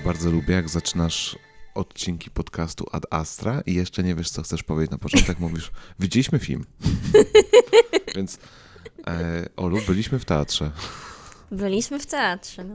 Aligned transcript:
Ja 0.00 0.06
bardzo 0.06 0.30
lubię, 0.30 0.54
jak 0.54 0.68
zaczynasz 0.68 1.38
odcinki 1.74 2.30
podcastu 2.30 2.86
Ad 2.92 3.06
Astra 3.10 3.60
i 3.66 3.74
jeszcze 3.74 4.02
nie 4.02 4.14
wiesz, 4.14 4.30
co 4.30 4.42
chcesz 4.42 4.62
powiedzieć 4.62 4.90
na 4.90 4.98
początek. 4.98 5.38
Mówisz, 5.38 5.70
widzieliśmy 5.98 6.38
film. 6.38 6.64
Więc 8.16 8.38
e, 9.06 9.48
Olu, 9.56 9.78
byliśmy 9.86 10.18
w 10.18 10.24
teatrze. 10.24 10.70
Byliśmy 11.50 11.98
w 11.98 12.06
teatrze, 12.06 12.64
no. 12.64 12.74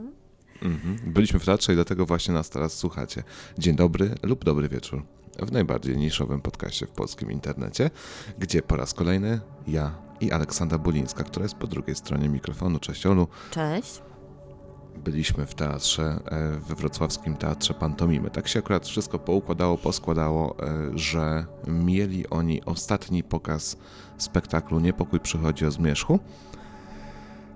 Mhm. 0.62 1.12
Byliśmy 1.12 1.40
w 1.40 1.44
teatrze 1.44 1.72
i 1.72 1.74
dlatego 1.74 2.06
właśnie 2.06 2.34
nas 2.34 2.50
teraz 2.50 2.78
słuchacie. 2.78 3.22
Dzień 3.58 3.76
dobry 3.76 4.14
lub 4.22 4.44
dobry 4.44 4.68
wieczór 4.68 5.02
w 5.38 5.52
najbardziej 5.52 5.96
niszowym 5.96 6.40
podcaście 6.40 6.86
w 6.86 6.90
polskim 6.90 7.32
internecie, 7.32 7.90
gdzie 8.38 8.62
po 8.62 8.76
raz 8.76 8.94
kolejny 8.94 9.40
ja 9.66 9.94
i 10.20 10.32
Aleksandra 10.32 10.78
Bulińska, 10.78 11.24
która 11.24 11.42
jest 11.42 11.54
po 11.54 11.66
drugiej 11.66 11.96
stronie 11.96 12.28
mikrofonu. 12.28 12.78
Cześć 12.78 13.06
Olu. 13.06 13.28
Cześć. 13.50 14.02
Byliśmy 15.04 15.46
w 15.46 15.54
teatrze, 15.54 16.20
e, 16.26 16.50
we 16.68 16.74
wrocławskim 16.74 17.36
teatrze 17.36 17.74
Pantomimy. 17.74 18.30
Tak 18.30 18.48
się 18.48 18.58
akurat 18.58 18.86
wszystko 18.86 19.18
poukładało, 19.18 19.78
poskładało, 19.78 20.56
e, 20.60 20.98
że 20.98 21.46
mieli 21.66 22.28
oni 22.28 22.64
ostatni 22.64 23.22
pokaz 23.22 23.76
spektaklu 24.18 24.80
Niepokój 24.80 25.20
przychodzi 25.20 25.66
o 25.66 25.70
zmierzchu, 25.70 26.18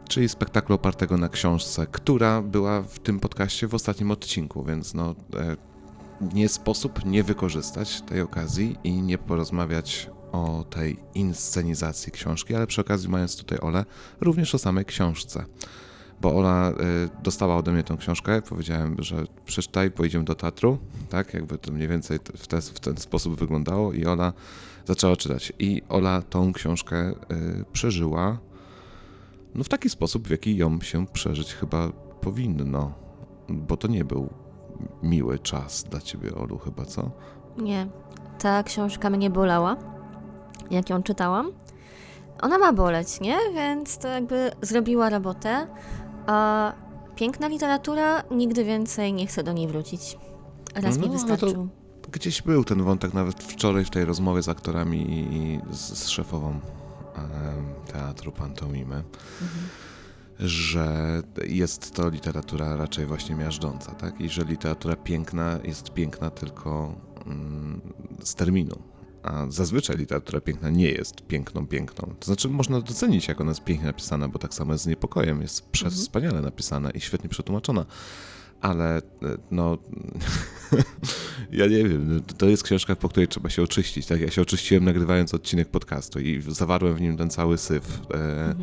czyli 0.09 0.28
spektaklu 0.28 0.75
opartego 0.75 1.16
na 1.16 1.28
książce, 1.28 1.87
która 1.87 2.42
była 2.42 2.82
w 2.82 2.98
tym 2.98 3.20
podcaście 3.20 3.69
w 3.69 3.75
ostatnim 3.75 4.10
odcinku, 4.10 4.64
więc 4.64 4.94
no 4.94 5.14
e, 5.34 5.56
nie 6.34 6.48
sposób 6.48 7.04
nie 7.04 7.22
wykorzystać 7.22 8.03
tej 8.03 8.20
okazji 8.20 8.76
i 8.84 9.03
nie 9.03 9.19
porozmawiać 9.19 10.10
o 10.32 10.64
tej 10.70 10.98
inscenizacji 11.14 12.12
książki, 12.12 12.54
ale 12.54 12.66
przy 12.66 12.81
okazji 12.81 13.09
mając 13.09 13.37
tutaj 13.37 13.59
Ole, 13.59 13.84
również 14.20 14.54
o 14.54 14.59
samej 14.59 14.84
książce 14.84 15.44
bo 16.20 16.36
Ola 16.36 16.70
y, 16.70 16.75
dostała 17.22 17.56
ode 17.56 17.72
mnie 17.72 17.82
tą 17.82 17.97
książkę, 17.97 18.42
powiedziałem, 18.42 18.97
że 18.98 19.25
przeczytaj, 19.47 19.91
pojedziemy 19.91 20.25
do 20.25 20.34
teatru, 20.34 20.78
tak, 21.08 21.34
jakby 21.34 21.58
to 21.58 21.72
mniej 21.72 21.88
więcej 21.88 22.19
w, 22.36 22.47
te, 22.47 22.60
w 22.60 22.81
ten 22.81 22.97
sposób 22.97 23.38
wyglądało 23.38 23.92
i 23.92 24.06
Ola 24.06 24.32
zaczęła 24.84 25.16
czytać. 25.16 25.53
I 25.58 25.82
Ola 25.88 26.22
tą 26.22 26.53
książkę 26.53 27.10
y, 27.10 27.64
przeżyła 27.72 28.38
no 29.54 29.64
w 29.64 29.69
taki 29.69 29.91
sposób, 29.91 30.28
w 30.28 30.31
jaki 30.31 30.56
ją 30.56 30.81
się 30.81 31.06
przeżyć 31.06 31.54
chyba 31.54 31.88
powinno, 32.20 32.92
bo 33.48 33.76
to 33.76 33.88
nie 33.88 34.04
był 34.04 34.28
miły 35.02 35.38
czas 35.38 35.84
dla 35.84 36.00
ciebie, 36.00 36.34
Olu, 36.34 36.58
chyba, 36.58 36.84
co? 36.84 37.10
Nie, 37.58 37.87
ta 38.38 38.62
książka 38.62 39.10
mnie 39.10 39.31
bolała, 39.31 39.76
jak 40.70 40.91
ją 40.91 41.02
czytałam. 41.02 41.52
Ona 42.42 42.58
ma 42.58 42.72
boleć, 42.72 43.20
nie? 43.20 43.37
Więc 43.54 43.98
to 43.98 44.08
jakby 44.08 44.50
zrobiła 44.62 45.10
robotę. 45.10 45.66
A 46.30 46.72
piękna 47.16 47.48
literatura, 47.48 48.22
nigdy 48.30 48.64
więcej 48.64 49.12
nie 49.12 49.26
chcę 49.26 49.42
do 49.42 49.52
niej 49.52 49.68
wrócić. 49.68 50.18
Raz 50.74 50.96
No, 50.96 51.02
mi 51.02 51.08
ale 51.08 51.18
to- 51.18 51.26
wystarczył. 51.28 51.68
Gdzieś 52.12 52.42
był 52.42 52.64
ten 52.64 52.82
wątek 52.82 53.14
nawet 53.14 53.42
wczoraj 53.44 53.84
w 53.84 53.91
tej 53.91 54.04
rozmowie 54.04 54.42
z 54.42 54.48
aktorami 54.48 55.10
i 55.10 55.60
z, 55.74 55.98
z 55.98 56.08
szefową 56.08 56.60
teatru 57.92 58.32
Pantomimy, 58.32 59.04
że 60.38 61.22
jest 61.46 61.94
to 61.94 62.08
literatura 62.08 62.76
raczej 62.76 63.06
właśnie 63.06 63.34
miażdżąca, 63.34 63.92
tak? 63.94 64.20
I 64.20 64.28
że 64.28 64.44
literatura 64.44 64.96
piękna 64.96 65.58
jest 65.64 65.90
piękna 65.90 66.30
tylko 66.30 66.94
mm, 67.26 67.80
z 68.24 68.34
terminu. 68.34 68.76
A 69.22 69.47
zazwyczaj 69.48 69.97
literatura 69.97 70.41
piękna 70.41 70.70
nie 70.70 70.88
jest 70.91 71.22
piękną, 71.26 71.66
piękną. 71.66 72.14
To 72.20 72.26
znaczy, 72.26 72.48
można 72.48 72.81
docenić, 72.81 73.28
jak 73.28 73.41
ona 73.41 73.50
jest 73.50 73.64
pięknie 73.64 73.86
napisana, 73.86 74.28
bo 74.28 74.38
tak 74.38 74.54
samo 74.54 74.72
jest 74.72 74.84
z 74.84 74.86
niepokojem. 74.86 75.42
Jest 75.42 75.70
prze- 75.72 75.91
wspaniale 75.91 76.41
napisana 76.41 76.91
i 76.91 77.00
świetnie 77.00 77.31
przetłumaczona. 77.31 77.86
Ale 78.60 78.97
e, 78.97 79.03
no, 79.50 79.78
ja 81.53 81.66
nie 81.66 81.84
wiem, 81.84 82.15
no, 82.15 82.21
to 82.38 82.47
jest 82.47 82.62
książka, 82.62 82.97
po 82.97 83.09
której 83.09 83.28
trzeba 83.28 83.50
się 83.50 83.62
oczyścić. 83.62 84.06
Tak? 84.06 84.21
Ja 84.21 84.31
się 84.31 84.43
oczyściłem 84.43 84.84
nagrywając 84.84 85.34
odcinek 85.34 85.69
podcastu 85.69 86.21
i 86.21 86.43
zawarłem 86.48 86.94
w 86.94 87.00
nim 87.00 87.16
ten 87.16 87.31
cały 87.31 87.59
syf. 87.59 88.00
E, 88.15 88.54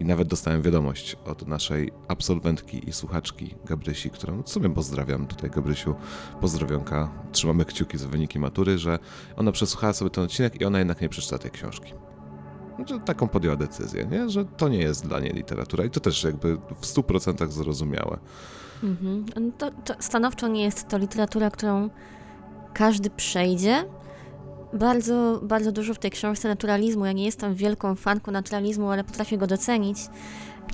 I 0.00 0.04
nawet 0.04 0.28
dostałem 0.28 0.62
wiadomość 0.62 1.16
od 1.24 1.48
naszej 1.48 1.92
absolwentki 2.08 2.88
i 2.88 2.92
słuchaczki 2.92 3.54
Gabrysi, 3.64 4.10
którą 4.10 4.42
w 4.42 4.48
sumie 4.48 4.70
pozdrawiam 4.70 5.26
tutaj, 5.26 5.50
Gabrysiu, 5.50 5.94
pozdrowionka. 6.40 7.12
Trzymamy 7.32 7.64
kciuki 7.64 7.98
za 7.98 8.08
wyniki 8.08 8.38
matury, 8.38 8.78
że 8.78 8.98
ona 9.36 9.52
przesłuchała 9.52 9.92
sobie 9.92 10.10
ten 10.10 10.24
odcinek 10.24 10.60
i 10.60 10.64
ona 10.64 10.78
jednak 10.78 11.00
nie 11.00 11.08
przeczyta 11.08 11.38
tej 11.38 11.50
książki. 11.50 11.92
Że 12.86 13.00
taką 13.00 13.28
podjęła 13.28 13.56
decyzję, 13.56 14.06
nie? 14.06 14.30
że 14.30 14.44
to 14.44 14.68
nie 14.68 14.78
jest 14.78 15.06
dla 15.06 15.20
niej 15.20 15.32
literatura 15.32 15.84
i 15.84 15.90
to 15.90 16.00
też 16.00 16.24
jakby 16.24 16.56
w 16.56 16.86
100% 16.86 17.50
zrozumiałe. 17.50 18.18
Mhm. 18.84 19.24
No 19.36 19.52
To, 19.58 19.70
to 19.70 19.94
stanowczo 20.02 20.48
nie 20.48 20.62
jest 20.64 20.88
to 20.88 20.98
literatura, 20.98 21.50
którą 21.50 21.90
każdy 22.74 23.10
przejdzie. 23.10 23.84
Bardzo, 24.72 25.40
bardzo 25.42 25.72
dużo 25.72 25.94
w 25.94 25.98
tej 25.98 26.10
książce 26.10 26.48
naturalizmu. 26.48 27.06
Ja 27.06 27.12
nie 27.12 27.24
jestem 27.24 27.54
wielką 27.54 27.94
fanką 27.94 28.32
naturalizmu, 28.32 28.90
ale 28.90 29.04
potrafię 29.04 29.38
go 29.38 29.46
docenić. 29.46 29.98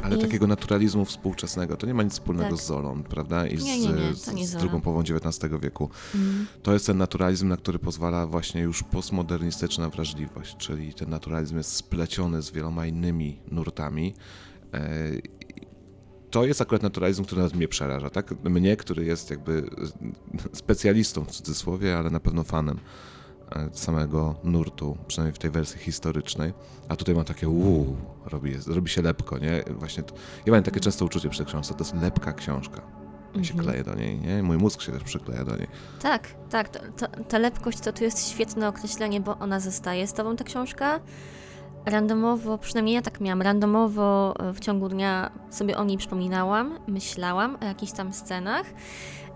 Ale 0.03 0.17
I- 0.17 0.21
takiego 0.21 0.47
naturalizmu 0.47 1.05
współczesnego, 1.05 1.77
to 1.77 1.87
nie 1.87 1.95
ma 1.95 2.03
nic 2.03 2.13
wspólnego 2.13 2.51
Tak. 2.51 2.59
z 2.59 2.67
Zolą, 2.67 3.03
prawda? 3.03 3.47
I 3.47 3.57
z, 3.57 3.65
Nie, 3.65 3.79
nie, 3.81 3.87
nie, 3.89 4.15
z, 4.15 4.49
z 4.51 4.57
drugą 4.57 4.81
połową 4.81 5.01
XIX 5.01 5.55
wieku. 5.63 5.91
To 6.63 6.73
jest 6.73 6.87
ten 6.87 6.99
naturalizm, 6.99 7.49
na 7.49 7.57
który 7.57 7.79
pozwala 7.79 8.27
właśnie 8.27 8.61
już 8.61 8.83
postmodernistyczna 8.83 9.89
wrażliwość, 9.91 10.57
czyli 10.57 10.95
ten 10.95 11.11
naturalizm 11.11 11.57
jest 11.57 11.73
spleciony 11.77 12.43
z 12.43 12.51
wieloma 12.51 12.87
innymi 12.87 13.39
nurtami. 13.51 14.15
E, 14.75 14.81
To 16.31 16.45
jest 16.45 16.61
akurat 16.61 16.83
naturalizm, 16.83 17.25
który 17.25 17.41
nawet 17.41 17.55
mnie 17.57 17.69
przeraża, 17.69 18.11
tak? 18.11 18.45
Mnie, 18.45 18.77
który 18.77 19.05
jest 19.05 19.31
jakby 19.31 19.71
specjalistą 20.53 21.25
w 21.25 21.31
cudzysłowie, 21.31 21.99
ale 21.99 22.11
na 22.11 22.21
pewno 22.21 22.45
fanem 22.45 22.81
e, 23.53 23.69
samego 23.73 24.35
nurtu, 24.45 24.97
przynajmniej 25.07 25.35
w 25.35 25.39
tej 25.39 25.51
wersji 25.51 25.81
historycznej. 25.81 26.53
A 26.89 26.97
tutaj 26.97 27.15
mam 27.15 27.25
takie 27.25 27.49
uuu, 27.49 27.97
robi, 28.25 28.55
robi 28.67 28.91
się 28.91 29.03
lepko, 29.03 29.39
nie? 29.39 29.65
Właśnie 29.71 30.03
to, 30.03 30.15
ja 30.47 30.53
mam 30.53 30.63
takie 30.63 30.81
często 30.81 31.05
uczucie 31.05 31.29
przy 31.29 31.45
książce, 31.45 31.75
to 31.75 31.85
jest 31.85 32.03
lepka 32.03 32.33
książka. 32.33 32.83
Ja 33.37 33.45
się 33.45 33.55
kleję 33.55 33.85
do 33.85 33.95
niej, 33.95 34.21
nie? 34.21 34.43
Mój 34.43 34.57
mózg 34.57 34.81
się 34.81 34.93
też 34.93 35.03
przykleja 35.03 35.45
do 35.45 35.57
niej. 35.57 35.67
Tak, 36.03 36.29
tak. 36.51 36.69
To, 36.69 36.79
to, 36.97 37.25
ta 37.25 37.39
lepkość 37.39 37.81
to 37.81 37.93
tu 37.93 38.05
jest 38.05 38.31
świetne 38.31 38.69
określenie, 38.69 39.21
bo 39.21 39.39
ona 39.39 39.61
zostaje 39.61 40.07
z 40.07 40.13
tobą, 40.13 40.37
ta 40.37 40.45
książka. 40.45 41.01
Randomowo, 41.87 42.59
przynajmniej 42.59 42.95
ja 42.95 43.03
tak 43.03 43.21
miałam, 43.21 43.43
randomowo 43.43 44.35
e, 44.39 44.53
w 44.53 44.61
ciągu 44.61 44.89
dnia 44.89 45.31
sobie 45.51 45.79
o 45.79 45.85
niej 45.85 45.99
przypominałam, 45.99 46.79
myślałam 46.87 47.59
o 47.63 47.65
jakichś 47.65 47.93
tam 47.93 48.13
scenach 48.13 48.67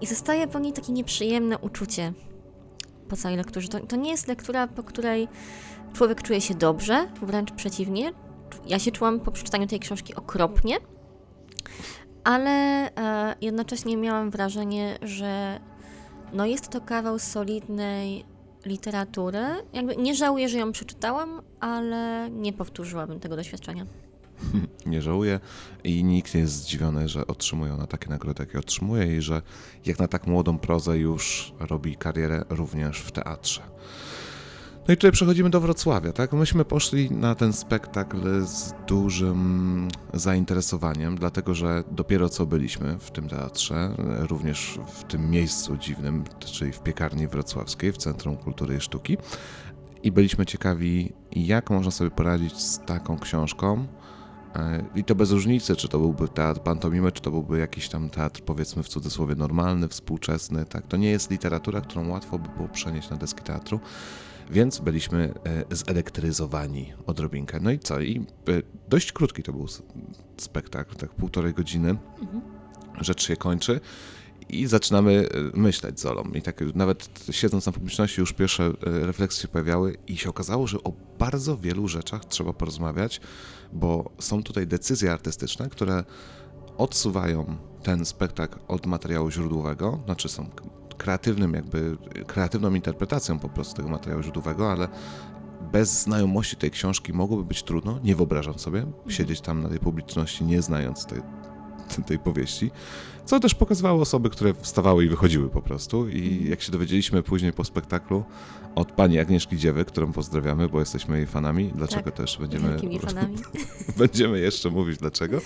i 0.00 0.06
zostaje 0.06 0.48
po 0.48 0.58
niej 0.58 0.72
takie 0.72 0.92
nieprzyjemne 0.92 1.58
uczucie. 1.58 2.12
po 3.08 3.16
całej 3.16 3.36
lekturze. 3.36 3.68
To, 3.68 3.80
to 3.80 3.96
nie 3.96 4.10
jest 4.10 4.28
lektura, 4.28 4.66
po 4.66 4.82
której 4.82 5.28
człowiek 5.92 6.22
czuje 6.22 6.40
się 6.40 6.54
dobrze, 6.54 7.06
wręcz 7.22 7.52
przeciwnie. 7.52 8.12
Ja 8.66 8.78
się 8.78 8.90
czułam 8.90 9.20
po 9.20 9.30
przeczytaniu 9.30 9.66
tej 9.66 9.80
książki 9.80 10.14
okropnie, 10.14 10.76
ale 12.24 12.50
e, 12.96 13.34
jednocześnie 13.40 13.96
miałam 13.96 14.30
wrażenie, 14.30 14.98
że 15.02 15.60
no 16.32 16.46
jest 16.46 16.68
to 16.68 16.80
kawał 16.80 17.18
solidnej 17.18 18.24
literatury. 18.66 19.44
Jakby 19.72 19.96
nie 19.96 20.14
żałuję, 20.14 20.48
że 20.48 20.58
ją 20.58 20.72
przeczytałam, 20.72 21.42
ale 21.60 22.30
nie 22.30 22.52
powtórzyłabym 22.52 23.20
tego 23.20 23.36
doświadczenia. 23.36 23.86
Nie 24.86 25.02
żałuję 25.02 25.40
i 25.84 26.04
nikt 26.04 26.34
nie 26.34 26.40
jest 26.40 26.52
zdziwiony, 26.52 27.08
że 27.08 27.26
otrzymuje 27.26 27.74
ona 27.74 27.86
takie 27.86 28.08
nagrody, 28.08 28.42
jakie 28.42 28.58
otrzymuje 28.58 29.16
i 29.16 29.22
że 29.22 29.42
jak 29.86 29.98
na 29.98 30.08
tak 30.08 30.26
młodą 30.26 30.58
prozę 30.58 30.98
już 30.98 31.52
robi 31.60 31.96
karierę 31.96 32.44
również 32.48 33.00
w 33.00 33.12
teatrze. 33.12 33.62
No 34.88 34.94
i 34.94 34.96
tutaj 34.96 35.12
przechodzimy 35.12 35.50
do 35.50 35.60
Wrocławia, 35.60 36.12
tak? 36.12 36.32
Myśmy 36.32 36.64
poszli 36.64 37.10
na 37.10 37.34
ten 37.34 37.52
spektakl 37.52 38.44
z 38.46 38.74
dużym 38.86 39.88
zainteresowaniem, 40.14 41.16
dlatego 41.16 41.54
że 41.54 41.84
dopiero 41.90 42.28
co 42.28 42.46
byliśmy 42.46 42.98
w 42.98 43.10
tym 43.10 43.28
teatrze, 43.28 43.94
również 44.28 44.78
w 44.86 45.04
tym 45.04 45.30
miejscu 45.30 45.76
dziwnym, 45.76 46.24
czyli 46.38 46.72
w 46.72 46.80
piekarni 46.80 47.28
wrocławskiej, 47.28 47.92
w 47.92 47.96
Centrum 47.96 48.36
Kultury 48.36 48.76
i 48.76 48.80
Sztuki. 48.80 49.16
I 50.02 50.12
byliśmy 50.12 50.46
ciekawi, 50.46 51.12
jak 51.32 51.70
można 51.70 51.90
sobie 51.90 52.10
poradzić 52.10 52.56
z 52.56 52.80
taką 52.86 53.18
książką. 53.18 53.86
E, 54.54 54.84
I 54.94 55.04
to 55.04 55.14
bez 55.14 55.30
różnicy, 55.30 55.76
czy 55.76 55.88
to 55.88 55.98
byłby 55.98 56.28
teatr 56.28 56.60
pantomimy, 56.60 57.12
czy 57.12 57.22
to 57.22 57.30
byłby 57.30 57.58
jakiś 57.58 57.88
tam 57.88 58.10
teatr, 58.10 58.40
powiedzmy 58.42 58.82
w 58.82 58.88
cudzysłowie, 58.88 59.34
normalny, 59.34 59.88
współczesny. 59.88 60.64
Tak? 60.64 60.86
To 60.86 60.96
nie 60.96 61.10
jest 61.10 61.30
literatura, 61.30 61.80
którą 61.80 62.08
łatwo 62.08 62.38
by 62.38 62.48
było 62.56 62.68
przenieść 62.68 63.10
na 63.10 63.16
deski 63.16 63.42
teatru 63.42 63.80
więc 64.50 64.78
byliśmy 64.78 65.34
e, 65.70 65.76
zelektryzowani 65.76 66.92
odrobinkę. 67.06 67.60
No 67.60 67.70
i 67.70 67.78
co? 67.78 68.00
I 68.00 68.18
e, 68.18 68.62
dość 68.88 69.12
krótki 69.12 69.42
to 69.42 69.52
był 69.52 69.66
spektakl, 70.36 70.96
tak 70.96 71.10
półtorej 71.10 71.54
godziny. 71.54 71.90
Mhm. 72.20 72.40
Rzecz 73.00 73.26
się 73.26 73.36
kończy 73.36 73.80
i 74.48 74.66
zaczynamy 74.66 75.28
e, 75.54 75.58
myśleć 75.58 76.00
z 76.00 76.06
Olą. 76.06 76.24
I 76.34 76.42
tak 76.42 76.60
nawet 76.74 77.08
siedząc 77.30 77.66
na 77.66 77.72
publiczności 77.72 78.20
już 78.20 78.32
pierwsze 78.32 78.72
refleksje 78.80 79.42
się 79.42 79.48
pojawiały 79.48 79.96
i 80.06 80.16
się 80.16 80.30
okazało, 80.30 80.66
że 80.66 80.78
o 80.82 80.92
bardzo 81.18 81.56
wielu 81.56 81.88
rzeczach 81.88 82.24
trzeba 82.24 82.52
porozmawiać, 82.52 83.20
bo 83.72 84.10
są 84.18 84.42
tutaj 84.42 84.66
decyzje 84.66 85.12
artystyczne, 85.12 85.68
które 85.68 86.04
odsuwają 86.78 87.56
ten 87.82 88.04
spektakl 88.04 88.58
od 88.68 88.86
materiału 88.86 89.30
źródłowego, 89.30 90.00
znaczy 90.04 90.28
są 90.28 90.50
kreatywnym, 91.04 91.54
jakby 91.54 91.96
kreatywną 92.26 92.74
interpretacją 92.74 93.38
po 93.38 93.48
prostu 93.48 93.76
tego 93.76 93.88
materiału 93.88 94.22
źródłowego, 94.22 94.72
ale 94.72 94.88
bez 95.72 96.02
znajomości 96.02 96.56
tej 96.56 96.70
książki 96.70 97.12
mogłoby 97.12 97.44
być 97.44 97.62
trudno. 97.62 97.98
Nie 98.04 98.16
wyobrażam 98.16 98.58
sobie 98.58 98.86
siedzieć 99.08 99.40
tam 99.40 99.62
na 99.62 99.68
tej 99.68 99.78
publiczności, 99.78 100.44
nie 100.44 100.62
znając 100.62 101.06
tej, 101.06 101.20
tej 102.08 102.18
powieści. 102.18 102.70
Co 103.24 103.40
też 103.40 103.54
pokazywało 103.54 104.02
osoby, 104.02 104.30
które 104.30 104.54
wstawały 104.54 105.04
i 105.04 105.08
wychodziły 105.08 105.50
po 105.50 105.62
prostu. 105.62 106.08
I 106.08 106.28
mhm. 106.28 106.50
jak 106.50 106.62
się 106.62 106.72
dowiedzieliśmy 106.72 107.22
później 107.22 107.52
po 107.52 107.64
spektaklu 107.64 108.24
od 108.74 108.92
pani 108.92 109.18
Agnieszki 109.18 109.56
Dziewy, 109.56 109.84
którą 109.84 110.12
pozdrawiamy, 110.12 110.68
bo 110.68 110.80
jesteśmy 110.80 111.16
jej 111.16 111.26
fanami, 111.26 111.72
dlaczego 111.74 112.02
tak, 112.02 112.14
też 112.14 112.38
będziemy, 112.38 112.78
fanami. 113.06 113.36
będziemy 113.96 114.40
jeszcze 114.40 114.70
mówić 114.70 114.98
dlaczego, 114.98 115.38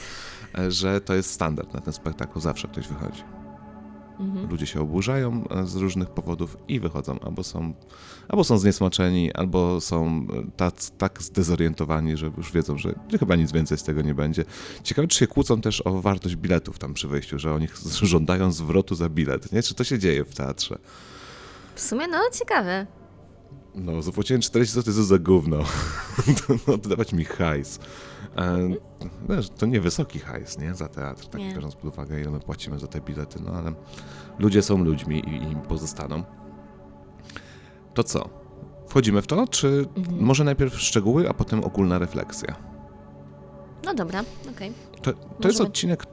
e, 0.59 0.71
że 0.71 1.01
to 1.01 1.15
jest 1.15 1.31
standard 1.31 1.75
na 1.75 1.81
ten 1.81 1.93
spektakl, 1.93 2.41
zawsze 2.41 2.69
ktoś 2.69 2.89
wychodzi. 2.89 3.23
Mhm. 4.21 4.51
Ludzie 4.51 4.67
się 4.67 4.81
oburzają 4.81 5.45
e, 5.51 5.67
z 5.67 5.77
różnych 5.77 6.11
powodów 6.11 6.57
i 6.69 6.81
wychodzą. 6.81 7.21
Albo 7.21 7.45
są, 7.45 7.73
albo 8.29 8.45
są 8.45 8.59
zniesmaczeni, 8.59 9.33
albo 9.33 9.81
są 9.81 10.27
tak, 10.57 10.75
tak 10.99 11.23
zdezorientowani, 11.23 12.17
że 12.17 12.31
już 12.37 12.53
wiedzą, 12.53 12.79
że 12.79 12.95
chyba 13.19 13.37
nic 13.37 13.53
więcej 13.53 13.79
z 13.79 13.83
tego 13.83 14.03
nie 14.03 14.15
będzie. 14.15 14.45
Ciekawe, 14.83 15.09
czy 15.09 15.19
się 15.19 15.27
kłócą 15.27 15.61
też 15.61 15.87
o 15.87 16.01
wartość 16.01 16.37
biletów 16.37 16.79
tam 16.79 16.95
przy 16.95 17.09
wejściu, 17.09 17.39
że 17.39 17.55
oni 17.55 17.69
żądają 18.03 18.53
zwrotu 18.53 18.95
za 18.95 19.09
bilet. 19.09 19.53
Nie? 19.53 19.63
Czy 19.63 19.75
to 19.75 19.85
się 19.85 19.99
dzieje 19.99 20.25
w 20.25 20.35
teatrze? 20.35 20.79
W 21.75 21.81
sumie, 21.81 22.09
no, 22.09 22.19
ciekawe. 22.33 22.87
No, 23.75 24.03
zapłaciłem 24.03 24.43
40 24.43 24.75
zł 24.75 25.05
za 25.05 25.19
gówno. 25.19 25.65
Oddawać 26.75 27.13
mi 27.13 27.25
hajs. 27.25 27.79
E, 28.39 28.69
wiesz, 29.29 29.51
to 29.51 29.67
nie 29.67 29.81
wysoki 29.81 30.19
hajs, 30.19 30.59
nie? 30.59 30.75
Za 30.75 30.89
teatr, 30.89 31.27
tak 31.27 31.41
nie. 31.41 31.55
biorąc 31.55 31.75
pod 31.75 31.85
uwagę, 31.85 32.21
ile 32.21 32.31
my 32.31 32.41
płacimy 32.41 32.79
za 32.79 32.87
te 32.87 33.01
bilety, 33.01 33.39
no 33.43 33.53
ale 33.53 33.73
ludzie 34.39 34.63
są 34.63 34.85
ludźmi 34.85 35.19
i 35.19 35.53
im 35.53 35.61
pozostaną. 35.61 36.23
To 37.95 38.05
co? 38.05 38.29
Wchodzimy 38.89 39.23
w 39.23 39.27
to, 39.27 39.49
czy 39.49 39.87
mhm. 39.97 40.25
może 40.25 40.45
najpierw 40.45 40.81
szczegóły, 40.81 41.29
a 41.29 41.35
potem 41.35 41.65
ogólna 41.65 41.99
refleksja? 41.99 42.57
No 43.85 43.95
dobra, 43.95 44.25
okej. 44.55 44.73
Okay. 45.01 45.03
To, 45.03 45.13
to 45.41 45.49
jest 45.49 45.61
odcinek, 45.61 46.07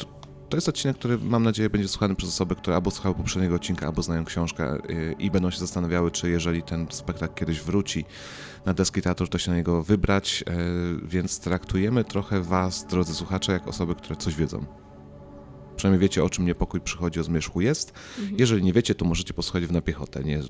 to 0.50 0.58
jest 0.58 0.70
odcinek, 0.70 0.98
który 0.98 1.18
mam 1.18 1.44
nadzieję 1.44 1.70
będzie 1.70 1.88
słuchany 1.88 2.16
przez 2.16 2.30
osoby, 2.30 2.56
które 2.56 2.76
albo 2.76 2.92
słuchały 2.92 3.16
poprzedniego 3.16 3.56
odcinka, 3.56 3.86
albo 3.88 4.02
znają 4.02 4.26
książkę 4.26 4.78
y, 4.90 5.16
i 5.20 5.32
będą 5.32 5.50
się 5.50 5.60
zastanawiały, 5.60 6.12
czy 6.12 6.30
jeżeli 6.30 6.64
ten 6.64 6.88
spektakl 6.90 7.34
kiedyś 7.34 7.62
wróci 7.62 8.06
na 8.66 8.74
deski 8.74 9.02
teatru, 9.02 9.28
to 9.28 9.38
się 9.38 9.52
na 9.52 9.58
niego 9.58 9.84
wybrać, 9.84 10.44
y, 11.04 11.08
więc 11.08 11.40
traktujemy 11.40 12.04
trochę 12.04 12.42
Was, 12.42 12.86
drodzy 12.86 13.16
słuchacze, 13.16 13.52
jak 13.52 13.68
osoby, 13.68 13.96
które 13.96 14.16
coś 14.16 14.36
wiedzą. 14.36 14.66
Przynajmniej 15.76 16.02
wiecie, 16.02 16.24
o 16.24 16.30
czym 16.30 16.46
niepokój 16.46 16.82
przychodzi, 16.82 17.20
o 17.20 17.24
zmierzchu 17.24 17.62
jest. 17.62 17.94
Mhm. 18.20 18.40
Jeżeli 18.40 18.64
nie 18.64 18.74
wiecie, 18.74 18.96
to 18.96 19.06
możecie 19.06 19.34
posłuchać 19.34 19.66
w 19.66 19.72
na 19.72 19.82
piechotę. 19.82 20.24
Nie, 20.24 20.42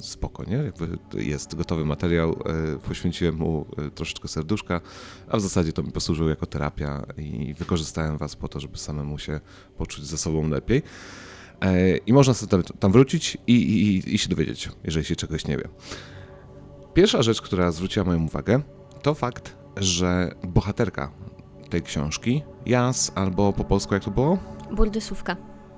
spoko, 0.00 0.44
nie? 0.44 0.56
Jakby 0.56 0.98
jest 1.14 1.54
gotowy 1.54 1.84
materiał, 1.84 2.42
e, 2.74 2.78
poświęciłem 2.78 3.34
mu 3.34 3.66
e, 3.78 3.90
troszeczkę 3.90 4.28
serduszka, 4.28 4.80
a 5.28 5.36
w 5.36 5.40
zasadzie 5.40 5.72
to 5.72 5.82
mi 5.82 5.92
posłużyło 5.92 6.28
jako 6.28 6.46
terapia 6.46 7.06
i 7.18 7.54
wykorzystałem 7.58 8.18
was 8.18 8.36
po 8.36 8.48
to, 8.48 8.60
żeby 8.60 8.78
samemu 8.78 9.18
się 9.18 9.40
poczuć 9.78 10.04
ze 10.04 10.18
sobą 10.18 10.48
lepiej. 10.48 10.82
E, 11.60 11.96
I 11.96 12.12
można 12.12 12.34
sobie 12.34 12.62
tam 12.62 12.92
wrócić 12.92 13.38
i, 13.46 13.54
i, 13.54 14.14
i 14.14 14.18
się 14.18 14.28
dowiedzieć, 14.28 14.68
jeżeli 14.84 15.04
się 15.04 15.16
czegoś 15.16 15.46
nie 15.46 15.56
wie. 15.56 15.68
Pierwsza 17.00 17.22
rzecz, 17.22 17.42
która 17.42 17.70
zwróciła 17.72 18.04
moją 18.04 18.24
uwagę, 18.24 18.60
to 19.02 19.14
fakt, 19.14 19.56
że 19.76 20.34
bohaterka 20.48 21.10
tej 21.70 21.82
książki, 21.82 22.42
Jas, 22.66 23.12
albo 23.14 23.52
po 23.52 23.64
polsku 23.64 23.94
jak 23.94 24.04
to 24.04 24.10
było? 24.10 24.38
Burdysówka. 24.72 25.36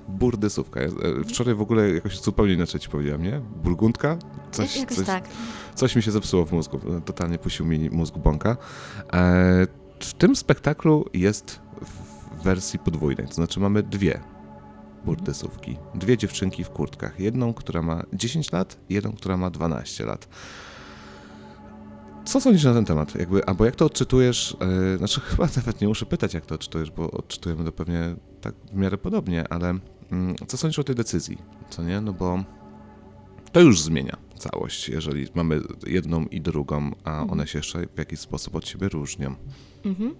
Burdysówka. 0.09 0.81
E, 0.81 0.91
wczoraj 1.29 1.55
w 1.55 1.61
ogóle 1.61 1.91
jakoś 1.91 2.21
zupełnie 2.21 2.55
inaczej 2.55 2.81
ci 2.81 2.89
powiedziałem, 2.89 3.23
nie? 3.23 3.41
Burgundka? 3.41 4.17
Coś, 4.51 4.77
jakoś 4.77 4.97
coś, 4.97 5.07
tak. 5.07 5.25
Coś 5.75 5.97
mi 5.97 6.02
się 6.02 6.11
zepsuło 6.11 6.47
w 6.47 6.52
mózgu. 6.52 6.81
Totalnie 7.05 7.38
puścił 7.38 7.67
mi 7.67 7.91
mózg 7.91 8.19
bąka. 8.19 8.57
E, 9.12 9.67
w 10.00 10.14
tym 10.14 10.37
spektaklu 10.37 11.05
jest 11.14 11.61
w 11.81 12.43
wersji 12.43 12.79
podwójnej, 12.79 13.26
to 13.26 13.35
znaczy 13.35 13.61
mamy 13.61 13.83
dwie 13.83 14.21
burdysówki. 15.05 15.76
Dwie 15.95 16.17
dziewczynki 16.19 16.64
w 16.64 16.71
kurtkach. 16.71 17.21
Jedną, 17.21 17.55
która 17.55 17.83
ma 17.83 18.02
10 18.12 18.52
lat, 18.52 18.79
jedną, 18.88 19.12
która 19.12 19.37
ma 19.37 19.50
12 19.50 20.05
lat. 20.05 20.29
Co 22.25 22.41
sądzisz 22.41 22.64
na 22.64 22.75
ten 22.75 22.85
temat? 22.85 23.14
Jakby, 23.14 23.47
albo 23.47 23.64
jak 23.64 23.76
to 23.76 23.85
odczytujesz? 23.85 24.57
Yy, 24.93 24.99
znaczy, 24.99 25.21
chyba 25.31 25.49
nawet 25.57 25.81
nie 25.81 25.88
muszę 25.88 26.07
pytać, 26.07 26.35
jak 26.35 26.47
to 26.47 26.55
odczytujesz, 26.55 26.91
bo 26.91 27.11
odczytujemy 27.11 27.64
to 27.64 27.73
pewnie 27.73 28.14
tak 28.41 28.55
w 28.73 28.75
miarę 28.75 28.99
podobnie, 28.99 29.49
ale 29.49 29.73
yy, 29.73 30.47
co 30.47 30.57
sądzisz 30.57 30.79
o 30.79 30.85
tej 30.85 30.95
decyzji? 30.95 31.38
Co 31.71 31.83
nie? 31.83 32.00
No 32.00 32.12
bo 32.12 32.45
to 33.52 33.61
już 33.61 33.81
zmienia 33.81 34.17
całość, 34.38 34.88
jeżeli 34.88 35.26
mamy 35.35 35.61
jedną 35.87 36.25
i 36.25 36.41
drugą, 36.41 36.91
a 37.05 37.11
mhm. 37.11 37.31
one 37.31 37.47
się 37.47 37.59
jeszcze 37.59 37.87
w 37.95 37.99
jakiś 37.99 38.21
sposób 38.21 38.55
od 38.55 38.69
siebie 38.69 38.88
różnią. 38.88 39.35
Mhm. 39.85 40.14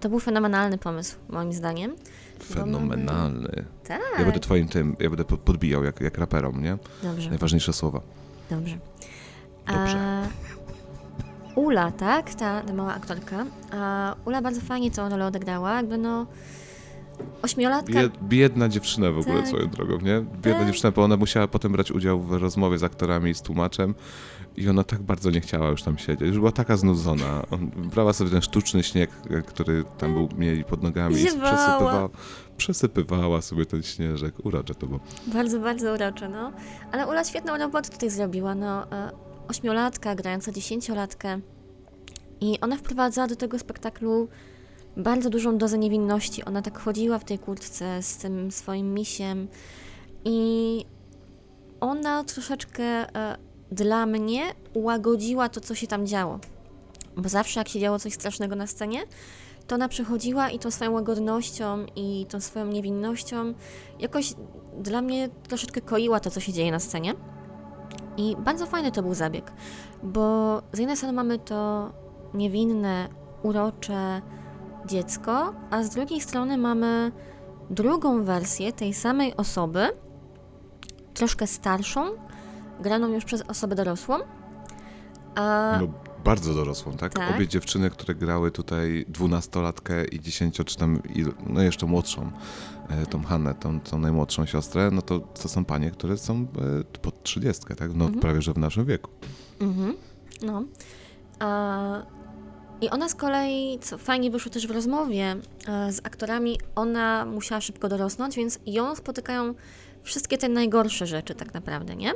To 0.00 0.08
był 0.08 0.20
fenomenalny 0.20 0.78
pomysł, 0.78 1.16
moim 1.28 1.52
zdaniem. 1.52 1.96
Fenomenalny. 2.42 3.48
Mamy... 3.56 3.64
Tak. 3.84 4.00
Ja 4.18 4.24
będę 4.24 4.40
twoim 4.40 4.68
tym, 4.68 4.96
ja 5.00 5.10
będę 5.10 5.24
podbijał 5.24 5.84
jak, 5.84 6.00
jak 6.00 6.18
raperom, 6.18 6.62
nie? 6.62 6.78
Dobrze. 7.02 7.30
Najważniejsze 7.30 7.72
słowa. 7.72 8.00
Dobrze. 8.50 8.78
Dobrze. 9.66 9.98
A, 9.98 10.22
Ula, 11.54 11.90
tak? 11.90 12.34
Ta, 12.34 12.60
ta 12.60 12.72
mała 12.72 12.94
aktorka. 12.94 13.46
A 13.72 14.14
Ula 14.24 14.42
bardzo 14.42 14.60
fajnie 14.60 14.90
tą 14.90 15.08
rolę 15.08 15.26
odegrała, 15.26 15.76
jakby 15.76 15.98
no... 15.98 16.26
Ośmiolatka. 17.42 18.00
Biedna 18.22 18.68
dziewczyna 18.68 19.10
w 19.10 19.18
ogóle 19.18 19.36
tak. 19.36 19.48
swoją 19.48 19.66
drogą, 19.66 19.98
nie? 19.98 20.20
Biedna 20.20 20.58
tak. 20.58 20.66
dziewczyna, 20.66 20.90
bo 20.90 21.04
ona 21.04 21.16
musiała 21.16 21.48
potem 21.48 21.72
brać 21.72 21.90
udział 21.90 22.20
w 22.20 22.32
rozmowie 22.32 22.78
z 22.78 22.82
aktorami 22.84 23.30
i 23.30 23.34
z 23.34 23.42
tłumaczem 23.42 23.94
i 24.56 24.68
ona 24.68 24.84
tak 24.84 25.02
bardzo 25.02 25.30
nie 25.30 25.40
chciała 25.40 25.70
już 25.70 25.82
tam 25.82 25.98
siedzieć. 25.98 26.28
Już 26.28 26.38
była 26.38 26.52
taka 26.52 26.76
znudzona. 26.76 27.42
Brała 27.76 28.12
sobie 28.12 28.30
ten 28.30 28.42
sztuczny 28.42 28.82
śnieg, 28.82 29.10
który 29.46 29.84
tam 29.98 30.14
był, 30.14 30.28
mieli 30.38 30.64
pod 30.64 30.82
nogami 30.82 31.14
i 31.14 31.24
przesypywała, 31.24 32.08
przesypywała 32.56 33.42
sobie 33.42 33.66
ten 33.66 33.82
śnieżek. 33.82 34.34
Urocze 34.46 34.74
to 34.74 34.86
było. 34.86 35.00
Bardzo, 35.26 35.60
bardzo 35.60 35.94
urocze, 35.94 36.28
no. 36.28 36.52
Ale 36.92 37.06
Ula 37.06 37.24
świetną 37.24 37.58
robotę 37.58 37.90
tutaj 37.90 38.10
zrobiła, 38.10 38.54
no. 38.54 38.86
Ośmiolatka 39.52 40.14
grająca 40.14 40.52
dziesięciolatkę. 40.52 41.40
I 42.40 42.60
ona 42.60 42.76
wprowadzała 42.76 43.26
do 43.26 43.36
tego 43.36 43.58
spektaklu 43.58 44.28
bardzo 44.96 45.30
dużą 45.30 45.58
dozę 45.58 45.78
niewinności. 45.78 46.44
Ona 46.44 46.62
tak 46.62 46.78
chodziła 46.78 47.18
w 47.18 47.24
tej 47.24 47.38
kurtce 47.38 48.02
z 48.02 48.16
tym 48.16 48.50
swoim 48.50 48.94
misiem 48.94 49.48
i 50.24 50.84
ona 51.80 52.24
troszeczkę 52.24 52.84
e, 52.84 53.36
dla 53.70 54.06
mnie 54.06 54.42
ułagodziła 54.74 55.48
to, 55.48 55.60
co 55.60 55.74
się 55.74 55.86
tam 55.86 56.06
działo. 56.06 56.38
Bo 57.16 57.28
zawsze 57.28 57.60
jak 57.60 57.68
się 57.68 57.80
działo 57.80 57.98
coś 57.98 58.12
strasznego 58.12 58.56
na 58.56 58.66
scenie, 58.66 59.02
to 59.66 59.74
ona 59.74 59.88
przychodziła 59.88 60.50
i 60.50 60.58
tą 60.58 60.70
swoją 60.70 60.92
łagodnością 60.92 61.86
i 61.96 62.26
tą 62.28 62.40
swoją 62.40 62.66
niewinnością 62.66 63.54
jakoś 63.98 64.34
dla 64.78 65.02
mnie 65.02 65.28
troszeczkę 65.48 65.80
koiła 65.80 66.20
to, 66.20 66.30
co 66.30 66.40
się 66.40 66.52
dzieje 66.52 66.72
na 66.72 66.80
scenie. 66.80 67.14
I 68.16 68.36
bardzo 68.38 68.66
fajny 68.66 68.92
to 68.92 69.02
był 69.02 69.14
zabieg, 69.14 69.52
bo 70.02 70.62
z 70.72 70.78
jednej 70.78 70.96
strony 70.96 71.12
mamy 71.12 71.38
to 71.38 71.92
niewinne, 72.34 73.08
urocze 73.42 74.22
dziecko, 74.86 75.54
a 75.70 75.82
z 75.82 75.90
drugiej 75.90 76.20
strony 76.20 76.58
mamy 76.58 77.12
drugą 77.70 78.24
wersję 78.24 78.72
tej 78.72 78.94
samej 78.94 79.36
osoby, 79.36 79.88
troszkę 81.14 81.46
starszą, 81.46 82.04
graną 82.80 83.08
już 83.08 83.24
przez 83.24 83.42
osobę 83.42 83.74
dorosłą. 83.74 84.18
A... 85.34 85.78
No, 85.80 85.88
bardzo 86.24 86.54
dorosłą, 86.54 86.92
tak? 86.92 87.14
Tak. 87.14 87.36
Obie 87.36 87.48
dziewczyny, 87.48 87.90
które 87.90 88.14
grały 88.14 88.50
tutaj 88.50 89.04
dwunastolatkę 89.08 90.04
i 90.04 90.20
dziesięcio, 90.20 90.64
czy 90.64 90.76
tam, 90.76 91.02
no 91.46 91.62
jeszcze 91.62 91.86
młodszą, 91.86 92.30
tą 93.10 93.22
Hannę, 93.22 93.54
tą, 93.54 93.80
tą 93.80 93.98
najmłodszą 93.98 94.46
siostrę, 94.46 94.90
no 94.92 95.02
to, 95.02 95.20
to 95.20 95.48
są 95.48 95.64
panie, 95.64 95.90
które 95.90 96.18
są 96.18 96.46
e, 96.92 96.98
pod 96.98 97.22
trzydziestkę, 97.22 97.76
tak? 97.76 97.94
No 97.94 98.08
prawie, 98.20 98.42
że 98.42 98.52
w 98.52 98.58
naszym 98.58 98.84
wieku. 98.84 99.10
Mhm. 99.60 99.94
No. 100.42 100.64
A, 101.38 102.02
I 102.80 102.90
ona 102.90 103.08
z 103.08 103.14
kolei, 103.14 103.78
co 103.78 103.98
fajnie 103.98 104.30
wyszło 104.30 104.52
też 104.52 104.66
w 104.66 104.70
rozmowie 104.70 105.36
e, 105.68 105.92
z 105.92 106.00
aktorami, 106.06 106.58
ona 106.74 107.24
musiała 107.24 107.60
szybko 107.60 107.88
dorosnąć, 107.88 108.36
więc 108.36 108.58
ją 108.66 108.96
spotykają 108.96 109.54
wszystkie 110.02 110.38
te 110.38 110.48
najgorsze 110.48 111.06
rzeczy 111.06 111.34
tak 111.34 111.54
naprawdę, 111.54 111.96
nie? 111.96 112.12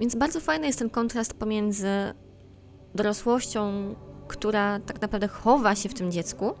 Więc 0.00 0.14
bardzo 0.14 0.40
fajny 0.40 0.66
jest 0.66 0.78
ten 0.78 0.90
kontrast 0.90 1.34
pomiędzy 1.34 1.88
dorosłością, 2.94 3.94
która 4.28 4.80
tak 4.80 5.02
naprawdę 5.02 5.28
chowa 5.28 5.74
się 5.74 5.88
w 5.88 5.94
tym 5.94 6.12
dziecku, 6.12 6.54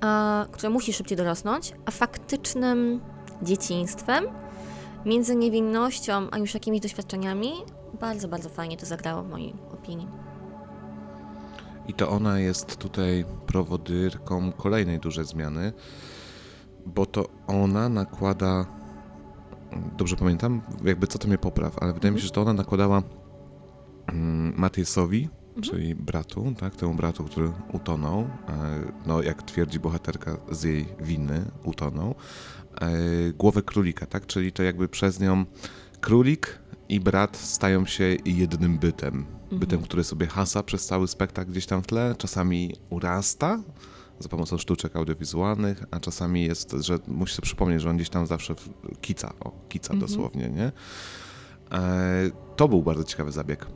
a, 0.00 0.46
które 0.52 0.70
musi 0.70 0.92
szybciej 0.92 1.16
dorosnąć, 1.16 1.72
a 1.86 1.90
faktycznym 1.90 3.00
dzieciństwem, 3.42 4.24
między 5.04 5.36
niewinnością 5.36 6.28
a 6.30 6.38
już 6.38 6.54
jakimiś 6.54 6.80
doświadczeniami. 6.80 7.52
Bardzo, 8.00 8.28
bardzo 8.28 8.48
fajnie 8.48 8.76
to 8.76 8.86
zagrało 8.86 9.22
w 9.22 9.28
mojej 9.28 9.54
opinii. 9.72 10.08
I 11.88 11.94
to 11.94 12.10
ona 12.10 12.40
jest 12.40 12.76
tutaj 12.76 13.24
prowodyrką 13.46 14.52
kolejnej 14.52 14.98
dużej 14.98 15.24
zmiany, 15.24 15.72
bo 16.86 17.06
to 17.06 17.28
ona 17.46 17.88
nakłada, 17.88 18.66
dobrze 19.96 20.16
pamiętam, 20.16 20.62
jakby 20.84 21.06
co 21.06 21.18
to 21.18 21.28
mnie 21.28 21.38
popraw, 21.38 21.78
ale 21.78 21.92
wydaje 21.92 22.12
mi 22.14 22.20
się, 22.20 22.26
że 22.26 22.32
to 22.32 22.42
ona 22.42 22.52
nakładała 22.52 23.02
mm, 24.06 24.54
Matiesowi, 24.56 25.28
czyli 25.62 25.94
bratu, 25.94 26.54
tak, 26.58 26.76
temu 26.76 26.94
bratu, 26.94 27.24
który 27.24 27.52
utonął, 27.72 28.20
e, 28.20 28.26
no 29.06 29.22
jak 29.22 29.42
twierdzi 29.42 29.80
bohaterka 29.80 30.36
z 30.50 30.62
jej 30.62 30.86
winy, 31.00 31.44
utonął, 31.64 32.14
e, 32.80 32.88
głowę 33.32 33.62
królika, 33.62 34.06
tak, 34.06 34.26
czyli 34.26 34.52
to 34.52 34.62
jakby 34.62 34.88
przez 34.88 35.20
nią 35.20 35.44
królik 36.00 36.58
i 36.88 37.00
brat 37.00 37.36
stają 37.36 37.86
się 37.86 38.16
jednym 38.24 38.78
bytem. 38.78 39.26
Bytem, 39.52 39.82
który 39.82 40.04
sobie 40.04 40.26
hasa 40.26 40.62
przez 40.62 40.86
cały 40.86 41.08
spektakl 41.08 41.50
gdzieś 41.50 41.66
tam 41.66 41.82
w 41.82 41.86
tle, 41.86 42.14
czasami 42.18 42.74
urasta 42.90 43.62
za 44.18 44.28
pomocą 44.28 44.58
sztuczek 44.58 44.96
audiowizualnych, 44.96 45.84
a 45.90 46.00
czasami 46.00 46.44
jest, 46.44 46.72
że 46.72 46.98
musi 47.06 47.34
sobie 47.34 47.46
przypomnieć, 47.46 47.82
że 47.82 47.90
on 47.90 47.96
gdzieś 47.96 48.08
tam 48.08 48.26
zawsze 48.26 48.54
kica, 49.00 49.32
o, 49.40 49.52
kica 49.68 49.94
dosłownie, 49.96 50.48
nie? 50.50 50.72
E, 51.72 52.30
To 52.56 52.68
był 52.68 52.82
bardzo 52.82 53.04
ciekawy 53.04 53.32
zabieg, 53.32 53.66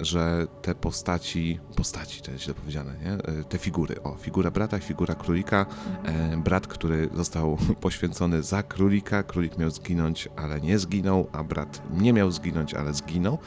że 0.00 0.46
te 0.62 0.74
postaci, 0.74 1.60
postaci 1.76 2.22
to 2.22 2.30
jest 2.30 2.44
źle 2.44 2.54
powiedziane, 2.54 2.94
nie? 3.04 3.12
E, 3.12 3.44
Te 3.44 3.58
figury, 3.58 4.02
o, 4.02 4.14
figura 4.14 4.50
brata, 4.50 4.78
figura 4.78 5.14
królika, 5.14 5.66
e, 6.04 6.36
brat, 6.36 6.66
który 6.66 7.08
został 7.14 7.58
poświęcony 7.80 8.42
za 8.42 8.62
królika, 8.62 9.22
królik 9.22 9.58
miał 9.58 9.70
zginąć, 9.70 10.28
ale 10.36 10.60
nie 10.60 10.78
zginął, 10.78 11.28
a 11.32 11.44
brat 11.44 11.82
nie 11.92 12.12
miał 12.12 12.30
zginąć, 12.30 12.74
ale 12.74 12.94
zginął, 12.94 13.38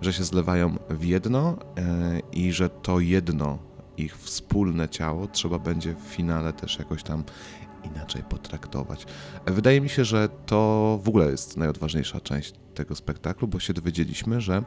że 0.00 0.12
się 0.12 0.24
zlewają 0.24 0.76
w 0.90 1.04
jedno 1.04 1.56
e, 1.76 2.20
i 2.32 2.52
że 2.52 2.68
to 2.68 3.00
jedno 3.00 3.58
ich 3.96 4.18
wspólne 4.18 4.88
ciało 4.88 5.26
trzeba 5.26 5.58
będzie 5.58 5.94
w 5.94 6.00
finale 6.00 6.52
też 6.52 6.78
jakoś 6.78 7.02
tam 7.02 7.24
inaczej 7.84 8.22
potraktować. 8.22 9.06
Wydaje 9.46 9.80
mi 9.80 9.88
się, 9.88 10.04
że 10.04 10.28
to 10.46 11.00
w 11.02 11.08
ogóle 11.08 11.30
jest 11.30 11.56
najodważniejsza 11.56 12.20
część 12.20 12.52
tego 12.74 12.94
spektaklu, 12.94 13.48
bo 13.48 13.60
się 13.60 13.72
dowiedzieliśmy, 13.74 14.40
że 14.40 14.62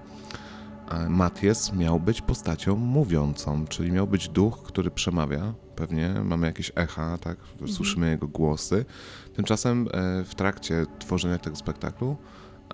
e, 0.91 1.09
Maties 1.09 1.73
miał 1.73 1.99
być 1.99 2.21
postacią 2.21 2.75
mówiącą, 2.75 3.65
czyli 3.67 3.91
miał 3.91 4.07
być 4.07 4.29
duch, 4.29 4.63
który 4.63 4.91
przemawia. 4.91 5.53
Pewnie 5.75 6.13
mamy 6.23 6.47
jakieś 6.47 6.71
echa, 6.75 7.17
tak? 7.17 7.37
Słyszymy 7.67 8.09
jego 8.09 8.27
głosy. 8.27 8.85
Tymczasem 9.33 9.87
e, 9.91 10.23
w 10.23 10.35
trakcie 10.35 10.85
tworzenia 10.99 11.37
tego 11.37 11.55
spektaklu 11.55 12.17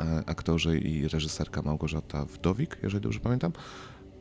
e, 0.02 0.24
aktorzy 0.26 0.80
i 0.80 1.08
reżyserka 1.08 1.62
Małgorzata 1.62 2.26
Wdowik, 2.26 2.78
jeżeli 2.84 3.02
dobrze 3.02 3.20
pamiętam, 3.20 3.52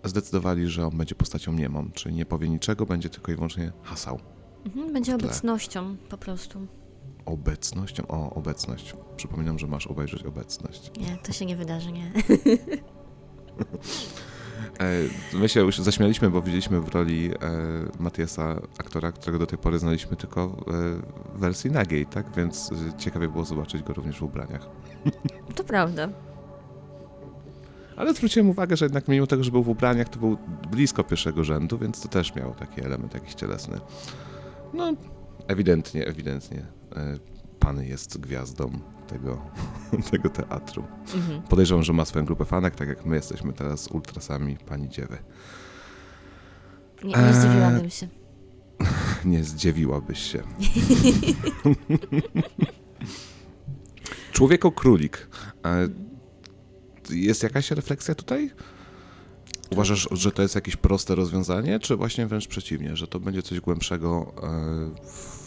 zdecydowali, 0.05 0.69
że 0.69 0.87
on 0.87 0.97
będzie 0.97 1.15
postacią 1.15 1.53
niemą, 1.53 1.91
czyli 1.95 2.15
nie 2.15 2.27
powie 2.27 2.49
niczego, 2.49 2.87
będzie 2.87 3.09
tylko 3.09 3.33
i 3.33 3.35
wyłącznie 3.35 3.73
hasał. 3.83 4.19
Mhm, 4.67 4.93
będzie 4.93 5.15
obecnością 5.15 5.97
po 6.09 6.19
prostu. 6.19 6.67
Obecnością? 7.27 8.07
O, 8.09 8.35
obecność. 8.35 8.95
Przypominam, 9.17 9.59
że 9.59 9.67
masz 9.67 9.87
obejrzeć 9.87 10.23
obecność. 10.23 10.91
Nie, 11.01 11.17
to 11.17 11.33
się 11.33 11.47
nie 11.47 11.57
wydarzy, 11.57 11.93
nie. 11.93 12.13
E, 14.81 15.39
My 15.39 15.49
się 15.49 15.61
już 15.61 15.79
zaśmialiśmy, 15.79 16.31
bo 16.31 16.43
widzieliśmy 16.43 16.81
w 16.81 16.89
roli 16.89 17.31
e, 17.31 17.39
Matiasa 17.99 18.61
aktora, 18.79 19.13
którego 19.13 19.39
do 19.39 19.47
tej 19.47 19.59
pory 19.59 19.79
znaliśmy 19.79 20.17
tylko 20.17 20.43
e, 20.43 20.73
w 21.35 21.41
wersji 21.41 21.71
nagiej, 21.71 22.07
tak? 22.07 22.27
Więc 22.37 22.71
e, 22.73 22.99
ciekawie 22.99 23.29
było 23.29 23.45
zobaczyć 23.45 23.83
go 23.83 23.95
również 23.95 24.19
w 24.19 24.23
ubraniach. 24.23 24.69
To 25.55 25.65
prawda. 25.65 26.09
Ale 27.97 28.15
zwróciłem 28.15 28.51
uwagę, 28.51 28.77
że 28.77 28.85
jednak 28.85 29.09
mimo 29.09 29.27
tego, 29.27 29.45
że 29.45 29.51
był 29.51 29.63
w 29.63 29.69
ubraniach, 29.69 30.09
to 30.09 30.19
był 30.19 30.39
blisko 30.71 31.05
pierwszego 31.05 31.45
rzędu, 31.45 31.79
więc 31.79 32.01
to 32.01 32.09
też 32.09 32.35
miał 32.35 32.55
taki 32.55 32.85
element 32.85 33.15
jakiś 33.15 33.35
cielesny. 33.35 33.81
No, 34.75 34.93
ewidentnie, 35.49 36.07
ewidentnie 36.07 36.67
e, 36.97 37.19
pan 37.63 37.83
jest 37.85 38.21
gwiazdą 38.21 38.71
tego, 39.07 39.43
tego 40.11 40.29
teatru. 40.31 40.85
Mhm. 41.15 41.43
Podejrzewam, 41.43 41.85
że 41.85 41.93
ma 41.93 42.05
swoją 42.05 42.25
grupę 42.25 42.45
fanek, 42.45 42.75
tak 42.75 42.89
jak 42.89 43.07
my 43.07 43.17
jesteśmy 43.17 43.53
teraz 43.53 43.87
ultrasami 43.89 44.57
pani 44.57 44.89
dziewy. 44.89 45.19
Nie, 47.05 47.15
nie 47.15 47.35
zdziwiłabym 47.35 47.91
się. 47.91 48.09
Nie 49.25 49.45
zdziwiłabyś 49.45 50.19
się. 50.33 50.43
Człowieko 54.33 54.73
królik. 54.73 55.29
E, 55.65 55.89
Jest 57.11 57.43
jakaś 57.43 57.71
refleksja 57.71 58.15
tutaj? 58.15 58.51
Uważasz, 59.71 60.09
że 60.11 60.33
to 60.33 60.43
jest 60.43 60.55
jakieś 60.55 60.77
proste 60.77 61.15
rozwiązanie, 61.15 61.81
czy 61.81 61.97
właśnie 61.97 62.27
wręcz 62.27 62.49
przeciwnie, 62.49 62.97
że 62.97 63.07
to 63.07 63.21
będzie 63.21 63.43
coś 63.43 63.61
głębszego, 63.61 64.35
e, 64.43 65.07
w, 65.07 65.42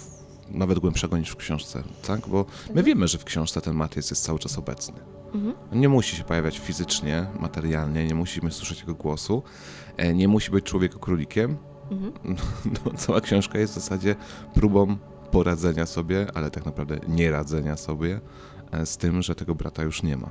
nawet 0.50 0.80
głębszego 0.80 1.18
niż 1.18 1.30
w 1.30 1.36
książce, 1.36 1.84
tak? 2.08 2.28
Bo 2.28 2.46
my 2.74 2.84
wiemy, 2.84 3.08
że 3.08 3.18
w 3.18 3.24
książce 3.24 3.62
ten 3.62 3.74
Maties 3.74 4.10
jest 4.10 4.24
cały 4.24 4.40
czas 4.40 4.58
obecny. 4.58 5.00
Mhm. 5.34 5.56
Nie 5.72 5.90
musi 5.90 6.16
się 6.16 6.24
pojawiać 6.24 6.60
fizycznie, 6.60 7.28
materialnie, 7.40 8.08
nie 8.08 8.16
musimy 8.16 8.52
słyszeć 8.52 8.80
jego 8.80 8.96
głosu, 8.96 9.44
e, 9.98 10.14
nie 10.14 10.28
musi 10.28 10.52
być 10.52 10.66
człowieku 10.66 11.00
królikiem. 11.00 11.58
Mhm. 11.92 12.14
No, 12.86 12.92
cała 12.98 13.22
książka 13.22 13.60
jest 13.60 13.74
w 13.74 13.76
zasadzie 13.76 14.16
próbą 14.54 14.98
poradzenia 15.32 15.86
sobie, 15.86 16.28
ale 16.34 16.52
tak 16.52 16.66
naprawdę 16.66 17.00
nie 17.08 17.32
radzenia 17.32 17.78
sobie 17.78 18.22
e, 18.72 18.86
z 18.86 18.98
tym, 18.98 19.22
że 19.22 19.36
tego 19.36 19.56
brata 19.56 19.84
już 19.84 20.04
nie 20.04 20.18
ma. 20.18 20.30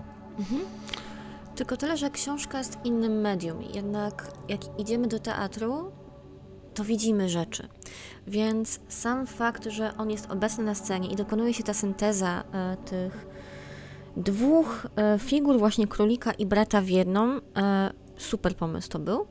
Tylko 1.57 1.77
tyle, 1.77 1.97
że 1.97 2.11
książka 2.11 2.59
jest 2.59 2.79
innym 2.85 3.21
medium. 3.21 3.63
Jednak 3.63 4.33
jak 4.49 4.61
idziemy 4.79 5.09
do 5.09 5.19
teatru, 5.19 5.93
to 6.75 6.85
widzimy 6.85 7.29
rzeczy. 7.29 7.69
Więc 8.27 8.81
sam 8.89 9.27
fakt, 9.27 9.65
że 9.67 9.97
on 9.97 10.11
jest 10.11 10.31
obecny 10.31 10.65
na 10.65 10.75
scenie 10.75 11.09
i 11.11 11.17
dokonuje 11.17 11.55
się 11.55 11.63
ta 11.63 11.75
synteza 11.75 12.45
e, 12.53 12.77
tych 12.77 13.27
dwóch 14.17 14.87
e, 14.97 15.19
figur, 15.19 15.59
właśnie 15.59 15.87
królika 15.87 16.33
i 16.33 16.47
brata 16.47 16.81
w 16.81 16.89
jedną, 16.89 17.41
e, 17.57 17.91
super 18.17 18.57
pomysł 18.57 18.89
to 18.89 18.99
był. 18.99 19.27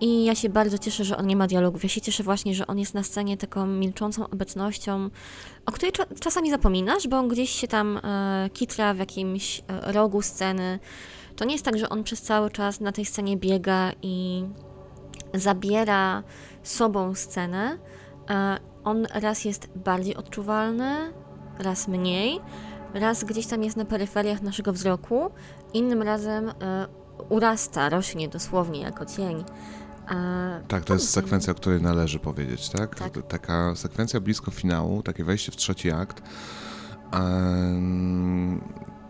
I 0.00 0.24
ja 0.24 0.34
się 0.34 0.48
bardzo 0.48 0.78
cieszę, 0.78 1.04
że 1.04 1.16
on 1.16 1.26
nie 1.26 1.36
ma 1.36 1.46
dialogów. 1.46 1.82
Ja 1.82 1.88
się 1.88 2.00
cieszę 2.00 2.22
właśnie, 2.22 2.54
że 2.54 2.66
on 2.66 2.78
jest 2.78 2.94
na 2.94 3.02
scenie 3.02 3.36
taką 3.36 3.66
milczącą 3.66 4.28
obecnością, 4.30 5.10
o 5.66 5.72
której 5.72 5.92
cza- 5.92 6.20
czasami 6.20 6.50
zapominasz, 6.50 7.08
bo 7.08 7.18
on 7.18 7.28
gdzieś 7.28 7.50
się 7.50 7.68
tam 7.68 7.96
e, 7.96 8.50
kitra 8.52 8.94
w 8.94 8.98
jakimś 8.98 9.62
rogu 9.68 10.22
sceny. 10.22 10.78
To 11.36 11.44
nie 11.44 11.52
jest 11.52 11.64
tak, 11.64 11.78
że 11.78 11.88
on 11.88 12.04
przez 12.04 12.22
cały 12.22 12.50
czas 12.50 12.80
na 12.80 12.92
tej 12.92 13.04
scenie 13.04 13.36
biega 13.36 13.92
i 14.02 14.44
zabiera 15.38 16.22
sobą 16.62 17.14
scenę. 17.14 17.78
E, 18.30 18.58
on 18.84 19.06
raz 19.14 19.44
jest 19.44 19.68
bardziej 19.76 20.16
odczuwalny, 20.16 21.12
raz 21.58 21.88
mniej, 21.88 22.40
raz 22.94 23.24
gdzieś 23.24 23.46
tam 23.46 23.62
jest 23.62 23.76
na 23.76 23.84
peryferiach 23.84 24.42
naszego 24.42 24.72
wzroku, 24.72 25.30
innym 25.74 26.02
razem 26.02 26.48
e, 26.48 26.86
urasta, 27.28 27.88
rośnie 27.88 28.28
dosłownie 28.28 28.80
jako 28.80 29.06
cień. 29.06 29.44
A 30.06 30.14
Tak, 30.68 30.84
to 30.84 30.94
jest 30.94 31.10
sekwencja, 31.10 31.52
o 31.52 31.54
której 31.54 31.82
należy 31.82 32.18
powiedzieć, 32.18 32.68
tak? 32.68 32.94
Tak. 32.94 33.12
Taka 33.28 33.74
sekwencja 33.74 34.20
blisko 34.20 34.50
finału, 34.50 35.02
takie 35.02 35.24
wejście 35.24 35.52
w 35.52 35.56
trzeci 35.56 35.90
akt. 35.90 36.22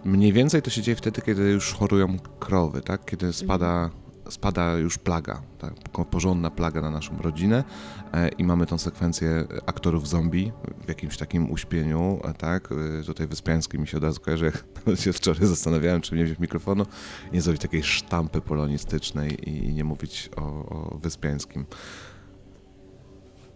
Mniej 0.05 0.33
więcej 0.33 0.63
to 0.63 0.71
się 0.71 0.83
dzieje 0.83 0.97
wtedy, 0.97 1.23
kiedy 1.23 1.43
już 1.43 1.75
chorują 1.75 2.17
krowy, 2.39 2.81
tak? 2.81 3.05
Kiedy 3.05 3.33
spada, 3.33 3.91
spada 4.31 4.75
już 4.75 4.99
plaga, 4.99 5.43
tak? 5.59 5.75
Porządna 6.11 6.51
plaga 6.51 6.81
na 6.81 6.91
naszą 6.91 7.19
rodzinę 7.19 7.65
e, 8.13 8.29
i 8.29 8.45
mamy 8.45 8.67
tą 8.67 8.79
sekwencję 8.79 9.45
aktorów 9.67 10.09
zombie 10.09 10.53
w 10.85 10.89
jakimś 10.89 11.17
takim 11.17 11.51
uśpieniu, 11.51 12.21
e, 12.25 12.35
tak? 12.35 12.69
E, 13.01 13.03
Tutaj 13.05 13.27
Wyspiański 13.27 13.79
mi 13.79 13.89
się 13.89 13.97
od 13.97 14.03
razu 14.03 14.21
kojarzy, 14.21 14.45
jak 14.45 14.65
się 15.01 15.13
wczoraj 15.13 15.47
zastanawiałem, 15.47 16.01
czy 16.01 16.15
nie 16.15 16.25
wziąć 16.25 16.39
mikrofonu, 16.39 16.87
nie 17.33 17.43
zrobić 17.43 17.63
takiej 17.63 17.83
sztampy 17.83 18.41
polonistycznej 18.41 19.51
i 19.51 19.75
nie 19.75 19.85
mówić 19.85 20.31
o, 20.37 20.43
o 20.43 20.99
Wyspiańskim. 20.99 21.67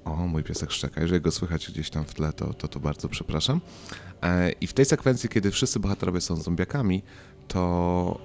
O, 0.05 0.17
mój 0.17 0.45
piesek 0.45 0.71
szczeka. 0.71 1.01
Jeżeli 1.01 1.21
go 1.21 1.31
słychać 1.31 1.71
gdzieś 1.71 1.91
tam 1.91 2.05
w 2.05 2.15
tle, 2.15 2.33
to, 2.33 2.55
to, 2.55 2.69
to 2.69 2.81
bardzo 2.81 3.09
przepraszam. 3.09 3.61
I 4.61 4.67
w 4.67 4.73
tej 4.73 4.85
sekwencji, 4.85 5.29
kiedy 5.29 5.51
wszyscy 5.51 5.81
bohaterowie 5.81 6.21
są 6.21 6.37
zombiakami, 6.37 7.03
to 7.49 8.21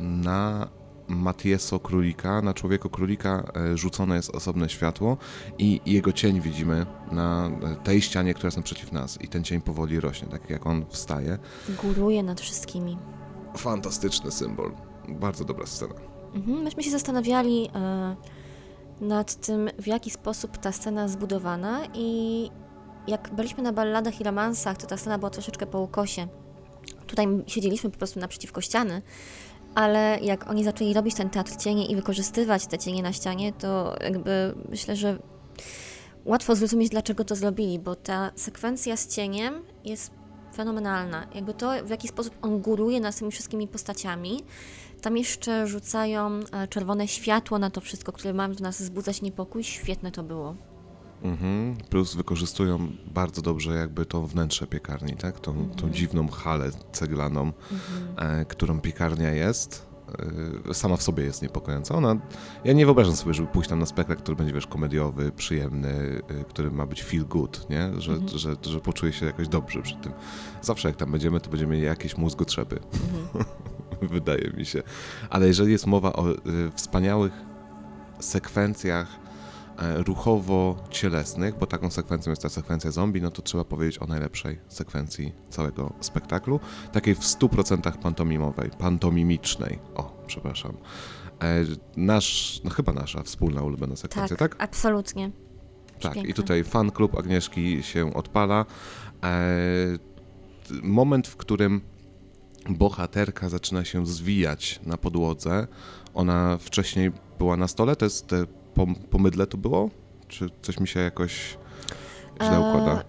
na 0.00 0.68
Matieso 1.08 1.80
Królika, 1.80 2.42
na 2.42 2.54
człowieku 2.54 2.90
Królika 2.90 3.52
e, 3.56 3.76
rzucone 3.76 4.16
jest 4.16 4.34
osobne 4.34 4.68
światło 4.68 5.16
i 5.58 5.80
jego 5.86 6.12
cień 6.12 6.40
widzimy 6.40 6.86
na 7.12 7.50
e, 7.62 7.76
tej 7.84 8.02
ścianie, 8.02 8.34
która 8.34 8.46
jest 8.46 8.56
naprzeciw 8.56 8.92
nas. 8.92 9.22
I 9.22 9.28
ten 9.28 9.44
cień 9.44 9.60
powoli 9.60 10.00
rośnie, 10.00 10.28
tak 10.28 10.50
jak 10.50 10.66
on 10.66 10.84
wstaje. 10.88 11.38
góruje 11.82 12.22
nad 12.22 12.40
wszystkimi. 12.40 12.98
Fantastyczny 13.56 14.30
symbol. 14.30 14.72
Bardzo 15.08 15.44
dobra 15.44 15.66
scena. 15.66 15.94
Mhm, 16.34 16.62
myśmy 16.62 16.82
się 16.82 16.90
zastanawiali 16.90 17.70
e, 17.74 18.16
nad 19.00 19.34
tym, 19.46 19.70
w 19.78 19.86
jaki 19.86 20.10
sposób 20.10 20.58
ta 20.58 20.72
scena 20.72 21.08
zbudowana 21.08 21.80
i 21.94 22.50
jak 23.06 23.34
byliśmy 23.34 23.62
na 23.62 23.72
balladach 23.72 24.20
i 24.20 24.24
romansach, 24.24 24.76
to 24.76 24.86
ta 24.86 24.96
scena 24.96 25.18
była 25.18 25.30
troszeczkę 25.30 25.66
po 25.66 25.80
ukosie. 25.80 26.28
Tutaj 27.06 27.26
siedzieliśmy 27.46 27.90
po 27.90 27.98
prostu 27.98 28.20
naprzeciwko 28.20 28.60
ściany, 28.60 29.02
ale 29.74 30.18
jak 30.22 30.50
oni 30.50 30.64
zaczęli 30.64 30.94
robić 30.94 31.14
ten 31.14 31.30
teatr 31.30 31.56
cienie 31.56 31.86
i 31.86 31.96
wykorzystywać 31.96 32.66
te 32.66 32.78
cienie 32.78 33.02
na 33.02 33.12
ścianie, 33.12 33.52
to 33.52 33.96
jakby 34.00 34.54
myślę, 34.68 34.96
że 34.96 35.18
łatwo 36.24 36.56
zrozumieć, 36.56 36.90
dlaczego 36.90 37.24
to 37.24 37.36
zrobili, 37.36 37.78
bo 37.78 37.96
ta 37.96 38.30
sekwencja 38.34 38.96
z 38.96 39.08
cieniem 39.08 39.54
jest 39.84 40.10
fenomenalna. 40.56 41.26
Jakby 41.34 41.54
to, 41.54 41.72
w 41.84 41.90
jaki 41.90 42.08
sposób 42.08 42.34
on 42.42 42.60
góruje 42.60 43.00
nad 43.00 43.18
tymi 43.18 43.30
wszystkimi 43.30 43.68
postaciami, 43.68 44.40
tam 45.00 45.16
jeszcze 45.16 45.66
rzucają 45.66 46.40
e, 46.52 46.68
czerwone 46.68 47.08
światło 47.08 47.58
na 47.58 47.70
to 47.70 47.80
wszystko, 47.80 48.12
które 48.12 48.34
ma 48.34 48.48
w 48.48 48.60
nas 48.60 48.82
wzbudzać 48.82 49.22
niepokój. 49.22 49.64
Świetne 49.64 50.12
to 50.12 50.22
było. 50.22 50.56
Mhm. 51.24 51.76
Plus 51.90 52.14
wykorzystują 52.14 52.88
bardzo 53.14 53.42
dobrze 53.42 53.74
jakby 53.74 54.06
to 54.06 54.22
wnętrze 54.22 54.66
piekarni, 54.66 55.16
tak? 55.16 55.40
Tą, 55.40 55.68
tą 55.70 55.90
dziwną 55.90 56.28
halę 56.28 56.70
ceglaną, 56.92 57.52
e, 58.16 58.44
którą 58.44 58.80
piekarnia 58.80 59.30
jest. 59.30 59.86
E, 60.68 60.74
sama 60.74 60.96
w 60.96 61.02
sobie 61.02 61.24
jest 61.24 61.42
niepokojąca. 61.42 61.94
Ona, 61.94 62.16
ja 62.64 62.72
nie 62.72 62.84
wyobrażam 62.84 63.16
sobie, 63.16 63.34
żeby 63.34 63.48
pójść 63.48 63.70
tam 63.70 63.78
na 63.78 63.86
spektakl, 63.86 64.22
który 64.22 64.36
będzie, 64.36 64.54
wiesz, 64.54 64.66
komediowy, 64.66 65.32
przyjemny, 65.32 66.22
e, 66.28 66.44
który 66.44 66.70
ma 66.70 66.86
być 66.86 67.02
feel 67.02 67.26
good, 67.26 67.70
nie? 67.70 67.90
Że, 67.98 68.28
że, 68.28 68.56
że 68.62 68.80
poczuję 68.80 69.12
się 69.12 69.26
jakoś 69.26 69.48
dobrze 69.48 69.82
przy 69.82 69.96
tym. 69.96 70.12
Zawsze 70.62 70.88
jak 70.88 70.96
tam 70.96 71.12
będziemy, 71.12 71.40
to 71.40 71.50
będziemy 71.50 71.72
mieli 71.72 71.86
jakieś 71.86 72.16
mózgotrzepy. 72.16 72.78
Wydaje 74.02 74.50
mi 74.56 74.66
się. 74.66 74.82
Ale 75.30 75.46
jeżeli 75.46 75.72
jest 75.72 75.86
mowa 75.86 76.12
o 76.12 76.30
e, 76.30 76.34
wspaniałych 76.74 77.32
sekwencjach 78.20 79.23
ruchowo-cielesnych, 79.78 81.58
bo 81.58 81.66
taką 81.66 81.90
sekwencją 81.90 82.30
jest 82.30 82.42
ta 82.42 82.48
sekwencja 82.48 82.90
zombie, 82.90 83.22
no 83.22 83.30
to 83.30 83.42
trzeba 83.42 83.64
powiedzieć 83.64 84.02
o 84.02 84.06
najlepszej 84.06 84.58
sekwencji 84.68 85.32
całego 85.50 85.92
spektaklu, 86.00 86.60
takiej 86.92 87.14
w 87.14 87.20
100% 87.20 87.98
pantomimowej, 87.98 88.70
pantomimicznej. 88.78 89.78
O, 89.94 90.22
przepraszam. 90.26 90.72
E, 91.42 91.64
nasz, 91.96 92.60
no 92.64 92.70
chyba 92.70 92.92
nasza 92.92 93.22
wspólna 93.22 93.62
ulubiona 93.62 93.96
sekwencja, 93.96 94.36
tak? 94.36 94.56
absolutnie. 94.58 95.30
Tak, 96.00 96.12
i 96.12 96.14
Piękne. 96.14 96.34
tutaj 96.34 96.64
fan 96.64 96.90
klub 96.90 97.18
Agnieszki 97.18 97.82
się 97.82 98.14
odpala. 98.14 98.66
E, 99.24 99.36
moment, 100.82 101.28
w 101.28 101.36
którym 101.36 101.80
bohaterka 102.68 103.48
zaczyna 103.48 103.84
się 103.84 104.06
zwijać 104.06 104.80
na 104.86 104.96
podłodze. 104.96 105.66
Ona 106.14 106.58
wcześniej 106.60 107.12
była 107.38 107.56
na 107.56 107.68
stole, 107.68 107.96
to 107.96 108.04
jest 108.04 108.34
te 108.74 108.80
pom- 108.80 108.94
pomydle 109.10 109.46
to 109.46 109.56
było? 109.58 109.90
Czy 110.28 110.48
coś 110.62 110.80
mi 110.80 110.88
się 110.88 111.00
jakoś 111.00 111.58
źle 112.42 112.60
układa? 112.60 113.04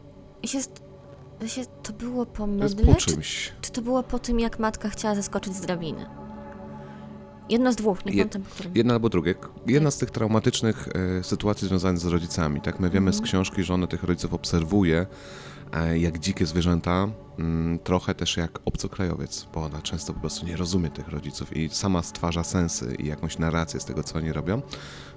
E, 1.44 1.48
się, 1.48 1.66
to 1.84 1.94
było 1.94 2.26
po 2.26 2.48
To 2.48 2.54
jest 2.64 2.76
mydle, 2.78 2.94
po 2.94 3.00
czy, 3.00 3.12
czymś. 3.12 3.54
czy 3.62 3.72
to 3.72 3.82
było 3.82 4.04
po 4.04 4.20
tym, 4.20 4.40
jak 4.40 4.60
matka 4.60 4.90
chciała 4.90 5.16
zeskoczyć 5.16 5.54
z 5.56 5.62
drabiny? 5.62 6.06
Jedno 7.50 7.72
z 7.72 7.76
dwóch, 7.76 8.06
nie 8.06 8.12
Je- 8.12 8.18
pamiętam 8.18 8.42
po 8.42 8.50
którym. 8.50 8.72
Jedna 8.76 8.94
albo 8.94 9.10
drugie. 9.10 9.36
Jedna 9.68 9.92
z 9.92 9.98
tych 9.98 10.12
traumatycznych 10.12 10.88
e, 11.20 11.24
sytuacji 11.24 11.68
związanych 11.68 12.00
z 12.00 12.06
rodzicami. 12.06 12.62
Tak, 12.62 12.80
my 12.80 12.90
wiemy 12.90 13.12
z 13.12 13.16
Mhm. 13.16 13.28
książki, 13.28 13.64
że 13.64 13.74
ona 13.74 13.88
tych 13.88 14.04
rodziców 14.04 14.34
obserwuje 14.34 14.98
e, 15.00 15.08
jak 15.84 16.20
dzikie 16.20 16.46
zwierzęta, 16.46 17.08
mm, 17.40 17.80
trochę 17.80 18.16
też 18.16 18.38
jak 18.38 18.60
obcokrajowiec, 18.66 19.48
bo 19.54 19.64
ona 19.64 19.82
często 19.82 20.14
po 20.14 20.20
prostu 20.20 20.46
nie 20.46 20.58
rozumie 20.58 20.90
tych 20.90 21.08
rodziców 21.08 21.58
i 21.58 21.70
sama 21.70 22.04
stwarza 22.04 22.44
sensy 22.44 22.96
i 23.00 23.08
jakąś 23.08 23.38
narrację 23.38 23.80
z 23.80 23.86
tego, 23.86 24.04
co 24.04 24.18
oni 24.18 24.32
robią. 24.34 24.62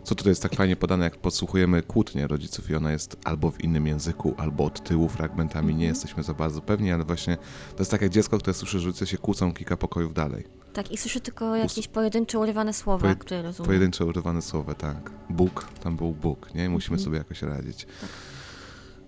Co 0.04 0.14
tutaj 0.14 0.30
jest 0.30 0.42
tak 0.42 0.54
fajnie 0.54 0.76
podane, 0.76 1.04
jak 1.04 1.16
podsłuchujemy 1.16 1.82
kłótnię 1.82 2.26
rodziców 2.26 2.70
i 2.70 2.74
ona 2.74 2.92
jest 2.92 3.16
albo 3.24 3.50
w 3.50 3.60
innym 3.64 3.86
języku, 3.86 4.34
albo 4.38 4.64
od 4.64 4.84
tyłu 4.84 5.08
fragmentami, 5.08 5.74
nie 5.74 5.86
jesteśmy 5.86 6.22
za 6.22 6.34
bardzo 6.34 6.60
pewni, 6.60 6.92
ale 6.92 7.04
właśnie 7.04 7.36
to 7.36 7.78
jest 7.78 7.90
tak 7.90 8.02
jak 8.02 8.10
dziecko, 8.10 8.38
które 8.38 8.54
słyszy, 8.54 8.78
że 8.78 8.86
rodzice 8.86 9.06
się 9.06 9.18
kłócą 9.18 9.52
kilka 9.52 9.76
pokojów 9.76 10.14
dalej. 10.14 10.44
Tak, 10.72 10.92
i 10.92 10.96
słyszę 10.96 11.20
tylko 11.20 11.56
jakieś 11.56 11.88
pojedyncze, 11.88 12.38
urywane 12.38 12.72
słowa, 12.72 13.02
Poje- 13.08 13.16
które 13.16 13.42
rozumiem. 13.42 13.66
Pojedyncze 13.66 14.04
urywane 14.04 14.42
słowa, 14.42 14.74
tak. 14.74 15.10
Bóg, 15.30 15.68
tam 15.82 15.96
był 15.96 16.12
Bóg, 16.12 16.54
nie? 16.54 16.68
Musimy 16.68 16.94
Mhm. 16.94 17.04
sobie 17.04 17.18
jakoś 17.18 17.42
radzić. 17.42 17.86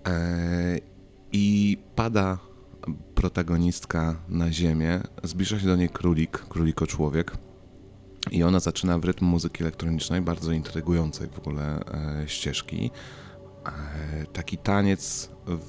E, 0.07 0.11
I 1.31 1.77
pada 1.95 2.37
protagonistka 3.15 4.15
na 4.27 4.51
ziemię, 4.51 5.01
zbliża 5.23 5.59
się 5.59 5.65
do 5.65 5.75
niej 5.75 5.89
królik, 5.89 6.37
króliko-człowiek 6.37 7.37
i 8.31 8.43
ona 8.43 8.59
zaczyna 8.59 8.99
w 8.99 9.05
rytm 9.05 9.25
muzyki 9.25 9.63
elektronicznej, 9.63 10.21
bardzo 10.21 10.51
intrygującej 10.51 11.27
w 11.27 11.39
ogóle 11.39 11.79
e, 12.23 12.27
ścieżki. 12.27 12.91
E, 13.65 14.25
taki 14.33 14.57
taniec, 14.57 15.29
w, 15.45 15.59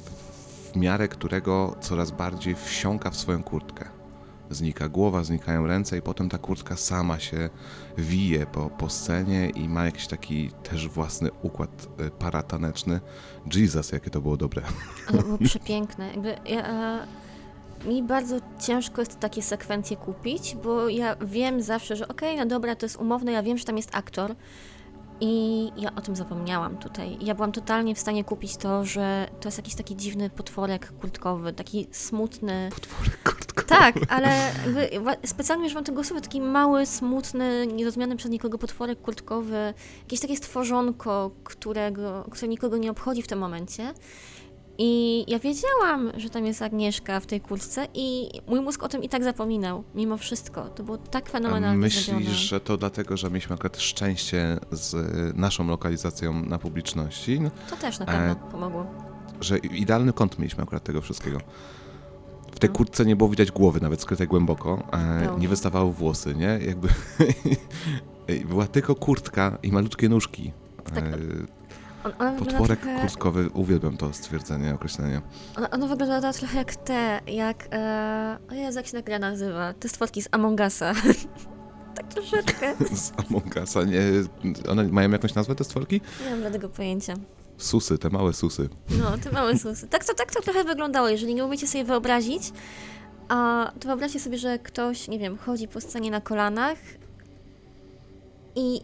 w 0.72 0.76
miarę 0.76 1.08
którego 1.08 1.76
coraz 1.80 2.10
bardziej 2.10 2.54
wsiąka 2.54 3.10
w 3.10 3.16
swoją 3.16 3.42
kurtkę. 3.42 3.88
Znika 4.54 4.88
głowa, 4.88 5.24
znikają 5.24 5.66
ręce 5.66 5.98
i 5.98 6.02
potem 6.02 6.28
ta 6.28 6.38
kurtka 6.38 6.76
sama 6.76 7.18
się 7.18 7.50
wije 7.98 8.46
po, 8.46 8.70
po 8.70 8.90
scenie 8.90 9.50
i 9.50 9.68
ma 9.68 9.84
jakiś 9.84 10.06
taki 10.06 10.50
też 10.62 10.88
własny 10.88 11.30
układ 11.42 11.88
e, 11.98 12.10
parataneczny. 12.10 13.00
Jesus, 13.54 13.92
jakie 13.92 14.10
to 14.10 14.20
było 14.20 14.36
dobre. 14.36 14.62
Ale 15.08 15.22
było 15.22 15.38
przepiękne. 15.38 16.10
Jakby 16.10 16.36
ja, 16.46 16.66
e, 16.68 17.06
mi 17.88 18.02
bardzo 18.02 18.36
ciężko 18.60 19.02
jest 19.02 19.20
takie 19.20 19.42
sekwencje 19.42 19.96
kupić, 19.96 20.56
bo 20.64 20.88
ja 20.88 21.16
wiem 21.16 21.62
zawsze, 21.62 21.96
że 21.96 22.08
okej, 22.08 22.36
no 22.36 22.46
dobra, 22.46 22.76
to 22.76 22.86
jest 22.86 22.96
umowne, 22.96 23.32
ja 23.32 23.42
wiem, 23.42 23.58
że 23.58 23.64
tam 23.64 23.76
jest 23.76 23.94
aktor 23.94 24.34
i 25.24 25.70
ja 25.76 25.94
o 25.94 26.00
tym 26.00 26.16
zapomniałam 26.16 26.76
tutaj. 26.76 27.18
Ja 27.20 27.34
byłam 27.34 27.52
totalnie 27.52 27.94
w 27.94 27.98
stanie 27.98 28.24
kupić 28.24 28.56
to, 28.56 28.84
że 28.84 29.28
to 29.40 29.48
jest 29.48 29.58
jakiś 29.58 29.74
taki 29.74 29.96
dziwny 29.96 30.30
potworek 30.30 30.92
kurtkowy, 31.00 31.52
taki 31.52 31.86
smutny. 31.90 32.68
Potworek 32.74 33.22
kurtka. 33.22 33.62
Tak, 33.62 33.94
ale 34.08 34.52
specjalnie 35.26 35.66
używam 35.66 35.84
tego 35.84 36.04
słowa, 36.04 36.20
taki 36.20 36.40
mały, 36.40 36.86
smutny, 36.86 37.66
nierozumiany 37.66 38.16
przez 38.16 38.30
nikogo 38.30 38.58
potworek 38.58 39.00
kurtkowy, 39.00 39.74
jakieś 40.02 40.20
takie 40.20 40.36
stworzonko, 40.36 41.30
którego, 41.44 42.24
które 42.30 42.48
nikogo 42.48 42.76
nie 42.76 42.90
obchodzi 42.90 43.22
w 43.22 43.26
tym 43.26 43.38
momencie. 43.38 43.94
I 44.78 45.24
ja 45.28 45.38
wiedziałam, 45.38 46.12
że 46.16 46.30
tam 46.30 46.46
jest 46.46 46.62
Agnieszka 46.62 47.20
w 47.20 47.26
tej 47.26 47.40
kurtce 47.40 47.86
i 47.94 48.28
mój 48.48 48.60
mózg 48.60 48.82
o 48.82 48.88
tym 48.88 49.02
i 49.02 49.08
tak 49.08 49.24
zapominał, 49.24 49.84
mimo 49.94 50.16
wszystko. 50.16 50.68
To 50.68 50.82
było 50.82 50.98
tak 50.98 51.28
A 51.28 51.32
fenomenalnie 51.32 51.88
zrobione. 51.90 52.18
myślisz, 52.24 52.38
że 52.40 52.60
to 52.60 52.76
dlatego, 52.76 53.16
że 53.16 53.28
mieliśmy 53.30 53.54
akurat 53.54 53.80
szczęście 53.80 54.58
z 54.70 54.94
e, 54.94 54.98
naszą 55.40 55.66
lokalizacją 55.66 56.32
na 56.46 56.58
publiczności, 56.58 57.40
no, 57.40 57.50
To 57.70 57.76
też 57.76 57.98
na 57.98 58.06
E, 58.06 58.34
pewno 58.34 58.50
pomogło. 58.50 58.86
że 59.40 59.58
idealny 59.58 60.12
kąt 60.12 60.38
mieliśmy 60.38 60.62
akurat 60.62 60.84
tego 60.84 61.00
wszystkiego. 61.00 61.38
W 62.52 62.58
tej 62.58 62.70
No. 62.70 62.76
kurtce 62.76 63.04
nie 63.04 63.16
było 63.16 63.30
widać 63.30 63.50
głowy, 63.50 63.80
nawet 63.80 64.00
skrytej 64.00 64.26
głęboko. 64.26 64.82
E, 64.92 65.36
nie 65.38 65.48
wystawały 65.48 65.92
włosy, 65.92 66.34
nie? 66.34 66.58
Jakby 66.66 66.88
była 68.48 68.66
tylko 68.66 68.94
kurtka 68.94 69.58
i 69.62 69.72
malutkie 69.72 70.08
nóżki. 70.08 70.52
Tak. 70.94 71.04
E, 71.04 71.16
On, 72.04 72.12
ona 72.18 72.30
wygląda 72.30 72.58
Potworek 72.58 72.80
trochę, 72.80 73.00
kurtkowy, 73.00 73.50
uwielbiam 73.54 73.96
to 73.96 74.12
stwierdzenie, 74.12 74.74
określenie. 74.74 75.22
ona, 75.56 75.70
ona 75.70 75.86
wygląda 75.86 76.32
trochę 76.32 76.58
jak 76.58 76.76
te, 76.76 77.20
jak... 77.26 77.68
E, 77.72 78.38
o 78.50 78.54
Jezu, 78.54 78.78
jak 78.78 78.86
się 78.86 78.92
ta 78.92 79.02
gra 79.02 79.18
nazywa? 79.18 79.72
Te 79.72 79.88
stworki 79.88 80.22
z 80.22 80.28
Among 80.32 80.60
Usa. 80.66 80.92
tak 81.96 82.08
troszeczkę. 82.08 82.74
Z 82.96 83.12
Among 83.16 83.56
Usa, 83.64 83.82
nie... 83.82 84.00
One 84.68 84.84
mają 84.84 85.10
jakąś 85.10 85.34
nazwę, 85.34 85.54
te 85.54 85.64
stworki? 85.64 86.00
Nie 86.24 86.30
mam 86.30 86.42
żadnego 86.42 86.68
pojęcia. 86.68 87.14
Susy, 87.58 87.98
te 87.98 88.10
małe 88.10 88.32
susy. 88.32 88.68
No, 88.90 89.18
te 89.18 89.32
małe 89.32 89.58
susy. 89.58 89.88
Tak 89.88 90.04
to, 90.04 90.14
tak 90.14 90.34
to 90.34 90.42
trochę 90.42 90.64
wyglądało. 90.64 91.08
Jeżeli 91.08 91.34
nie 91.34 91.44
umiecie 91.44 91.66
sobie 91.66 91.84
wyobrazić, 91.84 92.52
a, 93.28 93.72
to 93.80 93.88
wyobraźcie 93.88 94.20
sobie, 94.20 94.38
że 94.38 94.58
ktoś, 94.58 95.08
nie 95.08 95.18
wiem, 95.18 95.38
chodzi 95.38 95.68
po 95.68 95.80
scenie 95.80 96.10
na 96.10 96.20
kolanach 96.20 96.78
i 98.54 98.80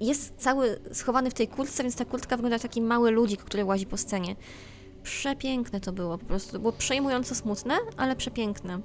jest 0.00 0.34
cały 0.36 0.78
schowany 0.92 1.30
w 1.30 1.34
tej 1.34 1.48
kurtce, 1.48 1.82
więc 1.82 1.96
ta 1.96 2.04
kurtka 2.04 2.36
wygląda 2.36 2.54
jak 2.54 2.62
taki 2.62 2.82
mały 2.82 3.10
ludzik, 3.10 3.42
który 3.42 3.64
łazi 3.64 3.86
po 3.86 3.96
scenie. 3.96 4.36
Przepiękne 5.02 5.80
to 5.80 5.92
było, 5.92 6.18
po 6.18 6.24
prostu. 6.24 6.52
To 6.52 6.58
było 6.58 6.72
przejmująco 6.72 7.34
smutne, 7.34 7.74
ale 7.96 8.16
przepiękne. 8.16 8.80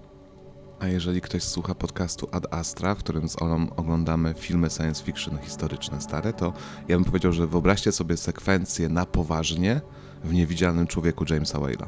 A 0.79 0.87
jeżeli 0.87 1.21
ktoś 1.21 1.43
słucha 1.43 1.75
podcastu 1.75 2.27
Ad 2.31 2.53
Astra, 2.53 2.95
w 2.95 2.97
którym 2.97 3.29
z 3.29 3.41
Olą 3.41 3.67
oglądamy 3.75 4.33
filmy 4.37 4.69
science 4.69 5.03
fiction 5.03 5.37
historyczne 5.37 6.01
stare, 6.01 6.33
to 6.33 6.53
ja 6.87 6.97
bym 6.97 7.05
powiedział, 7.05 7.33
że 7.33 7.47
wyobraźcie 7.47 7.91
sobie 7.91 8.17
sekwencję 8.17 8.89
na 8.89 9.05
poważnie 9.05 9.81
w 10.23 10.33
Niewidzialnym 10.33 10.87
Człowieku 10.87 11.25
Jamesa 11.29 11.59
Whale'a. 11.59 11.85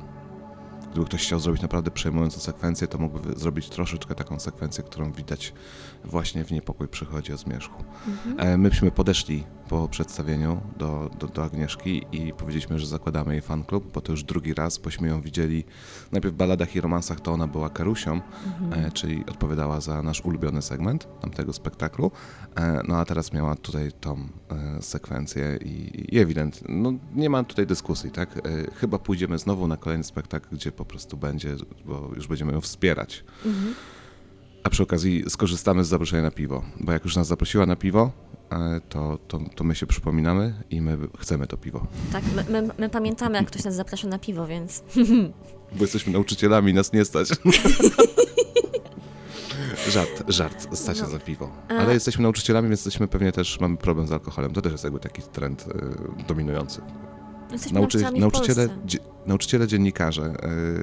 Gdyby 0.91 1.05
ktoś 1.05 1.21
chciał 1.23 1.39
zrobić 1.39 1.61
naprawdę 1.61 1.91
przejmującą 1.91 2.39
sekwencję, 2.39 2.87
to 2.87 2.97
mógłby 2.97 3.39
zrobić 3.39 3.69
troszeczkę 3.69 4.15
taką 4.15 4.39
sekwencję, 4.39 4.83
którą 4.83 5.11
widać 5.11 5.53
właśnie 6.05 6.45
w 6.45 6.51
Niepokój 6.51 6.87
przychodzi 6.87 7.33
o 7.33 7.37
zmierzchu. 7.37 7.83
E, 8.37 8.57
Myśmy 8.57 8.91
podeszli 8.91 9.43
po 9.69 9.87
przedstawieniu 9.87 10.61
do, 10.77 11.09
do, 11.19 11.27
do 11.27 11.43
Agnieszki 11.43 12.05
i 12.11 12.33
powiedzieliśmy, 12.33 12.79
że 12.79 12.87
zakładamy 12.87 13.33
jej 13.33 13.41
fanklub, 13.41 13.91
bo 13.93 14.01
to 14.01 14.11
już 14.11 14.23
drugi 14.23 14.53
raz, 14.53 14.77
bośmy 14.77 15.07
ją 15.07 15.21
widzieli 15.21 15.63
najpierw 16.11 16.33
w 16.33 16.37
baladach 16.37 16.75
i 16.75 16.81
romansach, 16.81 17.19
to 17.19 17.31
ona 17.31 17.47
była 17.47 17.69
Karusią, 17.69 18.21
e, 18.71 18.91
czyli 18.91 19.25
odpowiadała 19.25 19.81
za 19.81 20.01
nasz 20.03 20.21
ulubiony 20.21 20.61
segment 20.61 21.07
tamtego 21.21 21.53
spektaklu, 21.53 22.11
e, 22.55 22.81
no 22.87 22.97
a 22.97 23.05
teraz 23.05 23.33
miała 23.33 23.55
tutaj 23.55 23.91
tą 23.91 24.27
sekwencję 24.81 25.59
i, 25.65 26.15
i 26.15 26.19
ewidentnie, 26.19 26.67
no 26.75 26.93
nie 27.15 27.29
ma 27.29 27.43
tutaj 27.43 27.67
dyskusji, 27.67 28.11
tak? 28.11 28.41
Chyba 28.75 28.99
pójdziemy 28.99 29.37
znowu 29.39 29.67
na 29.67 29.77
kolejny 29.77 30.03
spektakl, 30.03 30.47
gdzie 30.55 30.71
po 30.71 30.85
prostu 30.85 31.17
będzie, 31.17 31.55
bo 31.85 32.11
już 32.15 32.27
będziemy 32.27 32.53
ją 32.53 32.61
wspierać. 32.61 33.23
A 34.65 34.69
przy 34.69 34.83
okazji 34.83 35.23
skorzystamy 35.29 35.83
z 35.83 35.87
zaproszenia 35.87 36.23
na 36.23 36.31
piwo, 36.31 36.63
bo 36.79 36.91
jak 36.91 37.03
już 37.05 37.15
nas 37.15 37.27
zaprosiła 37.27 37.65
na 37.65 37.75
piwo, 37.75 38.11
e, 38.51 38.81
to, 38.89 39.17
to, 39.27 39.39
to 39.55 39.63
my 39.63 39.75
się 39.75 39.85
przypominamy 39.87 40.53
i 40.69 40.81
my 40.81 40.97
chcemy 41.19 41.47
to 41.47 41.57
piwo. 41.57 41.87
Tak, 42.11 42.23
my, 42.35 42.61
my, 42.61 42.69
my 42.77 42.89
pamiętamy, 42.89 43.37
jak 43.37 43.47
ktoś 43.47 43.63
nas 43.63 43.75
zaprasza 43.75 44.07
na 44.07 44.19
piwo, 44.19 44.47
więc 44.47 44.83
Bo 45.71 45.81
jesteśmy 45.81 46.13
nauczycielami, 46.13 46.73
nas 46.73 46.93
nie 46.93 47.05
stać. 47.05 47.29
żart, 49.89 50.23
żart, 50.27 50.67
stać 50.77 50.97
się 50.97 51.03
No. 51.03 51.09
za 51.09 51.19
piwo. 51.19 51.49
Ale 51.69 51.93
jesteśmy 51.93 52.23
nauczycielami, 52.23 52.67
więc 52.69 52.79
jesteśmy 52.85 53.07
pewnie 53.07 53.31
też, 53.31 53.59
mamy 53.59 53.77
problem 53.77 54.07
z 54.07 54.11
alkoholem. 54.11 54.53
To 54.53 54.61
też 54.61 54.71
jest 54.71 54.83
jakby 54.83 54.99
taki 54.99 55.21
trend 55.21 55.65
y, 56.21 56.23
dominujący. 56.27 56.81
Jesteśmy 57.55 57.79
Nauczy, 57.79 57.97
nauczyciele, 58.19 58.67
nauczyciele, 59.25 59.67
dziennikarze 59.67 60.33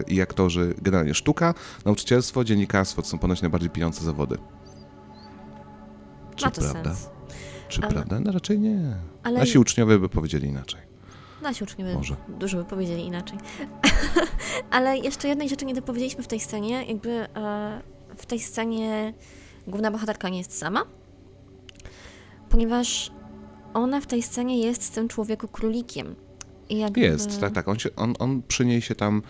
y, 0.08 0.12
i 0.12 0.20
aktorzy, 0.20 0.74
generalnie 0.82 1.14
sztuka, 1.14 1.54
nauczycielstwo, 1.85 2.44
dziennikarstwo 2.44 3.02
to 3.02 3.08
są 3.08 3.18
ponoć 3.18 3.42
najbardziej 3.42 3.70
pijące 3.70 4.04
zawody. 4.04 4.38
Czy 6.37 6.44
Ma 6.44 6.50
to 6.50 6.61
prawda? 6.61 6.94
sens. 6.94 7.11
Czy 7.68 7.82
Ale- 7.82 7.92
prawda? 7.92 8.20
No 8.20 8.32
raczej 8.32 8.58
nie. 8.61 8.96
Ale 9.22 9.38
Nasi 9.38 9.58
uczniowie 9.58 9.98
by 9.98 10.08
powiedzieli 10.08 10.48
inaczej. 10.48 10.80
Nasi 11.42 11.64
uczniowie 11.64 11.94
Może. 11.94 12.16
dużo 12.28 12.58
by 12.58 12.64
powiedzieli 12.64 13.04
inaczej. 13.06 13.38
Ale 14.70 14.98
jeszcze 14.98 15.28
jednej 15.28 15.48
rzeczy 15.48 15.64
nie 15.64 15.74
dopowiedzieliśmy 15.74 16.22
w 16.22 16.28
tej 16.28 16.40
scenie. 16.40 16.85
Jakby 16.85 17.11
e, 17.11 17.82
w 18.16 18.26
tej 18.26 18.40
scenie 18.40 19.14
główna 19.66 19.90
bohaterka 19.90 20.28
nie 20.28 20.38
jest 20.38 20.58
sama, 20.58 20.85
ponieważ 22.48 23.12
ona 23.74 24.00
w 24.00 24.06
tej 24.06 24.22
scenie 24.22 24.58
jest 24.61 24.82
z 24.82 24.90
tym 24.90 25.08
człowieku 25.08 25.48
królikiem. 25.48 26.14
Jakby... 26.70 27.01
Jest, 27.01 27.40
tak, 27.40 27.53
tak. 27.53 27.68
On, 27.68 27.79
się, 27.79 27.90
on, 27.96 28.14
on 28.18 28.42
przy 28.42 28.64
niej 28.64 28.83
się 28.83 28.94
tam. 28.94 29.22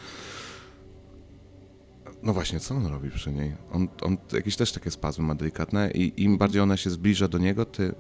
No 2.23 2.33
właśnie, 2.33 2.61
co 2.61 2.75
on 2.75 2.87
robi 2.87 3.11
przy 3.11 3.33
niej? 3.33 3.57
On, 3.73 3.89
on 4.03 4.17
jakieś 4.33 4.57
też 4.57 4.73
takie 4.73 4.91
spazmy 4.91 5.25
ma 5.25 5.35
delikatne 5.35 5.91
i 5.91 6.23
im 6.25 6.39
bardziej 6.39 6.63
ona 6.63 6.77
się 6.77 6.91
zbliża 6.91 7.29
do 7.29 7.39
niego, 7.39 7.65
ty. 7.65 7.95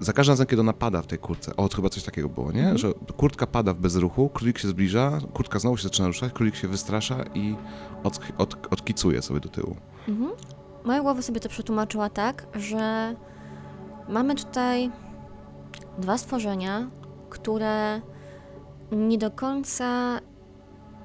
Za 0.00 0.12
każdym 0.12 0.32
razem, 0.32 0.46
kiedy 0.46 0.60
ona 0.60 0.72
pada 0.72 1.02
w 1.02 1.06
tej 1.06 1.18
kurtce, 1.18 1.56
o, 1.56 1.68
to 1.68 1.76
chyba 1.76 1.88
coś 1.88 2.02
takiego 2.02 2.28
było, 2.28 2.52
nie? 2.52 2.78
Że 2.78 2.92
kurtka 2.92 3.46
pada 3.46 3.72
w 3.74 3.78
bezruchu, 3.78 4.28
królik 4.28 4.58
się 4.58 4.68
zbliża, 4.68 5.18
kurtka 5.32 5.58
znowu 5.58 5.76
się 5.76 5.82
zaczyna 5.82 6.08
ruszać, 6.08 6.32
królik 6.32 6.56
się 6.56 6.68
wystrasza 6.68 7.24
i 7.34 7.56
od, 8.04 8.20
od, 8.38 8.72
odkicuje 8.72 9.22
sobie 9.22 9.40
do 9.40 9.48
tyłu. 9.48 9.76
Mhm. 10.08 10.30
Moja 10.84 11.00
głowa 11.02 11.22
sobie 11.22 11.40
to 11.40 11.48
przetłumaczyła 11.48 12.10
tak, 12.10 12.46
że 12.54 13.16
mamy 14.08 14.34
tutaj 14.34 14.90
dwa 15.98 16.18
stworzenia, 16.18 16.90
które 17.30 18.00
nie 18.92 19.18
do 19.18 19.30
końca, 19.30 20.20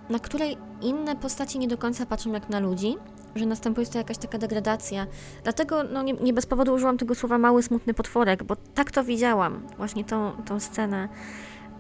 na 0.10 0.20
które 0.20 0.46
inne 0.82 1.16
postaci 1.16 1.60
nie 1.60 1.68
do 1.68 1.78
końca 1.78 2.06
patrzą 2.06 2.32
jak 2.32 2.50
na 2.50 2.60
ludzi, 2.60 2.96
że 3.36 3.46
następuje 3.46 3.88
tutaj 3.88 4.00
jakaś 4.00 4.18
taka 4.18 4.38
degradacja. 4.38 5.08
Dlatego 5.44 5.84
no, 5.84 6.04
nie, 6.04 6.14
nie 6.14 6.34
bez 6.34 6.46
powodu 6.46 6.74
użyłam 6.74 6.98
tego 6.98 7.16
słowa 7.16 7.38
mały, 7.38 7.64
smutny 7.64 7.94
potworek, 7.94 8.44
bo 8.44 8.56
tak 8.56 8.92
to 8.92 9.04
widziałam, 9.04 9.68
właśnie 9.78 10.04
tą, 10.04 10.32
tą 10.46 10.60
scenę, 10.60 11.10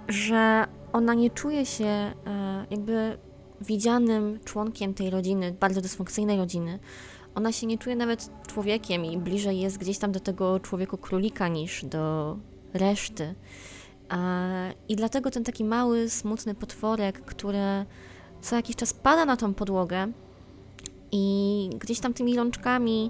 że 0.08 0.66
ona 0.94 1.14
nie 1.14 1.30
czuje 1.30 1.66
się 1.66 1.86
e, 1.86 2.14
jakby 2.72 3.18
widzianym 3.62 4.40
członkiem 4.46 4.94
tej 4.94 5.10
rodziny, 5.10 5.56
bardzo 5.60 5.82
dysfunkcyjnej 5.82 6.38
rodziny. 6.38 6.80
Ona 7.36 7.52
się 7.52 7.68
nie 7.68 7.78
czuje 7.78 7.96
nawet 7.96 8.30
człowiekiem 8.48 9.06
i 9.06 9.18
bliżej 9.18 9.60
jest 9.60 9.78
gdzieś 9.78 9.98
tam 9.98 10.12
do 10.12 10.20
tego 10.20 10.60
człowieku 10.60 10.98
królika 10.98 11.48
niż 11.48 11.86
do 11.86 12.38
reszty. 12.74 13.36
I 14.90 14.96
dlatego 14.96 15.32
ten 15.32 15.44
taki 15.44 15.64
mały, 15.64 16.10
smutny 16.10 16.56
potworek, 16.56 17.22
który 17.22 17.86
co 18.42 18.56
jakiś 18.56 18.76
czas 18.76 18.94
pada 18.94 19.26
na 19.26 19.38
tą 19.38 19.54
podłogę 19.54 20.08
i 21.12 21.70
gdzieś 21.80 22.00
tam 22.00 22.14
tymi 22.14 22.36
rączkami 22.38 23.10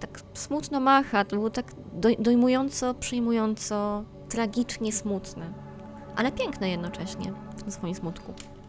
tak 0.00 0.20
smutno 0.34 0.80
macha, 0.80 1.24
to 1.24 1.36
było 1.36 1.50
tak 1.50 1.72
doj- 2.00 2.22
dojmująco, 2.22 2.94
przejmująco, 2.94 4.04
tragicznie 4.28 4.92
smutne, 4.92 5.52
ale 6.16 6.32
piękne 6.32 6.70
jednocześnie 6.70 7.32
w 7.66 7.72
swoim 7.72 7.94
smutku. 7.94 8.34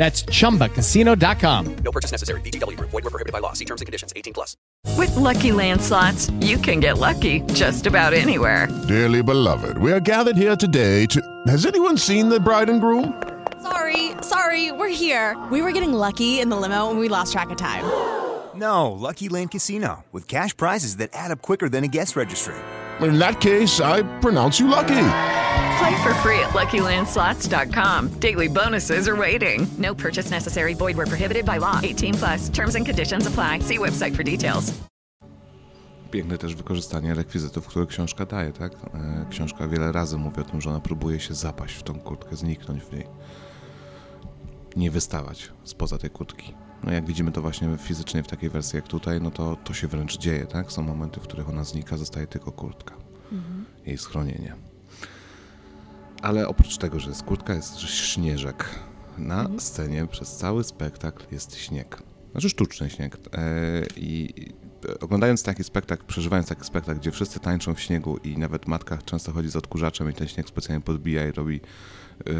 That's 0.00 0.22
chumbacasino.com. 0.22 1.76
No 1.84 1.92
purchase 1.92 2.10
necessary. 2.10 2.40
VGW 2.40 2.74
Group. 2.78 2.88
Void 2.88 3.04
were 3.04 3.10
prohibited 3.10 3.34
by 3.34 3.40
law. 3.40 3.52
See 3.52 3.66
terms 3.66 3.82
and 3.82 3.86
conditions. 3.86 4.14
18 4.16 4.32
plus. 4.32 4.56
With 4.96 5.14
Lucky 5.14 5.52
Land 5.52 5.82
slots, 5.82 6.30
you 6.40 6.56
can 6.56 6.80
get 6.80 6.96
lucky 6.96 7.40
just 7.52 7.86
about 7.86 8.14
anywhere. 8.14 8.66
Dearly 8.88 9.22
beloved, 9.22 9.76
we 9.76 9.92
are 9.92 10.00
gathered 10.00 10.38
here 10.38 10.56
today 10.56 11.04
to. 11.04 11.20
Has 11.46 11.66
anyone 11.66 11.98
seen 11.98 12.30
the 12.30 12.40
bride 12.40 12.70
and 12.70 12.80
groom? 12.80 13.22
Sorry, 13.60 14.12
sorry, 14.22 14.72
we're 14.72 14.88
here. 14.88 15.36
We 15.52 15.60
were 15.60 15.70
getting 15.70 15.92
lucky 15.92 16.40
in 16.40 16.48
the 16.48 16.56
limo 16.56 16.88
and 16.88 16.98
we 16.98 17.08
lost 17.10 17.32
track 17.32 17.50
of 17.50 17.58
time. 17.58 17.84
No, 18.52 18.90
Lucky 18.90 19.28
Land 19.28 19.52
Casino, 19.52 20.04
with 20.10 20.26
cash 20.26 20.54
prizes 20.54 20.96
that 20.96 21.10
add 21.12 21.30
up 21.30 21.40
quicker 21.40 21.68
than 21.68 21.84
a 21.84 21.88
guest 21.88 22.16
registry. 22.16 22.56
In 23.00 23.18
that 23.18 23.40
case, 23.40 23.80
I 23.80 24.02
pronounce 24.18 24.58
you 24.58 24.66
lucky. 24.66 25.06
Play 25.80 25.96
for 26.02 26.14
free 26.22 26.38
at 26.40 26.50
LuckyLandSlots.com. 26.50 28.08
Daily 28.20 28.48
bonuses 28.48 29.08
are 29.08 29.16
waiting. 29.16 29.66
No 29.78 29.94
purchase 29.94 30.30
necessary. 30.30 30.74
Void 30.74 30.96
were 30.96 31.06
prohibited 31.06 31.44
by 31.46 31.58
law. 31.58 31.80
18 31.82 32.14
plus. 32.14 32.50
Terms 32.50 32.74
and 32.76 32.86
conditions 32.86 33.26
apply. 33.26 33.60
See 33.60 33.78
website 33.78 34.14
for 34.16 34.22
details. 34.24 34.72
Piękne 36.10 36.38
też 36.38 36.54
wykorzystanie 36.54 37.14
rekwizytów, 37.14 37.66
które 37.66 37.86
książka 37.86 38.26
daje, 38.26 38.52
tak? 38.52 38.72
E, 38.94 39.26
Książka 39.30 39.68
wiele 39.68 39.92
razy 39.92 40.16
mówi 40.16 40.40
o 40.40 40.44
tym, 40.44 40.60
że 40.60 40.70
ona 40.70 40.80
próbuje 40.80 41.20
się 41.20 41.34
zapaść 41.34 41.74
w 41.76 41.82
tą 41.82 41.94
kurtkę, 42.00 42.36
zniknąć 42.36 42.82
w 42.82 42.92
niej. 42.92 43.06
Nie 44.76 44.90
wystawać 44.90 45.52
spoza 45.64 45.98
tej 45.98 46.10
kurtki. 46.10 46.54
No 46.84 46.92
jak 46.92 47.04
widzimy 47.06 47.32
to 47.32 47.42
właśnie 47.42 47.76
fizycznie 47.78 48.22
w 48.22 48.26
takiej 48.26 48.50
wersji 48.50 48.76
jak 48.76 48.88
tutaj, 48.88 49.20
no 49.20 49.30
to 49.30 49.56
to 49.64 49.74
się 49.74 49.88
wręcz 49.88 50.18
dzieje, 50.18 50.46
tak? 50.46 50.72
Są 50.72 50.82
momenty, 50.82 51.20
w 51.20 51.22
których 51.22 51.48
ona 51.48 51.64
znika, 51.64 51.96
zostaje 51.96 52.26
tylko 52.26 52.52
kurtka. 52.52 52.94
Jej 53.86 53.98
schronienie. 53.98 54.54
Ale 56.22 56.48
oprócz 56.48 56.76
tego, 56.78 57.00
że 57.00 57.08
jest 57.08 57.22
kurtka, 57.22 57.54
jest 57.54 57.78
że 57.78 57.88
śnieżek. 57.88 58.64
Na 59.18 59.40
Mhm. 59.40 59.60
scenie 59.60 60.06
przez 60.06 60.36
cały 60.36 60.64
spektakl 60.64 61.24
jest 61.32 61.56
śnieg. 61.56 62.02
Znaczy 62.32 62.48
sztuczny 62.48 62.90
śnieg. 62.90 63.16
E, 63.32 63.40
I 63.96 64.34
oglądając 65.00 65.42
taki 65.42 65.64
spektakl, 65.64 66.04
przeżywając 66.06 66.48
taki 66.48 66.64
spektakl, 66.64 67.00
gdzie 67.00 67.10
wszyscy 67.10 67.40
tańczą 67.40 67.74
w 67.74 67.80
śniegu 67.80 68.16
i 68.16 68.38
nawet 68.38 68.68
matka 68.68 68.98
często 69.04 69.32
chodzi 69.32 69.48
z 69.50 69.56
odkurzaczem 69.56 70.10
i 70.10 70.14
ten 70.14 70.28
śnieg 70.28 70.48
specjalnie 70.48 70.80
podbija 70.84 71.28
i 71.28 71.32
robi 71.32 71.60
e, 71.60 72.32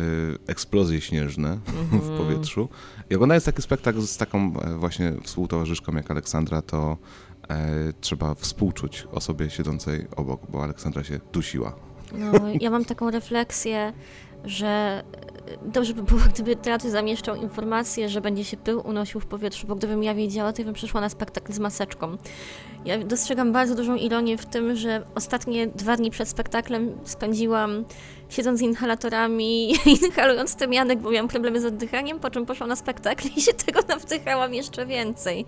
eksplozje 0.47 1.01
śnieżne 1.01 1.59
w 2.07 2.17
powietrzu. 2.19 2.69
I 3.11 3.15
oglądając 3.15 3.45
taki 3.45 3.63
spektakl 3.63 4.01
z 4.01 4.17
taką 4.17 4.61
e, 4.61 4.77
właśnie 4.77 5.13
współtowarzyszką 5.23 5.97
jak 5.97 6.11
Aleksandra, 6.11 6.63
to 6.63 6.97
e, 7.49 7.93
trzeba 8.01 8.35
współczuć 8.35 9.07
osobie 9.13 9.51
siedzącej 9.51 10.07
obok, 10.17 10.41
bo 10.51 10.63
Aleksandra 10.65 11.05
się 11.05 11.21
dusiła. 11.33 11.90
No, 12.13 12.33
ja 12.61 12.71
mam 12.71 12.85
taką 12.85 13.11
refleksję, 13.11 13.93
że 14.45 15.03
e, 15.47 15.71
dobrze 15.73 15.95
by 15.95 16.03
było, 16.03 16.21
gdyby 16.35 16.57
teatr 16.57 16.89
zamieszczał 16.89 17.37
informację, 17.37 18.09
że 18.09 18.21
będzie 18.21 18.45
się 18.45 18.57
pył 18.57 18.89
unosił 18.89 19.21
w 19.21 19.27
powietrzu, 19.27 19.67
bo 19.67 19.75
gdybym 19.77 20.03
ja 20.03 20.15
wiedziała, 20.15 20.53
to 20.53 20.63
ja 20.63 20.65
bym 20.65 20.75
przyszła 20.75 21.01
na 21.01 21.09
spektakl 21.09 21.53
z 21.53 21.59
maseczką. 21.59 22.17
Ja 22.85 22.99
dostrzegam 22.99 23.53
bardzo 23.53 23.75
dużą 23.75 23.95
ironię 23.95 24.39
w 24.39 24.47
tym, 24.47 24.77
że 24.77 25.05
ostatnie 25.15 25.67
dwa 25.67 25.97
dni 25.97 26.11
przed 26.11 26.29
spektaklem 26.29 26.99
spędziłam 27.05 27.85
siedząc 28.29 28.59
z 28.59 28.63
inhalatorami, 28.63 29.73
inhalując 30.07 30.57
tymianek, 30.57 30.99
bo 30.99 31.11
miałam 31.11 31.29
problemy 31.29 31.61
z 31.61 31.65
oddychaniem, 31.65 32.21
po 32.21 32.31
czym 32.31 32.47
poszłam 32.47 32.69
na 32.69 32.77
spektakl 32.77 33.29
i 33.37 33.41
się 33.41 33.53
tego 33.53 33.81
nawdychałam 33.89 34.55
jeszcze 34.55 34.87
więcej. 34.87 35.47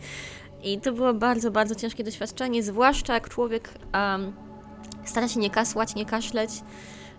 I 0.64 0.80
to 0.80 0.92
było 0.92 1.14
bardzo, 1.14 1.50
bardzo 1.50 1.74
ciężkie 1.74 2.04
doświadczenie, 2.04 2.62
zwłaszcza 2.62 3.14
jak 3.14 3.28
człowiek 3.28 3.70
um, 3.94 4.32
stara 5.04 5.28
się 5.28 5.40
nie 5.40 5.50
kasłać, 5.50 5.94
nie 5.94 6.06
kaszleć, 6.06 6.50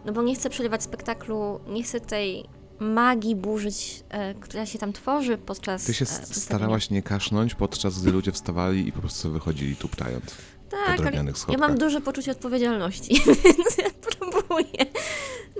no 0.05 0.13
bo 0.13 0.23
nie 0.23 0.35
chce 0.35 0.49
przerywać 0.49 0.83
spektaklu, 0.83 1.59
nie 1.67 1.83
chce 1.83 1.99
tej 1.99 2.45
magii 2.79 3.35
burzyć, 3.35 4.03
e, 4.09 4.33
która 4.33 4.65
się 4.65 4.79
tam 4.79 4.93
tworzy 4.93 5.37
podczas 5.37 5.83
Ty 5.83 5.93
się 5.93 6.05
e, 6.05 6.07
starałaś 6.07 6.89
nie 6.89 7.01
kasznąć, 7.01 7.55
podczas 7.55 8.01
gdy 8.01 8.11
ludzie 8.11 8.31
wstawali 8.31 8.87
i 8.87 8.91
po 8.91 8.99
prostu 8.99 9.31
wychodzili 9.31 9.75
tuptając. 9.75 10.25
po 10.25 11.03
Tak, 11.03 11.13
ja 11.49 11.57
mam 11.57 11.77
duże 11.77 12.01
poczucie 12.01 12.31
odpowiedzialności, 12.31 13.21
więc 13.43 13.77
ja 13.77 13.89
próbuję. 14.01 14.85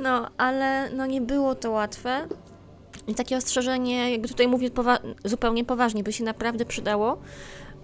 No, 0.02 0.30
ale 0.38 0.90
no 0.96 1.06
nie 1.06 1.22
było 1.22 1.56
to 1.56 1.72
łatwe. 1.72 2.28
I 3.08 3.16
takie 3.16 3.38
ostrzeżenie, 3.38 4.12
jakby 4.12 4.28
tutaj 4.28 4.48
mówię 4.48 4.70
powa- 4.70 5.00
zupełnie 5.26 5.66
poważnie, 5.66 6.04
by 6.04 6.14
się 6.14 6.24
naprawdę 6.24 6.66
przydało, 6.66 7.22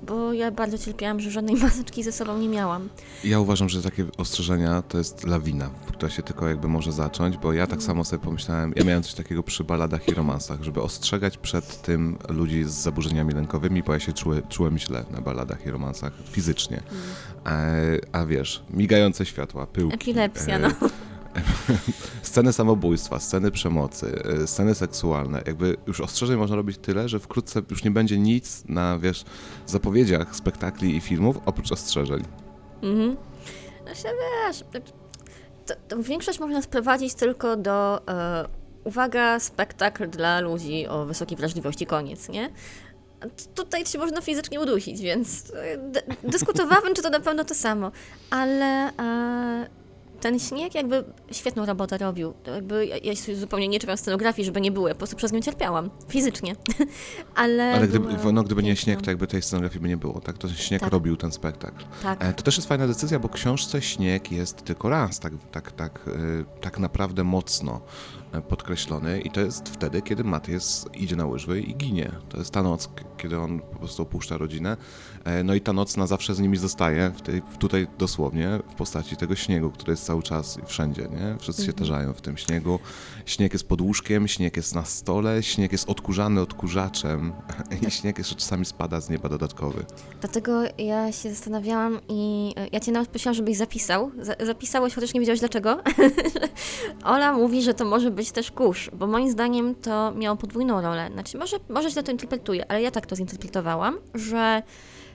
bo 0.04 0.34
ja 0.34 0.52
bardzo 0.52 0.78
cierpiałam, 0.78 1.20
że 1.20 1.32
żadnej 1.32 1.56
maseczki 1.64 2.04
ze 2.04 2.12
sobą 2.12 2.38
nie 2.38 2.50
miałam. 2.50 2.90
Ja 3.24 3.40
uważam, 3.40 3.70
że 3.70 3.82
takie 3.82 4.06
ostrzeżenia 4.18 4.82
to 4.82 4.98
jest 4.98 5.24
lawina, 5.28 5.70
która 5.88 6.10
się 6.10 6.24
tylko 6.24 6.48
jakby 6.48 6.68
może 6.68 6.92
zacząć, 6.92 7.38
bo 7.38 7.54
ja 7.54 7.62
Mhm. 7.64 7.80
tak 7.80 7.88
samo 7.88 8.04
sobie 8.06 8.24
pomyślałem, 8.24 8.74
ja 8.76 8.84
miałem 8.84 9.04
coś 9.04 9.14
takiego 9.14 9.44
przy 9.44 9.64
baladach 9.64 10.08
i 10.08 10.14
romansach, 10.14 10.64
żeby 10.64 10.82
ostrzegać 10.82 11.38
przed 11.38 11.82
tym 11.82 12.18
ludzi 12.30 12.64
z 12.64 12.70
zaburzeniami 12.72 13.34
lękowymi, 13.34 13.84
bo 13.84 13.94
ja 13.94 14.00
się 14.00 14.14
czułem, 14.14 14.42
czułem 14.50 14.78
źle 14.78 15.06
na 15.12 15.22
baladach 15.22 15.66
i 15.66 15.72
romansach 15.72 16.14
fizycznie. 16.32 16.84
E, 17.46 17.98
a 18.12 18.26
wiesz, 18.26 18.64
migające 18.70 19.26
światła, 19.26 19.68
pyłki. 19.68 19.94
Mhm. 19.94 20.02
Epilepsja, 20.02 20.56
e, 20.56 20.60
no. 20.60 20.70
Sceny 22.22 22.54
samobójstwa, 22.54 23.20
sceny 23.20 23.52
przemocy, 23.52 24.24
e, 24.44 24.48
sceny 24.48 24.76
seksualne. 24.76 25.42
Jakby 25.48 25.78
już 25.88 26.02
ostrzeżeń 26.02 26.38
można 26.38 26.56
robić 26.56 26.78
tyle, 26.78 27.10
że 27.10 27.20
wkrótce 27.20 27.62
już 27.70 27.84
nie 27.84 27.92
będzie 27.92 28.20
nic 28.20 28.63
na, 28.65 29.00
wiesz, 29.00 29.24
zapowiedziach 29.65 30.36
spektakli 30.36 30.96
i 30.96 31.02
filmów 31.02 31.39
oprócz 31.46 31.72
ostrzeżeń. 31.72 32.24
Mhm. 32.82 33.18
No 33.86 33.96
się 33.96 34.10
wiesz, 34.48 34.63
to, 35.65 35.74
to 35.88 36.04
większość 36.04 36.39
można 36.39 36.62
sprowadzić 36.62 37.13
tylko 37.13 37.58
do 37.58 38.08
e, 38.08 38.48
uwaga, 38.84 39.39
spektakl 39.39 40.10
dla 40.10 40.39
ludzi 40.39 40.88
o 40.88 41.06
wysokiej 41.06 41.38
wrażliwości, 41.38 41.86
koniec, 41.86 42.30
nie? 42.30 42.50
Tutaj 43.56 43.86
się 43.86 44.00
można 44.00 44.22
fizycznie 44.22 44.60
udusić, 44.60 45.02
więc 45.02 45.54
e, 46.24 46.28
dyskutowałabym, 46.30 46.94
czy 46.96 47.02
to 47.02 47.10
na 47.10 47.20
pewno 47.20 47.44
to 47.44 47.56
samo. 47.56 47.92
Ale 48.30 48.98
e, 48.98 49.70
ten 50.19 50.39
śnieg 50.39 50.75
jakby 50.75 51.03
świetną 51.32 51.65
robotę 51.65 51.97
robił. 51.97 52.34
Jakby 52.47 52.86
ja, 52.86 52.97
ja 52.97 53.15
się 53.15 53.36
zupełnie 53.36 53.67
nie 53.67 53.79
czułam 53.79 53.97
scenografii, 53.97 54.45
żeby 54.45 54.62
nie 54.62 54.71
było, 54.71 54.88
ja 54.88 54.93
po 54.93 54.97
prostu 54.97 55.15
przez 55.15 55.32
nią 55.32 55.41
cierpiałam, 55.41 55.89
fizycznie. 56.10 56.55
Ale, 57.36 57.73
Ale 57.73 57.88
gdyby, 57.88 58.13
była 58.13 58.32
no, 58.32 58.43
gdyby 58.43 58.63
nie 58.63 58.75
śnieg, 58.75 59.01
to 59.01 59.12
jakby 59.12 59.27
tej 59.27 59.41
scenografii 59.41 59.79
by 59.82 59.88
nie 59.89 59.97
było, 59.97 60.21
tak? 60.21 60.38
To 60.38 60.49
śnieg 60.49 60.82
Tak. 60.82 60.91
robił 60.91 61.17
ten 61.17 61.32
spektakl. 61.32 61.86
Tak. 62.03 62.23
E, 62.23 62.34
To 62.34 62.43
też 62.43 62.58
jest 62.58 62.67
fajna 62.67 62.88
decyzja, 62.88 63.19
bo 63.19 63.27
w 63.27 63.32
książce 63.32 63.82
śnieg 63.82 64.32
jest 64.32 64.63
tylko 64.63 64.89
raz, 64.89 65.19
tak, 65.19 65.34
tak, 65.51 65.71
tak, 65.71 65.99
e, 66.08 66.62
tak 66.62 66.79
naprawdę 66.79 67.23
mocno 67.23 67.82
e, 68.32 68.41
podkreślony 68.41 69.21
i 69.21 69.32
to 69.32 69.41
jest 69.41 69.69
wtedy, 69.69 70.01
kiedy 70.01 70.23
Maties 70.23 70.86
idzie 70.93 71.15
na 71.15 71.25
łyżwy 71.25 71.62
i 71.62 71.75
ginie. 71.75 72.12
To 72.29 72.38
jest 72.38 72.51
ta 72.51 72.63
noc, 72.63 72.89
kiedy 73.17 73.39
on 73.39 73.60
po 73.60 73.79
prostu 73.79 74.03
opuszcza 74.03 74.38
rodzinę. 74.38 74.77
E, 75.25 75.43
No 75.43 75.53
i 75.55 75.62
ta 75.62 75.73
noc 75.73 75.97
na 75.97 76.08
zawsze 76.08 76.36
z 76.36 76.39
nimi 76.39 76.58
zostaje, 76.58 77.10
w 77.15 77.21
tej, 77.21 77.41
tutaj 77.60 77.88
dosłownie, 77.97 78.60
w 78.71 78.75
postaci 78.75 79.15
tego 79.17 79.36
śniegu, 79.36 79.71
który 79.71 79.91
jest 79.91 80.05
cały 80.05 80.23
czas 80.23 80.58
i 80.58 80.65
wszędzie, 80.65 81.01
nie? 81.01 81.38
Wszyscy 81.39 81.65
się 81.65 81.73
tarzają 81.73 82.13
w 82.13 82.21
tym 82.21 82.38
śniegu. 82.38 82.79
Śnieg 83.25 83.53
jest 83.53 83.67
pod 83.67 83.82
łóżkiem, 83.82 84.27
śnieg 84.27 84.58
jest 84.58 84.75
na 84.75 84.86
stole, 84.86 85.43
śnieg 85.43 85.71
jest 85.71 85.89
odkurzany 85.89 86.41
odkurzaczem 86.41 87.34
i 87.88 87.91
śnieg 87.91 88.17
jeszcze 88.17 88.36
czasami 88.36 88.65
spada 88.65 89.01
z 89.01 89.10
nieba 89.10 89.29
dodatkowy. 89.29 89.86
Dlatego 90.21 90.62
ja 90.77 91.12
się 91.12 91.29
zastanawiałam 91.29 91.99
i 92.10 92.53
e, 92.58 92.67
ja 92.71 92.79
cię 92.79 92.91
nawet 92.91 93.10
prosiłam, 93.10 93.36
żebyś 93.36 93.58
zapisał. 93.58 94.12
Za- 94.21 94.45
zapisałeś, 94.45 94.95
chociaż 94.95 95.13
nie 95.13 95.19
wiedziałeś 95.19 95.39
dlaczego. 95.39 95.77
Ola 97.03 97.34
mówi, 97.34 97.62
że 97.63 97.73
to 97.73 97.86
może 97.86 98.12
być 98.12 98.32
też 98.32 98.51
kurz, 98.51 98.89
bo 98.93 99.08
moim 99.08 99.32
zdaniem 99.32 99.75
to 99.75 100.12
miało 100.12 100.38
podwójną 100.38 100.82
rolę. 100.82 101.10
Znaczy, 101.13 101.38
może, 101.38 101.58
może 101.69 101.91
źle 101.91 102.03
to 102.03 102.12
interpretuję, 102.12 102.71
ale 102.71 102.82
ja 102.82 102.91
tak 102.91 103.05
to 103.05 103.15
zinterpretowałam, 103.15 103.97
że 104.13 104.63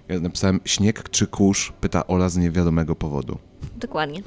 Ja 0.08 0.20
napisałem 0.20 0.60
śnieg 0.64 1.10
czy 1.10 1.26
kurz, 1.26 1.72
pyta 1.80 2.06
Ola 2.06 2.28
z 2.28 2.36
niewiadomego 2.36 2.96
powodu. 2.96 3.38
Dokładnie. 3.76 4.22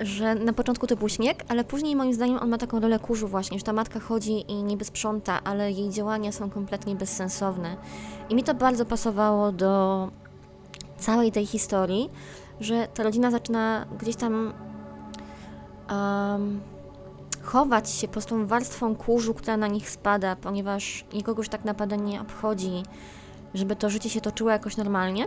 Że 0.00 0.34
na 0.34 0.52
początku 0.52 0.86
to 0.86 0.96
był 0.96 1.08
śnieg, 1.08 1.44
ale 1.48 1.64
później 1.64 1.96
moim 1.96 2.14
zdaniem 2.14 2.38
on 2.38 2.48
ma 2.48 2.58
taką 2.58 2.80
rolę 2.80 2.98
kurzu 2.98 3.28
właśnie, 3.28 3.58
że 3.58 3.64
ta 3.64 3.72
matka 3.72 4.00
chodzi 4.00 4.52
i 4.52 4.62
niby 4.62 4.84
sprząta, 4.84 5.44
ale 5.44 5.72
jej 5.72 5.90
działania 5.90 6.32
są 6.32 6.50
kompletnie 6.50 6.96
bezsensowne. 6.96 7.76
I 8.28 8.34
mi 8.34 8.42
to 8.42 8.54
bardzo 8.54 8.84
pasowało 8.84 9.52
do 9.52 10.10
całej 10.98 11.32
tej 11.32 11.46
historii, 11.46 12.10
że 12.60 12.88
ta 12.94 13.02
rodzina 13.02 13.30
zaczyna 13.30 13.86
gdzieś 14.00 14.16
tam 14.16 14.52
em, 15.88 16.60
chować 17.42 17.90
się 17.90 18.08
pod 18.08 18.26
tą 18.26 18.46
warstwą 18.46 18.94
kurzu, 18.96 19.34
która 19.34 19.56
na 19.56 19.66
nich 19.66 19.90
spada, 19.90 20.36
ponieważ 20.36 21.04
nikogo 21.14 21.40
już 21.40 21.48
tak 21.48 21.64
naprawdę 21.64 21.96
nie 21.96 22.20
obchodzi, 22.20 22.82
żeby 23.54 23.76
to 23.76 23.90
życie 23.90 24.10
się 24.10 24.20
toczyło 24.20 24.50
jakoś 24.50 24.76
normalnie. 24.76 25.26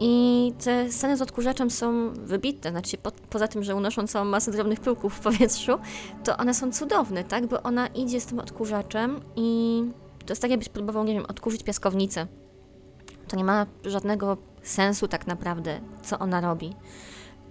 I 0.00 0.52
te 0.64 0.92
sceny 0.92 1.16
z 1.16 1.22
odkurzaczem 1.22 1.70
są 1.70 2.12
wybitne, 2.12 2.70
znaczy 2.70 2.98
po, 2.98 3.10
poza 3.30 3.48
tym, 3.48 3.62
że 3.64 3.76
unoszą 3.76 4.06
całą 4.06 4.24
masę 4.24 4.52
drobnych 4.52 4.80
pyłków 4.80 5.14
w 5.14 5.20
powietrzu, 5.20 5.78
to 6.24 6.36
one 6.36 6.54
są 6.54 6.72
cudowne, 6.72 7.24
tak? 7.24 7.46
Bo 7.46 7.62
ona 7.62 7.86
idzie 7.86 8.20
z 8.20 8.26
tym 8.26 8.38
odkurzaczem 8.38 9.20
i 9.36 9.82
to 10.26 10.32
jest 10.32 10.42
tak, 10.42 10.50
jakbyś 10.50 10.68
próbował, 10.68 11.04
nie 11.04 11.14
wiem, 11.14 11.24
odkurzyć 11.28 11.62
piaskownicę. 11.62 12.26
To 13.28 13.36
nie 13.36 13.44
ma 13.44 13.66
żadnego 13.84 14.36
sensu 14.62 15.08
tak 15.08 15.26
naprawdę, 15.26 15.80
co 16.02 16.18
ona 16.18 16.40
robi. 16.40 16.74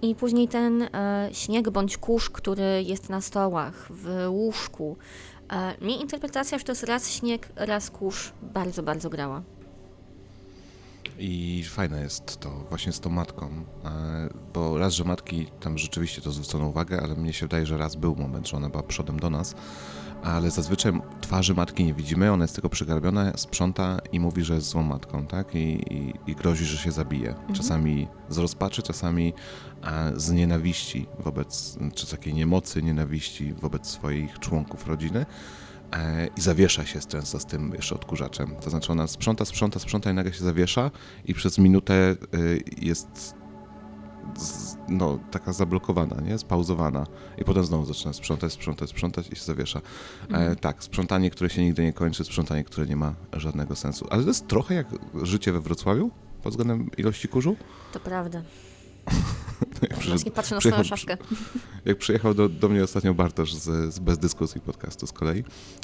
I 0.01 0.15
później 0.15 0.47
ten 0.47 0.81
e, 0.81 1.29
śnieg 1.31 1.69
bądź 1.69 1.97
kurz, 1.97 2.29
który 2.29 2.83
jest 2.83 3.09
na 3.09 3.21
stołach, 3.21 3.87
w 3.89 4.25
łóżku. 4.29 4.97
E, 5.49 5.85
mi 5.85 6.01
interpretacja, 6.01 6.57
że 6.57 6.63
to 6.63 6.71
jest 6.71 6.83
raz 6.83 7.09
śnieg, 7.09 7.49
raz 7.55 7.91
kurz, 7.91 8.33
bardzo, 8.41 8.83
bardzo 8.83 9.09
grała. 9.09 9.41
I 11.23 11.63
fajne 11.63 12.01
jest 12.01 12.39
to 12.39 12.49
właśnie 12.69 12.91
z 12.91 12.99
tą 12.99 13.09
matką, 13.09 13.49
e, 13.85 14.29
bo 14.53 14.77
raz, 14.77 14.93
że 14.93 15.03
matki 15.03 15.47
tam 15.59 15.77
rzeczywiście 15.77 16.21
to 16.21 16.31
zwrócono 16.31 16.67
uwagę, 16.67 17.01
ale 17.01 17.15
mnie 17.15 17.33
się 17.33 17.45
wydaje, 17.45 17.65
że 17.65 17.77
raz 17.77 17.95
był 17.95 18.15
moment, 18.15 18.49
że 18.49 18.57
ona 18.57 18.69
była 18.69 18.83
przodem 18.83 19.19
do 19.19 19.29
nas, 19.29 19.55
ale 20.23 20.51
zazwyczaj 20.51 20.93
twarzy 21.21 21.53
matki 21.53 21.85
nie 21.85 21.93
widzimy, 21.93 22.31
ona 22.31 22.43
jest 22.43 22.53
tylko 22.55 22.69
przygarbiona, 22.69 23.37
sprząta 23.37 23.99
i 24.11 24.19
mówi, 24.19 24.43
że 24.43 24.53
jest 24.53 24.67
złą 24.67 24.83
matką, 24.83 25.25
tak? 25.25 25.55
I, 25.55 25.93
i, 25.93 26.13
i 26.27 26.35
grozi, 26.35 26.65
że 26.65 26.77
się 26.77 26.91
zabije. 26.91 27.35
Czasami 27.53 28.07
z 28.29 28.37
rozpaczy, 28.37 28.81
czasami 28.81 29.33
e, 29.83 30.11
z 30.15 30.31
nienawiści 30.31 31.07
wobec, 31.19 31.77
czy 31.95 32.07
takiej 32.07 32.33
niemocy, 32.33 32.83
nienawiści 32.83 33.53
wobec 33.53 33.87
swoich 33.87 34.39
członków 34.39 34.87
rodziny. 34.87 35.25
E, 35.93 36.27
i 36.37 36.41
zawiesza 36.41 36.85
się 36.85 36.99
często 36.99 37.39
z 37.39 37.45
tym 37.45 37.73
jeszcze 37.73 37.95
odkurzaczem. 37.95 38.55
To 38.55 38.69
znaczy 38.69 38.91
ona 38.91 39.07
sprząta, 39.07 39.45
sprząta, 39.45 39.79
sprząta 39.79 40.11
i 40.11 40.13
nagle 40.13 40.33
się 40.33 40.43
zawiesza 40.43 40.91
i 41.25 41.33
przez 41.33 41.57
minutę 41.57 42.15
y, 42.35 42.63
jest 42.81 43.35
z, 44.37 44.77
no, 44.89 45.19
taka 45.31 45.53
zablokowana, 45.53 46.21
nie? 46.21 46.37
Spauzowana. 46.37 47.07
I 47.37 47.43
potem 47.43 47.63
znowu 47.63 47.85
zaczyna 47.85 48.13
sprzątać, 48.13 48.53
sprzątać, 48.53 48.89
sprzątać 48.89 49.29
i 49.31 49.35
się 49.35 49.43
zawiesza. 49.43 49.81
E, 50.31 50.55
tak, 50.55 50.83
sprzątanie, 50.83 51.29
które 51.29 51.49
się 51.49 51.63
nigdy 51.63 51.83
nie 51.83 51.93
kończy, 51.93 52.23
sprzątanie, 52.23 52.63
które 52.63 52.87
nie 52.87 52.95
ma 52.95 53.15
żadnego 53.33 53.75
sensu. 53.75 54.07
Ale 54.09 54.21
to 54.21 54.27
jest 54.27 54.47
trochę 54.47 54.75
jak 54.75 54.87
życie 55.23 55.51
we 55.51 55.61
Wrocławiu 55.61 56.11
pod 56.43 56.53
względem 56.53 56.89
ilości 56.97 57.27
kurzu. 57.27 57.55
To 57.93 57.99
prawda. 57.99 58.41
Jak 59.89 60.03
Właśnie 60.03 60.31
patrzę 60.31 60.55
na 60.55 60.61
swoją 60.61 60.83
szafkę. 60.83 61.17
Jak 61.85 61.97
przyjechał 61.97 62.33
do, 62.33 62.49
do 62.49 62.69
mnie 62.69 62.83
ostatnio 62.83 63.13
Bartosz 63.13 63.53
z, 63.53 63.93
z 63.93 63.99
Bez 63.99 64.17
Dyskusji 64.17 64.61
podcastu 64.61 65.07
z 65.07 65.11
kolei 65.11 65.43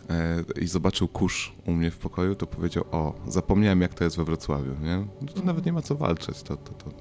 e, 0.09 0.43
i 0.61 0.67
zobaczył 0.67 1.07
kurz 1.07 1.53
u 1.65 1.71
mnie 1.71 1.91
w 1.91 1.97
pokoju, 1.97 2.35
to 2.35 2.47
powiedział, 2.47 2.83
o, 2.91 3.13
zapomniałem 3.27 3.81
jak 3.81 3.93
to 3.93 4.03
jest 4.03 4.17
we 4.17 4.23
Wrocławiu, 4.23 4.75
nie? 4.81 5.07
No 5.21 5.33
To 5.33 5.41
nawet 5.41 5.65
nie 5.65 5.73
ma 5.73 5.81
co 5.81 5.95
walczyć. 5.95 6.43
To, 6.43 6.57
to, 6.57 6.73
to. 6.73 6.91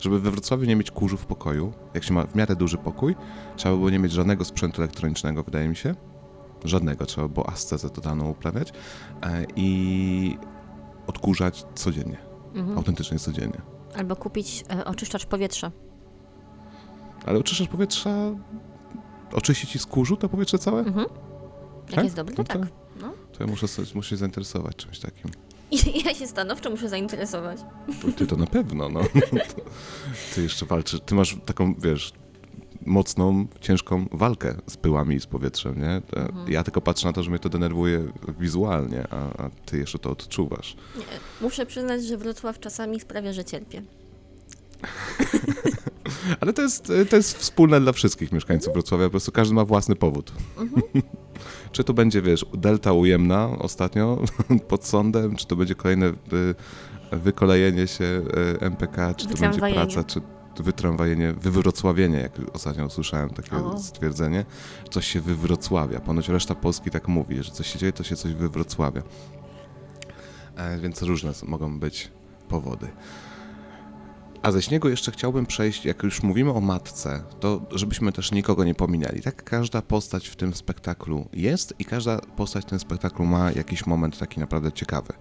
Żeby 0.00 0.20
we 0.20 0.30
Wrocławiu 0.30 0.64
nie 0.64 0.76
mieć 0.76 0.90
kurzu 0.90 1.16
w 1.16 1.26
pokoju, 1.26 1.72
jak 1.94 2.04
się 2.04 2.14
ma 2.14 2.26
w 2.26 2.34
miarę 2.34 2.56
duży 2.56 2.78
pokój, 2.78 3.16
trzeba 3.56 3.76
było 3.76 3.90
nie 3.90 3.98
mieć 3.98 4.12
żadnego 4.12 4.44
sprzętu 4.44 4.82
elektronicznego, 4.82 5.42
wydaje 5.42 5.68
mi 5.68 5.76
się. 5.76 5.94
Żadnego, 6.64 7.06
trzeba 7.06 7.28
było 7.28 7.48
ascezę 7.50 7.90
totalną 7.90 8.30
uprawiać 8.30 8.72
e, 9.22 9.46
i 9.56 10.38
odkurzać 11.06 11.64
codziennie. 11.74 12.18
Mhm. 12.54 12.78
Autentycznie 12.78 13.18
codziennie. 13.18 13.60
Albo 13.96 14.16
kupić 14.16 14.64
e, 14.70 14.84
oczyszczacz 14.84 15.26
powietrza. 15.26 15.72
Ale 17.26 17.38
oczyszczasz 17.38 17.68
powietrza, 17.68 18.30
oczyści 19.32 19.66
ci 19.66 19.78
z 19.78 19.86
kurzu 19.86 20.16
to 20.16 20.28
powietrze 20.28 20.58
całe? 20.58 20.80
Mhm. 20.80 21.06
Jak 21.86 21.94
Tak? 21.94 22.04
jest 22.04 22.16
dobry, 22.16 22.34
to 22.34 22.42
No 22.42 22.48
to- 22.48 22.58
tak. 22.58 22.68
No. 23.00 23.12
To 23.32 23.44
ja 23.44 23.50
muszę, 23.50 23.66
muszę 23.94 24.10
się 24.10 24.16
zainteresować 24.16 24.76
czymś 24.76 24.98
takim. 24.98 25.30
Ja 26.04 26.14
się 26.14 26.26
stanowczo 26.26 26.70
muszę 26.70 26.88
zainteresować. 26.88 27.60
Ty- 28.16 28.26
to 28.26 28.36
na 28.36 28.46
pewno, 28.46 28.88
no. 28.88 29.00
Ty 30.34 30.42
jeszcze 30.42 30.66
walczysz. 30.66 31.00
Ty 31.06 31.14
masz 31.14 31.36
taką, 31.46 31.74
wiesz, 31.74 32.12
mocną, 32.86 33.46
ciężką 33.60 34.06
walkę 34.12 34.54
z 34.66 34.76
pyłami 34.76 35.16
i 35.16 35.20
z 35.20 35.26
powietrzem, 35.26 35.80
nie? 35.80 36.02
Mhm. 36.16 36.52
Ja 36.52 36.64
tylko 36.64 36.80
patrzę 36.80 37.06
na 37.06 37.12
to, 37.12 37.22
że 37.22 37.30
mnie 37.30 37.38
to 37.38 37.48
denerwuje 37.48 38.12
wizualnie, 38.40 39.04
a, 39.10 39.16
a 39.44 39.50
ty 39.66 39.78
jeszcze 39.78 39.98
to 39.98 40.10
odczuwasz. 40.10 40.76
Nie, 40.98 41.04
Muszę 41.40 41.66
przyznać, 41.66 42.04
że 42.04 42.16
Wrocław 42.16 42.60
czasami 42.60 43.00
sprawia, 43.00 43.32
że 43.32 43.44
cierpię. 43.44 43.82
Ale 46.40 46.52
to 46.52 46.62
jest, 46.62 46.92
to 47.10 47.16
jest 47.16 47.38
wspólne 47.38 47.80
dla 47.80 47.92
wszystkich 47.92 48.32
mieszkańców 48.32 48.72
Wrocławia, 48.72 49.04
po 49.04 49.10
prostu 49.10 49.32
każdy 49.32 49.54
ma 49.54 49.64
własny 49.64 49.96
powód. 49.96 50.32
Mhm. 50.58 50.82
czy 51.72 51.84
to 51.84 51.94
będzie, 51.94 52.22
wiesz, 52.22 52.46
delta 52.54 52.92
ujemna 52.92 53.48
ostatnio 53.58 54.18
pod 54.68 54.86
sądem, 54.86 55.36
czy 55.36 55.46
to 55.46 55.56
będzie 55.56 55.74
kolejne 55.74 56.06
y, 56.06 56.14
wykolejenie 57.12 57.86
się 57.86 58.04
y, 58.04 58.60
MPK, 58.60 59.14
czy 59.14 59.28
to 59.28 59.36
będzie 59.36 59.60
praca, 59.60 60.04
czy 60.04 60.20
wytramwajenie, 60.60 61.32
wywrocławienie, 61.32 62.18
jak 62.18 62.32
ostatnio 62.52 62.86
usłyszałem 62.86 63.30
takie 63.30 63.56
O. 63.56 63.78
stwierdzenie. 63.78 64.44
Coś 64.90 65.06
się 65.06 65.20
wywrocławia. 65.20 66.00
Ponoć 66.00 66.28
reszta 66.28 66.54
Polski 66.54 66.90
tak 66.90 67.08
mówi, 67.08 67.42
że 67.42 67.50
coś 67.50 67.72
się 67.72 67.78
dzieje, 67.78 67.92
to 67.92 68.04
się 68.04 68.16
coś 68.16 68.34
wywrocławia. 68.34 69.02
E, 70.56 70.78
więc 70.78 71.02
różne 71.02 71.32
mogą 71.46 71.78
być 71.78 72.10
powody. 72.48 72.88
A 74.42 74.52
ze 74.52 74.62
śniegu 74.62 74.88
jeszcze 74.88 75.12
chciałbym 75.12 75.46
przejść, 75.46 75.84
jak 75.84 76.02
już 76.02 76.22
mówimy 76.22 76.50
o 76.50 76.60
matce, 76.60 77.22
to 77.40 77.62
żebyśmy 77.70 78.12
też 78.12 78.32
nikogo 78.32 78.64
nie 78.64 78.74
pominęli. 78.74 79.20
Tak, 79.20 79.44
każda 79.44 79.82
postać 79.82 80.28
w 80.28 80.36
tym 80.36 80.54
spektaklu 80.54 81.28
jest 81.32 81.74
i 81.78 81.84
każda 81.84 82.18
postać 82.18 82.64
w 82.64 82.68
tym 82.68 82.78
spektaklu 82.78 83.24
ma 83.24 83.52
jakiś 83.52 83.86
moment 83.86 84.18
taki 84.18 84.40
naprawdę 84.40 84.72
ciekawy. 84.72 85.12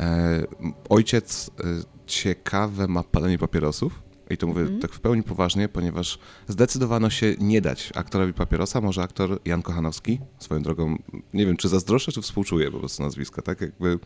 E, 0.00 0.44
ojciec 0.88 1.50
e, 1.60 1.64
ciekawe 2.06 2.88
ma 2.88 3.02
palenie 3.02 3.38
papierosów. 3.38 4.02
I 4.30 4.36
to 4.36 4.46
mówię 4.46 4.60
Mhm. 4.60 4.80
tak 4.80 4.92
w 4.92 5.00
pełni 5.00 5.22
poważnie, 5.22 5.68
ponieważ 5.68 6.18
zdecydowano 6.48 7.10
się 7.10 7.34
nie 7.38 7.60
dać 7.60 7.92
aktorowi 7.94 8.32
papierosa, 8.32 8.80
może 8.80 9.02
aktor 9.02 9.38
Jan 9.44 9.62
Kochanowski, 9.62 10.20
swoją 10.38 10.62
drogą, 10.62 10.96
nie 11.34 11.46
wiem 11.46 11.56
czy 11.56 11.68
zazdroszczę, 11.68 12.12
czy 12.12 12.22
współczuję 12.22 12.70
po 12.70 12.78
prostu 12.78 13.02
nazwiska, 13.02 13.42
tak 13.42 13.60
jakby... 13.60 13.98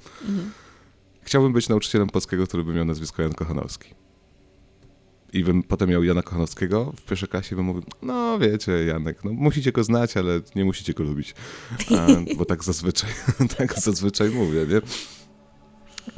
Chciałbym 1.22 1.52
być 1.52 1.68
nauczycielem 1.68 2.08
polskiego, 2.08 2.46
który 2.46 2.64
by 2.64 2.74
miał 2.74 2.84
nazwisko 2.84 3.22
Jan 3.22 3.34
Kochanowski. 3.34 3.94
I 5.32 5.44
bym 5.44 5.62
potem 5.62 5.90
miał 5.90 6.04
Jana 6.04 6.22
Kochanowskiego 6.22 6.92
w 6.96 7.02
pierwszej 7.04 7.28
klasie 7.28 7.56
bym 7.56 7.64
mówił, 7.64 7.82
no 8.02 8.38
wiecie 8.38 8.72
Janek, 8.72 9.24
no 9.24 9.32
musicie 9.32 9.72
go 9.72 9.84
znać, 9.84 10.16
ale 10.16 10.40
nie 10.56 10.64
musicie 10.64 10.92
go 10.94 11.04
lubić. 11.04 11.34
A, 11.98 12.06
bo 12.38 12.44
tak 12.44 12.64
zazwyczaj, 12.64 13.10
tak 13.58 13.78
zazwyczaj 13.80 14.30
mówię, 14.30 14.66
nie? 14.70 14.80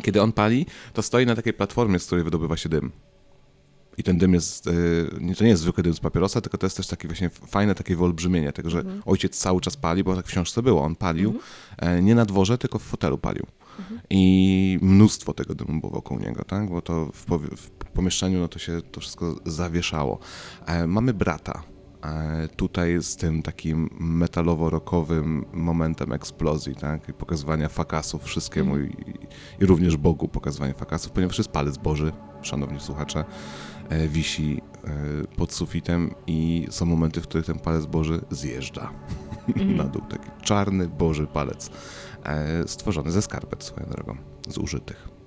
Kiedy 0.03 0.23
on 0.23 0.33
pali, 0.33 0.67
to 0.93 1.03
stoi 1.03 1.27
na 1.27 1.37
takiej 1.37 1.53
platformie, 1.53 1.99
z 1.99 2.07
której 2.07 2.25
wydobywa 2.25 2.57
się 2.57 2.69
dym. 2.69 2.93
I 3.99 4.03
ten 4.03 4.19
dym 4.19 4.35
jest, 4.35 4.67
y, 4.67 4.71
nie- 5.21 5.35
to 5.35 5.45
nie 5.45 5.51
jest 5.51 5.63
zwykły 5.63 5.83
dym 5.83 5.95
z 5.95 6.01
papierosa, 6.01 6.41
tylko 6.41 6.59
to 6.59 6.67
jest 6.67 6.77
też 6.77 6.87
takie 6.87 7.09
właśnie 7.09 7.31
fajne 7.31 7.75
takie 7.75 7.97
wyolbrzymienie 7.97 8.53
tego, 8.53 8.71
że 8.71 8.85
ojciec 9.07 9.39
cały 9.39 9.61
czas 9.61 9.77
pali, 9.77 10.05
bo 10.05 10.17
tak 10.17 10.25
w 10.27 10.29
książce 10.29 10.63
było, 10.63 10.83
on 10.83 10.97
palił 10.97 11.39
e, 11.79 12.03
nie 12.03 12.15
na 12.15 12.25
dworze, 12.25 12.59
tylko 12.59 12.79
w 12.79 12.83
fotelu 12.83 13.19
palił. 13.19 13.47
I 14.11 14.79
mnóstwo 14.83 15.33
tego 15.35 15.55
dymu 15.55 15.81
było 15.81 15.93
wokół 15.93 16.19
niego, 16.19 16.45
tak? 16.45 16.69
Bo 16.71 16.83
to 16.83 17.07
w, 17.07 17.27
w 17.57 17.71
pomieszczeniu 17.91 18.41
no 18.41 18.49
to 18.49 18.59
się 18.59 18.83
to 18.93 19.01
wszystko 19.01 19.37
zawieszało. 19.47 20.19
E, 20.67 20.87
mamy 20.87 21.15
brata. 21.15 21.63
E, 22.05 22.49
tutaj 22.57 23.03
z 23.03 23.17
tym 23.17 23.43
takim 23.43 23.89
metalowo-rockowym 24.01 25.45
momentem 25.53 26.13
eksplozji, 26.13 26.77
tak? 26.77 27.09
I 27.09 27.13
pokazywania 27.13 27.69
fakasów 27.69 28.25
wszystkiemu 28.25 28.79
i, 28.79 28.91
i 29.61 29.67
również 29.67 29.97
Bogu 29.97 30.29
pokazywania 30.29 30.75
fakasów, 30.75 31.13
ponieważ 31.13 31.39
jest 31.39 31.51
palec 31.51 31.79
Boży, 31.79 32.13
szanowni 32.43 32.81
słuchacze, 32.81 33.25
e, 33.89 34.09
wisi 34.09 34.63
pod 35.37 35.53
sufitem 35.53 36.15
i 36.27 36.67
są 36.71 36.87
momenty, 36.87 37.21
w 37.21 37.25
których 37.27 37.47
ten 37.47 37.59
palec 37.59 37.87
Boży 37.87 38.21
zjeżdża 38.31 38.91
na 39.79 39.85
dół. 39.85 40.03
Taki 40.03 40.31
czarny 40.43 40.89
Boży 40.89 41.27
palec 41.27 41.71
stworzony 42.67 43.11
ze 43.11 43.23
skarpet 43.23 43.65
swoją 43.65 43.87
drogą, 43.87 44.17
zużytych. 44.49 45.20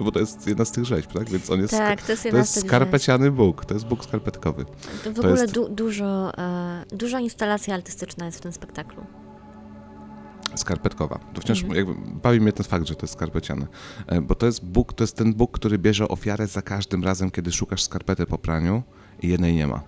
No 0.00 0.04
bo 0.04 0.12
to 0.12 0.20
jest 0.20 0.46
jedna 0.46 0.64
z 0.64 0.72
tych 0.72 0.84
rzeźb, 0.84 1.12
tak? 1.12 1.30
Więc 1.30 1.50
on 1.50 1.60
jest, 1.60 1.70
Tak, 1.72 2.02
to 2.02 2.12
jest 2.12 2.22
to 2.30 2.36
jest 2.36 2.60
skarpeciany 2.60 3.30
Bóg, 3.30 3.64
to 3.64 3.74
jest 3.74 3.86
Bóg 3.86 4.04
skarpetkowy. 4.04 4.64
To 5.04 5.10
w 5.10 5.14
To 5.14 5.20
ogóle 5.20 5.40
jest- 5.42 5.54
du- 5.54 5.68
dużo, 5.68 6.38
e, 6.38 6.84
duża 6.92 7.20
instalacja 7.20 7.74
artystyczna 7.74 8.26
jest 8.26 8.38
w 8.38 8.40
tym 8.40 8.52
spektaklu. 8.52 9.04
Skarpetkowa. 10.54 11.18
To 11.34 11.40
wciąż 11.40 11.62
Mhm. 11.62 11.76
jakby 11.88 11.94
bawi 12.22 12.40
mnie 12.40 12.52
ten 12.52 12.64
fakt, 12.66 12.86
że 12.86 12.94
to 12.94 13.02
jest 13.02 13.14
skarpeciane. 13.14 13.66
E, 14.06 14.20
Bo 14.20 14.34
to 14.34 14.46
jest 14.46 14.64
Bóg, 14.64 14.92
to 14.92 15.04
jest 15.04 15.16
ten 15.16 15.34
Bóg, 15.34 15.50
który 15.58 15.78
bierze 15.78 16.08
ofiarę 16.08 16.46
za 16.46 16.62
każdym 16.62 17.04
razem, 17.04 17.30
kiedy 17.30 17.52
szukasz 17.52 17.82
skarpety 17.82 18.26
po 18.26 18.38
praniu 18.38 18.82
i 19.22 19.28
jednej 19.28 19.54
nie 19.54 19.66
ma. 19.66 19.80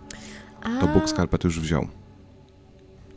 To 0.80 0.88
A, 0.88 0.94
Bóg 0.94 1.08
skarpety 1.08 1.48
już 1.48 1.60
wziął. 1.60 1.88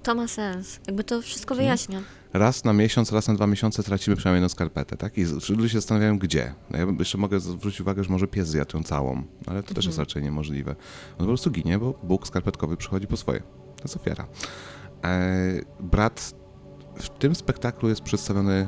To 0.06 0.16
ma 0.16 0.28
sens. 0.28 0.80
Jakby 0.88 1.04
to 1.04 1.22
wszystko 1.22 1.54
Mhm. 1.54 1.66
wyjaśnia. 1.66 2.02
Raz 2.34 2.64
na 2.64 2.74
miesiąc, 2.74 3.12
raz 3.12 3.28
na 3.28 3.34
dwa 3.34 3.48
miesiące 3.48 3.84
tracimy 3.84 4.16
przynajmniej 4.16 4.38
jedną 4.40 4.50
skarpetę, 4.50 4.98
tak? 4.98 5.18
I 5.18 5.26
z- 5.26 5.50
ludzie 5.50 5.70
się 5.70 5.78
zastanawiają, 5.78 6.20
gdzie. 6.20 6.54
No 6.72 6.78
ja 6.78 6.86
bym- 6.86 7.00
jeszcze 7.00 7.18
mogę 7.18 7.40
zwrócić 7.40 7.82
uwagę, 7.82 8.04
że 8.04 8.10
może 8.10 8.28
pies 8.28 8.48
zjadł 8.48 8.78
ją 8.78 8.84
całą, 8.84 9.24
ale 9.48 9.64
to 9.64 9.74
też 9.74 9.86
jest 9.86 9.98
raczej 9.98 10.24
niemożliwe. 10.24 10.72
On 11.12 11.18
po 11.18 11.26
prostu 11.26 11.52
ginie, 11.52 11.80
bo 11.80 11.94
Bóg 12.04 12.28
skarpetkowy 12.28 12.78
przychodzi 12.78 13.08
po 13.08 13.18
swoje. 13.18 13.40
To 13.76 13.84
jest 13.84 13.96
ofiara. 13.96 14.28
E, 15.06 15.32
brat 15.80 16.36
w 16.96 17.10
tym 17.10 17.36
spektaklu 17.36 17.90
jest 17.90 18.02
przedstawiony 18.02 18.68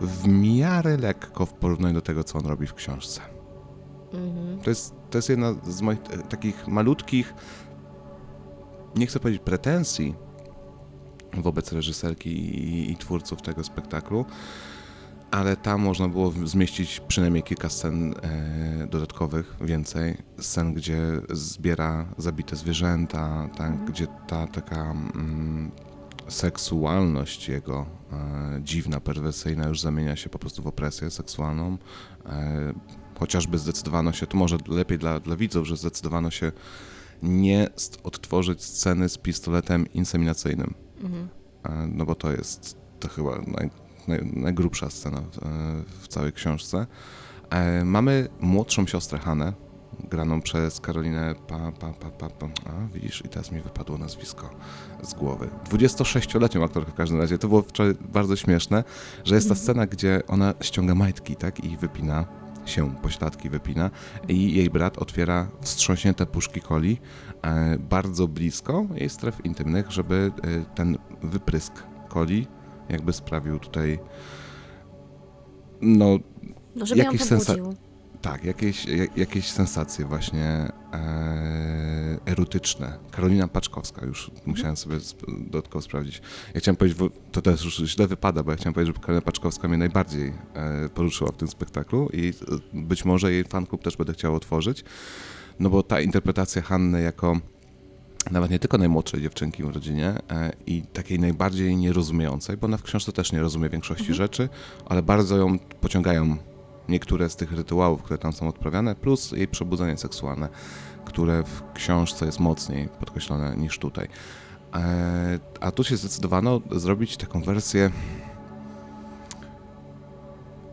w 0.00 0.28
miarę 0.28 0.96
lekko 0.96 1.46
w 1.46 1.52
porównaniu 1.52 1.94
do 1.94 2.00
tego, 2.00 2.24
co 2.24 2.38
on 2.38 2.46
robi 2.46 2.66
w 2.66 2.74
książce. 2.74 3.20
Mhm. 4.12 4.58
To 4.60 4.70
jest, 4.70 4.94
to 5.10 5.18
jest 5.18 5.28
jedna 5.28 5.54
z 5.66 5.82
moich 5.82 5.98
e, 6.10 6.18
takich 6.18 6.68
malutkich, 6.68 7.34
nie 8.96 9.06
chcę 9.06 9.20
powiedzieć 9.20 9.42
pretensji 9.42 10.14
wobec 11.34 11.72
reżyserki 11.72 12.30
i, 12.30 12.90
i 12.90 12.96
twórców 12.96 13.42
tego 13.42 13.64
spektaklu, 13.64 14.24
ale 15.30 15.56
tam 15.56 15.80
można 15.80 16.08
było 16.08 16.32
zmieścić 16.44 17.00
przynajmniej 17.08 17.42
kilka 17.42 17.68
scen 17.68 18.14
e, 18.22 18.86
dodatkowych, 18.90 19.56
więcej. 19.60 20.16
Scen, 20.40 20.74
gdzie 20.74 21.00
zbiera 21.30 22.06
zabite 22.18 22.56
zwierzęta, 22.56 23.48
tak, 23.56 23.84
gdzie 23.84 24.06
ta 24.26 24.46
taka 24.46 24.90
mm, 24.90 25.70
seksualność 26.28 27.48
jego, 27.48 27.86
e, 28.12 28.60
dziwna, 28.62 29.00
perwersyjna, 29.00 29.68
już 29.68 29.80
zamienia 29.80 30.16
się 30.16 30.30
po 30.30 30.38
prostu 30.38 30.62
w 30.62 30.66
opresję 30.66 31.10
seksualną. 31.10 31.78
E, 32.26 32.72
chociażby 33.18 33.58
zdecydowano 33.58 34.12
się, 34.12 34.26
to 34.26 34.36
może 34.36 34.58
lepiej 34.68 34.98
dla, 34.98 35.20
dla 35.20 35.36
widzów, 35.36 35.66
że 35.66 35.76
zdecydowano 35.76 36.30
się 36.30 36.52
nie 37.22 37.68
odtworzyć 38.04 38.64
sceny 38.64 39.08
z 39.08 39.18
pistoletem 39.18 39.92
inseminacyjnym. 39.92 40.85
E, 41.64 41.86
no 41.92 42.06
bo 42.06 42.14
to 42.14 42.32
jest 42.32 42.78
to 43.00 43.08
chyba 43.08 43.30
naj, 43.46 43.70
naj, 44.08 44.32
najgrubsza 44.32 44.90
scena 44.90 45.20
w, 45.20 45.38
e, 45.38 45.48
w 46.00 46.08
całej 46.08 46.32
książce. 46.32 46.86
E, 47.50 47.84
mamy 47.84 48.28
młodszą 48.40 48.86
siostrę 48.86 49.18
Hanę, 49.18 49.52
graną 50.10 50.42
przez 50.42 50.80
Karolinę 50.80 51.34
pa, 51.48 51.72
pa, 51.72 51.92
pa, 51.92 52.10
pa, 52.10 52.28
pa. 52.28 52.46
A, 52.46 52.94
widzisz, 52.94 53.22
i 53.24 53.28
teraz 53.28 53.52
mi 53.52 53.60
wypadło 53.60 53.98
nazwisko 53.98 54.50
z 55.02 55.14
głowy. 55.14 55.50
26-letnią 55.70 56.64
aktorkę 56.64 56.92
w 56.92 56.94
każdym 56.94 57.20
razie. 57.20 57.38
To 57.38 57.48
było 57.48 57.62
wczoraj 57.62 57.94
bardzo 58.12 58.36
śmieszne, 58.36 58.84
że 59.24 59.34
jest 59.34 59.48
ta 59.48 59.54
scena, 59.54 59.86
gdzie 59.86 60.22
ona 60.28 60.54
ściąga 60.60 60.94
majtki, 60.94 61.36
tak, 61.36 61.64
i 61.64 61.76
wypina 61.76 62.45
się, 62.68 62.94
pośladki 63.02 63.50
wypina 63.50 63.90
i 64.28 64.54
jej 64.54 64.70
brat 64.70 64.98
otwiera 64.98 65.48
wstrząśnięte 65.60 66.26
puszki 66.26 66.60
coli 66.60 66.98
e, 67.42 67.78
bardzo 67.78 68.28
blisko 68.28 68.86
jej 68.94 69.10
stref 69.10 69.44
intymnych, 69.44 69.90
żeby 69.90 70.32
e, 70.42 70.74
ten 70.74 70.98
wyprysk 71.22 71.72
coli 72.12 72.46
jakby 72.88 73.12
sprawił 73.12 73.58
tutaj 73.58 73.98
no 75.80 76.18
No, 76.76 76.86
żeby 76.86 77.02
Jakiś 77.02 77.20
sensa-. 77.20 77.74
Tak, 78.26 78.44
jakieś, 78.44 78.84
jak, 78.84 79.16
jakieś 79.16 79.46
sensacje 79.50 80.04
właśnie 80.04 80.44
e, 80.44 82.18
erotyczne. 82.26 82.98
Karolina 83.10 83.48
Paczkowska, 83.48 84.06
już 84.06 84.30
musiałem 84.46 84.76
sobie 84.76 84.96
dodatkowo 85.28 85.82
sprawdzić. 85.82 86.22
Ja 86.54 86.60
chciałem 86.60 86.76
powiedzieć, 86.76 86.98
to 87.32 87.42
też 87.42 87.64
już 87.64 87.76
źle 87.76 88.06
wypada, 88.06 88.42
bo 88.42 88.50
ja 88.50 88.56
chciałem 88.56 88.74
powiedzieć, 88.74 88.96
że 88.96 89.00
Karolina 89.00 89.22
Paczkowska 89.22 89.68
mnie 89.68 89.78
najbardziej 89.78 90.32
e, 90.54 90.88
poruszyła 90.88 91.32
w 91.32 91.36
tym 91.36 91.48
spektaklu 91.48 92.08
i 92.12 92.28
e, 92.28 92.32
być 92.72 93.04
może 93.04 93.32
jej 93.32 93.44
fanklub 93.44 93.82
też 93.82 93.96
będę 93.96 94.12
chciał 94.12 94.34
otworzyć, 94.34 94.84
no 95.60 95.70
bo 95.70 95.82
ta 95.82 96.00
interpretacja 96.00 96.62
Hanny 96.62 97.02
jako 97.02 97.40
nawet 98.30 98.50
nie 98.50 98.58
tylko 98.58 98.78
najmłodszej 98.78 99.22
dziewczynki 99.22 99.62
w 99.62 99.70
rodzinie 99.70 100.08
e, 100.30 100.52
i 100.66 100.82
takiej 100.82 101.18
najbardziej 101.18 101.76
nierozumiejącej, 101.76 102.56
bo 102.56 102.64
ona 102.64 102.76
w 102.76 102.82
książce 102.82 103.12
też 103.12 103.32
nie 103.32 103.40
rozumie 103.40 103.68
większości 103.68 104.14
rzeczy, 104.14 104.48
ale 104.86 105.02
bardzo 105.02 105.36
ją 105.36 105.58
pociągają 105.58 106.36
niektóre 106.88 107.30
z 107.30 107.36
tych 107.36 107.52
rytuałów, 107.52 108.02
które 108.02 108.18
tam 108.18 108.32
są 108.32 108.48
odprawiane, 108.48 108.94
plus 108.94 109.32
jej 109.32 109.48
przebudzenie 109.48 109.96
seksualne, 109.96 110.48
które 111.04 111.42
w 111.42 111.62
książce 111.74 112.26
jest 112.26 112.40
mocniej 112.40 112.88
podkreślone 112.88 113.56
niż 113.56 113.78
tutaj. 113.78 114.08
E, 114.74 115.38
A 115.60 115.70
tu 115.70 115.84
się 115.84 115.96
zdecydowano 115.96 116.60
zrobić 116.70 117.16
taką 117.16 117.42
wersję 117.42 117.90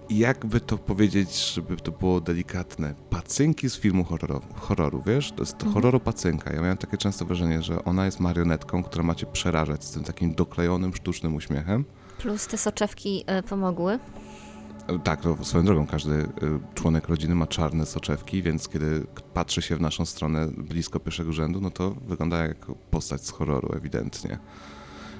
jakby 0.09 0.59
to 0.59 0.78
powiedzieć, 0.78 1.53
żeby 1.53 1.78
to 1.78 1.91
było 1.91 2.22
delikatne, 2.22 2.95
pacynki 3.09 3.70
z 3.70 3.78
filmu 3.78 4.03
horroru, 4.03 4.41
horroru 4.55 5.03
wiesz? 5.05 5.32
To 5.32 5.41
jest 5.41 5.57
to 5.57 5.70
horroru 5.70 5.99
pacynka. 5.99 6.53
Ja 6.53 6.61
miałem 6.61 6.78
takie 6.78 6.97
często 6.97 7.26
wrażenie, 7.26 7.61
że 7.61 7.84
ona 7.86 8.05
jest 8.05 8.20
marionetką, 8.20 8.84
która 8.84 9.03
ma 9.03 9.16
cię 9.16 9.26
przerażać 9.26 9.84
z 9.84 9.91
tym 9.91 10.03
takim 10.03 10.36
doklejonym, 10.36 10.93
sztucznym 10.93 11.36
uśmiechem. 11.36 11.86
Plus 12.18 12.47
te 12.47 12.57
soczewki 12.57 13.24
e, 13.28 13.43
pomogły. 13.43 13.99
Tak, 15.03 15.21
to 15.21 15.43
swoją 15.43 15.65
drogą 15.65 15.88
każdy 15.88 16.13
y, 16.13 16.27
członek 16.73 17.07
rodziny 17.07 17.36
ma 17.36 17.47
czarne 17.47 17.86
soczewki, 17.86 18.43
więc 18.43 18.67
kiedy 18.67 19.05
patrzy 19.34 19.61
się 19.61 19.75
w 19.75 19.81
naszą 19.81 20.05
stronę 20.05 20.47
blisko 20.47 20.99
pierwszego 20.99 21.34
rzędu, 21.34 21.61
no 21.61 21.71
to 21.71 21.91
wygląda 21.91 22.38
jak 22.38 22.65
postać 22.91 23.25
z 23.25 23.29
horroru 23.29 23.75
ewidentnie. 23.77 24.39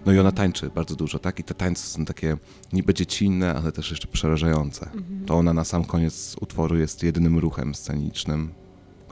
No 0.06 0.14
i 0.14 0.20
ona 0.20 0.32
tańczy 0.32 0.70
bardzo 0.70 0.96
dużo, 0.96 1.20
tak? 1.20 1.40
I 1.40 1.44
te 1.44 1.54
tańce 1.54 1.88
są 1.88 2.06
takie 2.06 2.38
niby 2.74 2.94
dziecinne, 2.94 3.56
ale 3.56 3.72
też 3.72 3.92
jeszcze 3.92 4.08
przerażające. 4.08 4.90
To 5.26 5.36
ona 5.36 5.54
na 5.54 5.64
sam 5.64 5.86
koniec 5.86 6.36
utworu 6.42 6.78
jest 6.78 7.04
jedynym 7.04 7.40
ruchem 7.40 7.76
scenicznym, 7.76 8.54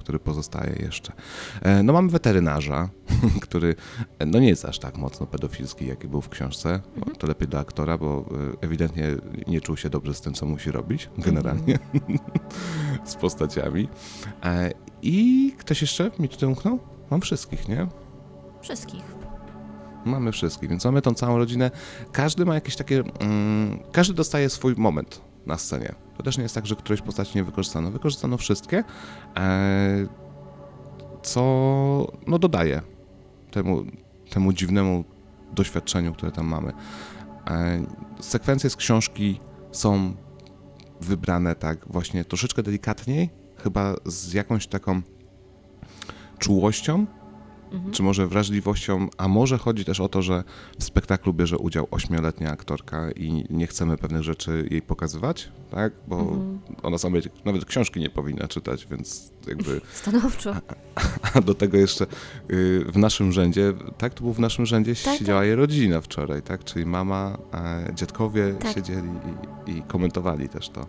który 0.02 0.20
pozostaje 0.20 0.76
jeszcze. 0.80 1.14
E, 1.62 1.84
No 1.84 1.94
mamy 1.94 2.10
weterynarza, 2.10 2.90
który 3.42 3.76
e, 4.20 4.26
no 4.26 4.40
nie 4.40 4.48
jest 4.50 4.66
aż 4.66 4.80
tak 4.80 4.98
mocno 4.98 5.26
pedofilski, 5.28 5.88
jaki 5.88 6.08
był 6.08 6.22
w 6.22 6.30
książce. 6.30 6.80
Bo 6.98 7.06
To 7.16 7.28
lepiej 7.28 7.48
dla 7.48 7.60
aktora, 7.60 7.98
bo 7.98 8.26
e, 8.62 8.66
ewidentnie 8.66 9.08
nie 9.48 9.62
czuł 9.62 9.78
się 9.78 9.90
dobrze 9.90 10.14
z 10.14 10.22
tym, 10.22 10.34
co 10.34 10.46
musi 10.46 10.72
robić, 10.72 11.10
generalnie, 11.18 11.80
z 13.06 13.16
postaciami. 13.16 13.90
I 15.02 15.54
ktoś 15.58 15.82
jeszcze 15.82 16.12
mi 16.20 16.30
tutaj 16.30 16.50
umknął? 16.50 16.80
Mam 17.12 17.22
wszystkich, 17.22 17.68
nie? 17.68 17.88
Wszystkich. 18.62 19.04
Mamy 20.06 20.32
wszystkich, 20.32 20.70
więc 20.70 20.86
mamy 20.86 21.02
tą 21.02 21.14
całą 21.14 21.38
rodzinę. 21.38 21.72
Każdy 22.12 22.46
ma 22.46 22.56
jakieś 22.56 22.76
takie. 22.76 23.04
Mm, 23.20 23.80
każdy 23.92 24.14
dostaje 24.14 24.50
swój 24.50 24.76
moment 24.78 25.22
na 25.46 25.58
scenie. 25.58 25.96
To 26.22 26.26
też 26.26 26.38
nie 26.38 26.44
jest 26.44 26.56
tak, 26.56 26.66
że 26.66 26.76
któreś 26.76 27.02
postaci 27.02 27.38
nie 27.38 27.44
wykorzystano. 27.44 27.92
Wykorzystano 27.92 28.38
wszystkie, 28.38 28.84
e, 29.38 30.08
co 31.24 31.42
no, 32.28 32.40
dodaje 32.40 32.82
temu, 33.52 33.84
temu 34.30 34.54
dziwnemu 34.54 35.04
doświadczeniu, 35.54 36.14
które 36.14 36.32
tam 36.32 36.48
mamy. 36.48 36.74
E, 37.48 37.82
sekwencje 38.20 38.70
z 38.70 38.76
książki 38.76 39.40
są 39.72 40.14
wybrane 41.02 41.56
tak 41.56 41.88
właśnie 41.88 42.26
troszeczkę 42.26 42.64
delikatniej, 42.64 43.30
chyba 43.64 43.96
z 44.06 44.34
jakąś 44.34 44.68
taką 44.68 45.02
czułością, 46.40 47.06
czy 47.92 48.04
może 48.04 48.28
wrażliwością, 48.28 49.08
a 49.18 49.28
może 49.28 49.58
chodzi 49.58 49.86
też 49.86 50.00
o 50.00 50.10
to, 50.10 50.22
że 50.22 50.44
w 50.80 50.84
spektaklu 50.84 51.34
bierze 51.34 51.58
udział 51.58 51.88
ośmioletnia 51.92 52.52
aktorka 52.52 53.12
i 53.12 53.46
nie 53.50 53.68
chcemy 53.68 53.98
pewnych 53.98 54.24
rzeczy 54.24 54.68
jej 54.72 54.82
pokazywać, 54.82 55.52
tak? 55.72 55.94
Bo 56.08 56.38
ona 56.84 56.98
sama 56.98 57.18
nawet 57.46 57.66
książki 57.66 58.00
nie 58.00 58.10
powinna 58.10 58.48
czytać, 58.48 58.88
więc 58.92 59.32
jakby 59.48 59.82
Stanowczo. 60.02 60.56
a 61.34 61.42
do 61.42 61.54
tego 61.54 61.78
jeszcze 61.78 62.06
y, 62.52 62.86
w 62.88 62.98
naszym 62.98 63.32
rzędzie, 63.32 63.74
tak, 63.98 64.14
to 64.14 64.24
był 64.24 64.34
w 64.34 64.40
naszym 64.40 64.66
rzędzie 64.66 64.96
Tak, 64.96 65.18
siedziała 65.20 65.44
jej 65.46 65.56
rodzina 65.56 66.02
wczoraj, 66.02 66.42
tak, 66.42 66.64
czyli 66.64 66.86
mama, 66.86 67.38
dziadkowie 67.94 68.54
Tak. 68.54 68.74
siedzieli 68.74 69.10
i, 69.68 69.72
i 69.72 69.82
komentowali 69.84 70.50
też 70.50 70.70
to, 70.70 70.88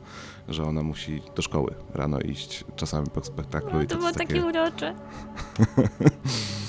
że 0.49 0.64
ona 0.64 0.83
musi 0.83 1.22
do 1.37 1.43
szkoły 1.43 1.74
rano 1.95 2.20
iść 2.20 2.64
czasami 2.76 3.07
po 3.11 3.24
spektaklu 3.24 3.70
i 3.70 3.83
No, 3.83 3.89
to 3.89 3.95
to, 3.95 3.97
było 3.97 4.12
takie 4.12 4.26
takie, 4.26 4.45
urocze. 4.47 4.95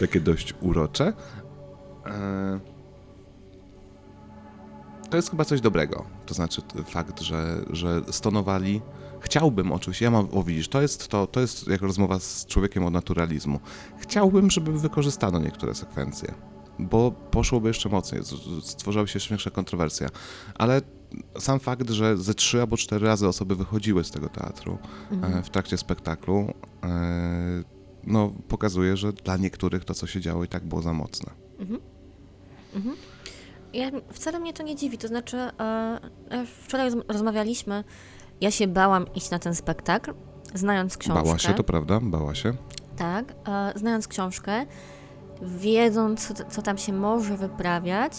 takie 0.00 0.20
dość 0.20 0.54
urocze. 0.60 1.12
E, 2.06 2.60
to 5.10 5.16
jest 5.16 5.30
chyba 5.30 5.44
coś 5.44 5.60
dobrego, 5.60 6.04
to 6.26 6.34
znaczy 6.34 6.62
fakt, 6.86 7.20
że, 7.20 7.64
że 7.70 8.02
stonowali 8.10 8.80
Chciałbym 9.24 9.72
oczywiście, 9.72 10.04
ja 10.04 10.10
mam, 10.10 10.28
o 10.32 10.42
widzisz, 10.42 10.68
to 10.68 10.82
jest 10.82 11.08
to, 11.08 11.26
to 11.26 11.40
jest 11.40 11.68
jak 11.68 11.82
rozmowa 11.82 12.18
z 12.18 12.46
człowiekiem 12.46 12.84
od 12.84 12.92
naturalizmu. 12.92 13.60
Chciałbym, 13.98 14.50
żeby 14.50 14.78
wykorzystano 14.78 15.38
niektóre 15.38 15.74
sekwencje, 15.74 16.34
bo 16.78 17.10
poszłoby 17.10 17.68
jeszcze 17.68 17.88
mocniej, 17.88 18.22
stworzyła 18.62 19.06
się 19.06 19.16
jeszcze 19.16 19.30
większa 19.30 19.50
kontrowersja. 19.50 20.08
Ale 20.54 20.80
sam 21.38 21.60
fakt, 21.60 21.90
że 21.90 22.16
ze 22.16 22.34
trzy 22.34 22.60
albo 22.60 22.76
cztery 22.76 23.06
razy 23.06 23.28
osoby 23.28 23.56
wychodziły 23.56 24.04
z 24.04 24.10
tego 24.10 24.28
teatru 24.28 24.78
e, 25.22 25.42
w 25.42 25.50
trakcie 25.50 25.76
spektaklu, 25.76 26.54
e, 26.82 27.73
no 28.06 28.32
pokazuje, 28.48 28.96
że 28.96 29.12
dla 29.12 29.36
niektórych 29.36 29.84
to, 29.84 29.94
co 29.94 30.06
się 30.06 30.20
działo 30.20 30.44
i 30.44 30.48
tak 30.48 30.64
było 30.64 30.82
za 30.82 30.92
mocne. 30.92 31.30
Ja, 33.72 33.90
wcale 34.12 34.40
mnie 34.40 34.52
to 34.52 34.62
nie 34.62 34.76
dziwi, 34.76 34.98
to 34.98 35.08
znaczy 35.08 35.36
e, 35.36 35.50
e, 36.30 36.46
wczoraj 36.46 36.90
roz, 36.90 37.04
rozmawialiśmy, 37.08 37.84
ja 38.40 38.50
się 38.50 38.66
bałam 38.66 39.14
iść 39.14 39.30
na 39.30 39.38
ten 39.38 39.54
spektakl, 39.54 40.14
znając 40.54 40.96
książkę. 40.96 41.24
Bała 41.24 41.38
się, 41.38 41.54
to 41.54 41.64
prawda? 41.64 42.00
Bała 42.02 42.34
się. 42.34 42.52
Tak, 42.96 43.34
e, 43.48 43.72
znając 43.76 44.08
książkę, 44.08 44.66
wiedząc, 45.42 46.28
co, 46.28 46.44
co 46.44 46.62
tam 46.62 46.78
się 46.78 46.92
może 46.92 47.36
wyprawiać, 47.36 48.12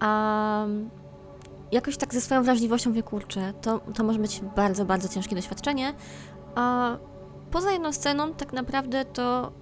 a 0.00 0.66
jakoś 1.72 1.96
tak 1.96 2.14
ze 2.14 2.20
swoją 2.20 2.42
wrażliwością 2.42 2.90
mówię, 2.90 3.02
kurczę, 3.02 3.52
to, 3.62 3.80
to 3.94 4.04
może 4.04 4.18
być 4.18 4.40
bardzo, 4.56 4.84
bardzo 4.84 5.08
ciężkie 5.08 5.36
doświadczenie, 5.36 5.94
a 6.54 6.96
poza 7.54 7.72
jedną 7.72 7.92
sceną 7.92 8.34
tak 8.34 8.52
naprawdę 8.52 9.04
to 9.04 9.52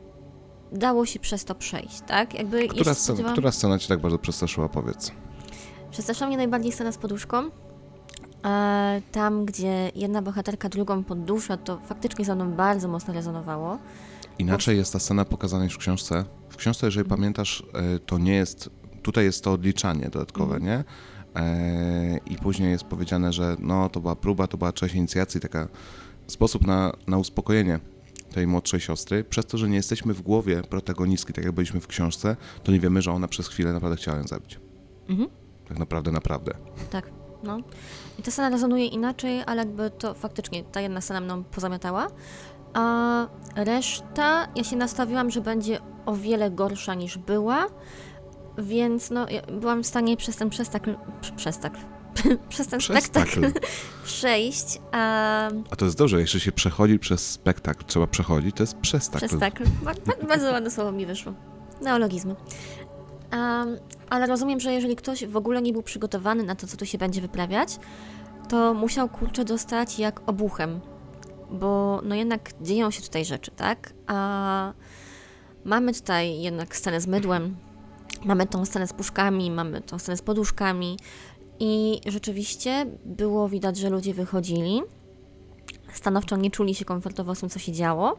dało 0.72 1.06
się 1.06 1.20
przez 1.20 1.44
to 1.44 1.54
przejść, 1.54 2.00
tak? 2.00 2.34
Jakby 2.34 2.68
Która, 2.68 2.94
scena, 2.94 3.16
spodziewałam- 3.16 3.32
która 3.32 3.52
scena 3.52 3.78
cię 3.78 3.88
tak 3.88 4.00
bardzo 4.00 4.18
przestraszyła, 4.18 4.68
powiedz? 4.68 5.12
Przestraszyła 5.90 6.28
mnie 6.28 6.36
najbardziej 6.36 6.72
scena 6.72 6.92
z 6.92 6.98
poduszką. 6.98 7.50
E, 8.44 9.02
tam, 9.12 9.44
gdzie 9.44 9.90
jedna 9.94 10.22
bohaterka 10.22 10.68
drugą 10.68 11.04
poddusza, 11.04 11.56
to 11.56 11.78
faktycznie 11.86 12.24
ze 12.24 12.34
mną 12.34 12.52
bardzo 12.52 12.88
mocno 12.88 13.14
rezonowało. 13.14 13.78
Inaczej 14.38 14.76
jest 14.76 14.92
ta 14.92 14.98
scena 14.98 15.24
pokazana 15.24 15.64
niż 15.64 15.74
w 15.74 15.78
książce. 15.78 16.24
W 16.48 16.56
książce, 16.56 16.86
jeżeli 16.86 17.08
pamiętasz, 17.08 17.62
e, 17.74 17.98
to 17.98 18.18
nie 18.18 18.34
jest. 18.34 18.70
Tutaj 19.02 19.24
jest 19.24 19.44
to 19.44 19.52
odliczanie 19.52 20.08
dodatkowe, 20.10 20.60
nie? 20.60 20.84
E, 21.36 22.18
I 22.26 22.36
później 22.36 22.70
jest 22.70 22.84
powiedziane, 22.84 23.32
że 23.32 23.56
no 23.58 23.88
to 23.88 24.00
była 24.00 24.16
próba, 24.16 24.46
to 24.46 24.58
była 24.58 24.72
część 24.72 24.94
inicjacji, 24.94 25.40
taka 25.40 25.68
sposób 26.32 26.66
na, 26.66 26.92
na 27.06 27.18
uspokojenie 27.18 27.80
tej 28.34 28.46
młodszej 28.46 28.80
siostry. 28.80 29.24
Przez 29.24 29.46
to, 29.46 29.58
że 29.58 29.68
nie 29.68 29.76
jesteśmy 29.76 30.14
w 30.14 30.22
głowie 30.22 30.62
protagonistki, 30.62 31.32
tak 31.32 31.44
jak 31.44 31.52
byliśmy 31.52 31.80
w 31.80 31.86
książce, 31.86 32.36
to 32.62 32.72
nie 32.72 32.80
wiemy, 32.80 33.02
że 33.02 33.12
ona 33.12 33.28
przez 33.28 33.48
chwilę 33.48 33.72
naprawdę 33.72 33.96
chciała 33.96 34.18
ją 34.18 34.24
zabić. 34.24 34.60
Mhm. 35.08 35.28
Tak 35.68 35.78
naprawdę, 35.78 36.12
naprawdę. 36.12 36.54
Tak, 36.90 37.10
no. 37.42 37.58
I 38.18 38.22
ta 38.22 38.30
scena 38.30 38.50
rezonuje 38.50 38.86
inaczej, 38.86 39.42
ale 39.46 39.58
jakby 39.58 39.90
to 39.90 40.14
faktycznie 40.14 40.64
ta 40.64 40.80
jedna 40.80 41.00
scena 41.00 41.20
mną 41.20 41.44
pozamiatała. 41.44 42.08
A 42.74 43.26
reszta, 43.56 44.48
ja 44.56 44.64
się 44.64 44.76
nastawiłam, 44.76 45.30
że 45.30 45.40
będzie 45.40 45.78
o 46.06 46.16
wiele 46.16 46.50
gorsza 46.50 46.94
niż 46.94 47.18
była, 47.18 47.66
więc 48.58 49.10
no, 49.10 49.30
ja 49.30 49.42
byłam 49.42 49.82
w 49.82 49.86
stanie 49.86 50.16
przez 50.16 50.36
ten 50.36 50.50
przestakl, 50.50 50.94
prze- 51.20 51.36
przestakl, 51.36 51.78
przez 52.48 52.66
ten 52.68 52.78
Przestakl. 52.80 53.30
spektakl 53.30 53.60
przejść, 54.04 54.78
a 54.92 55.46
A 55.70 55.76
to 55.76 55.84
jest 55.84 55.98
dobrze, 55.98 56.20
jeśli 56.20 56.40
się 56.40 56.52
przechodzi 56.52 56.98
przez 56.98 57.30
spektakl, 57.30 57.84
trzeba 57.84 58.06
przechodzić, 58.06 58.56
to 58.56 58.62
jest 58.62 58.76
przestakl. 58.76 59.26
Przestakl. 59.26 59.64
Ba- 59.82 59.94
ba- 60.06 60.26
Bardzo 60.28 60.50
ładne 60.52 60.70
słowo 60.70 60.92
mi 60.92 61.06
wyszło. 61.06 61.32
Neologizmy. 61.80 62.36
Um, 63.32 63.76
ale 64.10 64.26
rozumiem, 64.26 64.60
że 64.60 64.72
jeżeli 64.72 64.96
ktoś 64.96 65.26
w 65.26 65.36
ogóle 65.36 65.62
nie 65.62 65.72
był 65.72 65.82
przygotowany 65.82 66.42
na 66.42 66.54
to, 66.54 66.66
co 66.66 66.76
tu 66.76 66.86
się 66.86 66.98
będzie 66.98 67.20
wyprawiać, 67.20 67.78
to 68.48 68.74
musiał 68.74 69.08
kurczę 69.08 69.44
dostać 69.44 69.98
jak 69.98 70.28
obuchem. 70.28 70.80
Bo 71.50 72.00
no 72.04 72.14
jednak 72.14 72.50
dzieją 72.62 72.90
się 72.90 73.02
tutaj 73.02 73.24
rzeczy, 73.24 73.50
tak? 73.50 73.92
A 74.06 74.72
mamy 75.64 75.92
tutaj 75.94 76.40
jednak 76.40 76.76
scenę 76.76 77.00
z 77.00 77.06
mydłem, 77.06 77.56
mamy 78.24 78.46
tą 78.46 78.64
scenę 78.64 78.86
z 78.86 78.92
puszkami, 78.92 79.50
mamy 79.50 79.80
tą 79.80 79.98
scenę 79.98 80.16
z 80.16 80.22
poduszkami 80.22 80.98
i 81.64 82.00
rzeczywiście 82.06 82.86
było 83.04 83.48
widać, 83.48 83.76
że 83.76 83.90
ludzie 83.90 84.14
wychodzili 84.14 84.82
stanowczo 85.92 86.36
nie 86.36 86.50
czuli 86.50 86.74
się 86.74 86.84
komfortowo 86.84 87.34
z 87.34 87.40
tym, 87.40 87.48
co 87.48 87.58
się 87.58 87.72
działo. 87.72 88.16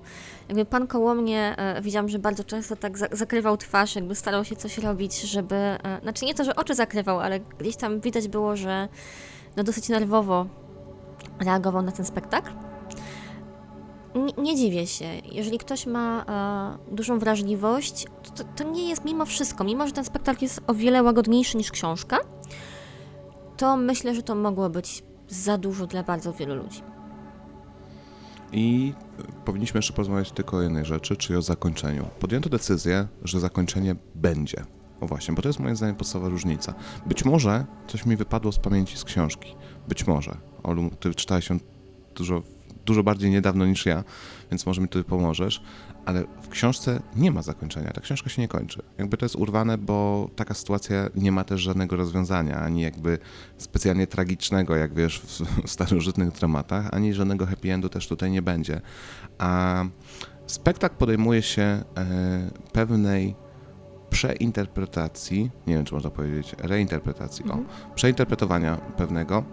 Jakby 0.50 0.66
pan 0.66 0.88
koło 0.88 1.16
mnie, 1.16 1.56
e, 1.58 1.82
widziałam, 1.82 2.10
że 2.10 2.20
bardzo 2.20 2.44
często 2.44 2.76
tak 2.76 2.98
za 2.98 3.08
zakrywał 3.12 3.58
twarz, 3.58 3.96
jakby 3.96 4.16
starał 4.16 4.46
się 4.46 4.56
coś 4.56 4.78
robić, 4.78 5.22
żeby, 5.22 5.56
e, 5.56 6.00
znaczy 6.02 6.26
nie 6.26 6.34
to, 6.34 6.44
że 6.44 6.56
oczy 6.56 6.76
zakrywał, 6.76 7.20
ale 7.20 7.39
gdzieś 7.39 7.76
tam 7.76 8.00
widać 8.00 8.28
było, 8.28 8.56
że 8.56 8.88
no 9.56 9.64
dosyć 9.64 9.89
nerwowo 9.89 10.46
reagował 11.39 11.82
na 11.82 11.91
ten 11.91 12.06
spektakl. 12.06 12.52
Nie, 14.16 14.44
nie 14.44 14.56
dziwię 14.56 14.88
się. 14.88 15.06
Jeżeli 15.32 15.58
ktoś 15.58 15.86
ma 15.86 16.26
e, 16.89 16.96
dużą 16.96 17.20
wrażliwość, 17.20 18.06
to, 18.36 18.44
to 18.56 18.64
nie 18.64 18.89
jest 18.89 19.06
mimo 19.06 19.26
wszystko, 19.26 19.64
mimo 19.64 19.88
że 19.88 19.94
ten 19.94 20.06
spektakl 20.06 20.44
jest 20.44 20.62
o 20.68 20.74
wiele 20.74 21.04
łagodniejszy 21.04 21.58
niż 21.58 21.72
książka, 21.72 22.20
to 23.58 23.78
myślę, 23.78 24.16
że 24.16 24.24
to 24.24 24.36
mogło 24.36 24.70
być 24.70 25.04
za 25.28 25.58
dużo 25.58 25.88
dla 25.88 26.04
bardzo 26.04 26.34
wielu 26.34 26.56
ludzi. 26.56 26.82
I 28.51 28.93
powinniśmy 29.45 29.78
jeszcze 29.78 29.93
porozmawiać 29.93 30.32
tylko 30.32 30.58
o 30.58 30.62
jednej 30.62 30.86
rzeczy, 30.86 31.18
czyli 31.18 31.38
o 31.38 31.41
zakończeniu. 31.41 32.06
Podjęto 32.20 32.49
decyzję, 32.49 33.08
że 33.24 33.39
zakończenie 33.39 33.95
będzie. 34.16 34.64
O 35.01 35.08
właśnie, 35.08 35.34
bo 35.34 35.41
to 35.41 35.49
jest 35.49 35.60
moim 35.60 35.76
zdaniem 35.76 35.95
podstawowa 35.95 36.30
różnica. 36.30 36.74
Być 37.06 37.26
może 37.26 37.66
coś 37.88 38.06
mi 38.06 38.16
wypadło 38.16 38.51
z 38.51 38.60
pamięci 38.60 38.97
z 38.97 39.04
książki. 39.04 39.56
Być 39.88 40.08
może. 40.08 40.38
Olu, 40.64 40.89
ty 40.99 41.16
czytałeś 41.16 41.49
ją 41.49 41.60
dużo, 42.16 42.41
dużo 42.86 43.04
bardziej 43.04 43.32
niedawno 43.32 43.66
niż 43.66 43.86
ja, 43.86 44.04
więc 44.51 44.66
może 44.66 44.82
mi 44.82 44.88
tutaj 44.88 45.04
pomożesz, 45.04 45.64
ale 46.06 46.24
w 46.41 46.49
książce 46.49 47.01
nie 47.16 47.32
ma 47.32 47.41
zakończenia. 47.41 47.91
Ta 47.91 48.01
książka 48.01 48.30
się 48.30 48.41
nie 48.41 48.47
kończy. 48.47 48.82
Jakby 48.97 49.18
to 49.18 49.26
jest 49.26 49.36
urwane, 49.36 49.78
bo 49.78 50.30
taka 50.36 50.54
sytuacja 50.54 51.10
nie 51.16 51.32
ma 51.32 51.43
też 51.43 51.62
żadnego 51.62 51.95
rozwiązania, 51.95 52.60
ani 52.60 52.82
jakby 52.82 53.18
specjalnie 53.58 54.08
tragicznego, 54.08 54.76
jak 54.76 54.93
wiesz, 54.93 55.20
w 55.20 55.70
starożytnych 55.72 56.32
dramatach, 56.32 56.93
ani 56.93 57.14
żadnego 57.14 57.45
happy 57.45 57.74
endu 57.74 57.89
też 57.89 58.08
tutaj 58.08 58.32
nie 58.32 58.41
będzie. 58.41 58.82
A 59.38 59.84
spektakl 60.47 60.95
podejmuje 60.95 61.41
się 61.41 61.62
e, 61.62 61.84
pewnej 62.72 63.36
przeinterpretacji, 64.10 65.51
nie 65.68 65.74
wiem 65.74 65.86
czy 65.86 65.93
można 65.93 66.10
powiedzieć, 66.10 66.56
reinterpretacji, 66.60 67.45
o, 67.51 67.58
przeinterpretowania 67.95 68.76
pewnego, 68.76 69.43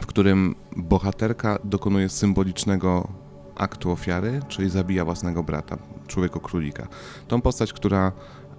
w 0.00 0.06
którym 0.06 0.54
bohaterka 0.76 1.58
dokonuje 1.64 2.08
symbolicznego 2.08 3.08
aktu 3.58 3.90
ofiary, 3.90 4.40
czyli 4.48 4.70
zabija 4.70 5.04
własnego 5.04 5.42
brata, 5.42 5.78
człowieka 6.06 6.40
królika. 6.40 6.88
Tą 7.28 7.40
postać, 7.40 7.72
która 7.72 8.12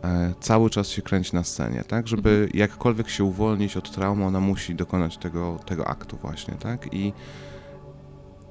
e, 0.03 0.33
cały 0.39 0.69
czas 0.69 0.87
się 0.87 1.01
kręci 1.01 1.35
na 1.35 1.43
scenie, 1.43 1.83
tak? 1.87 2.07
Żeby 2.07 2.49
jakkolwiek 2.53 3.09
się 3.09 3.23
uwolnić 3.23 3.77
od 3.77 3.91
traumy, 3.91 4.25
ona 4.25 4.39
musi 4.39 4.75
dokonać 4.75 5.17
tego, 5.17 5.59
tego 5.65 5.87
aktu 5.87 6.17
właśnie, 6.17 6.53
tak? 6.53 6.93
I 6.93 7.13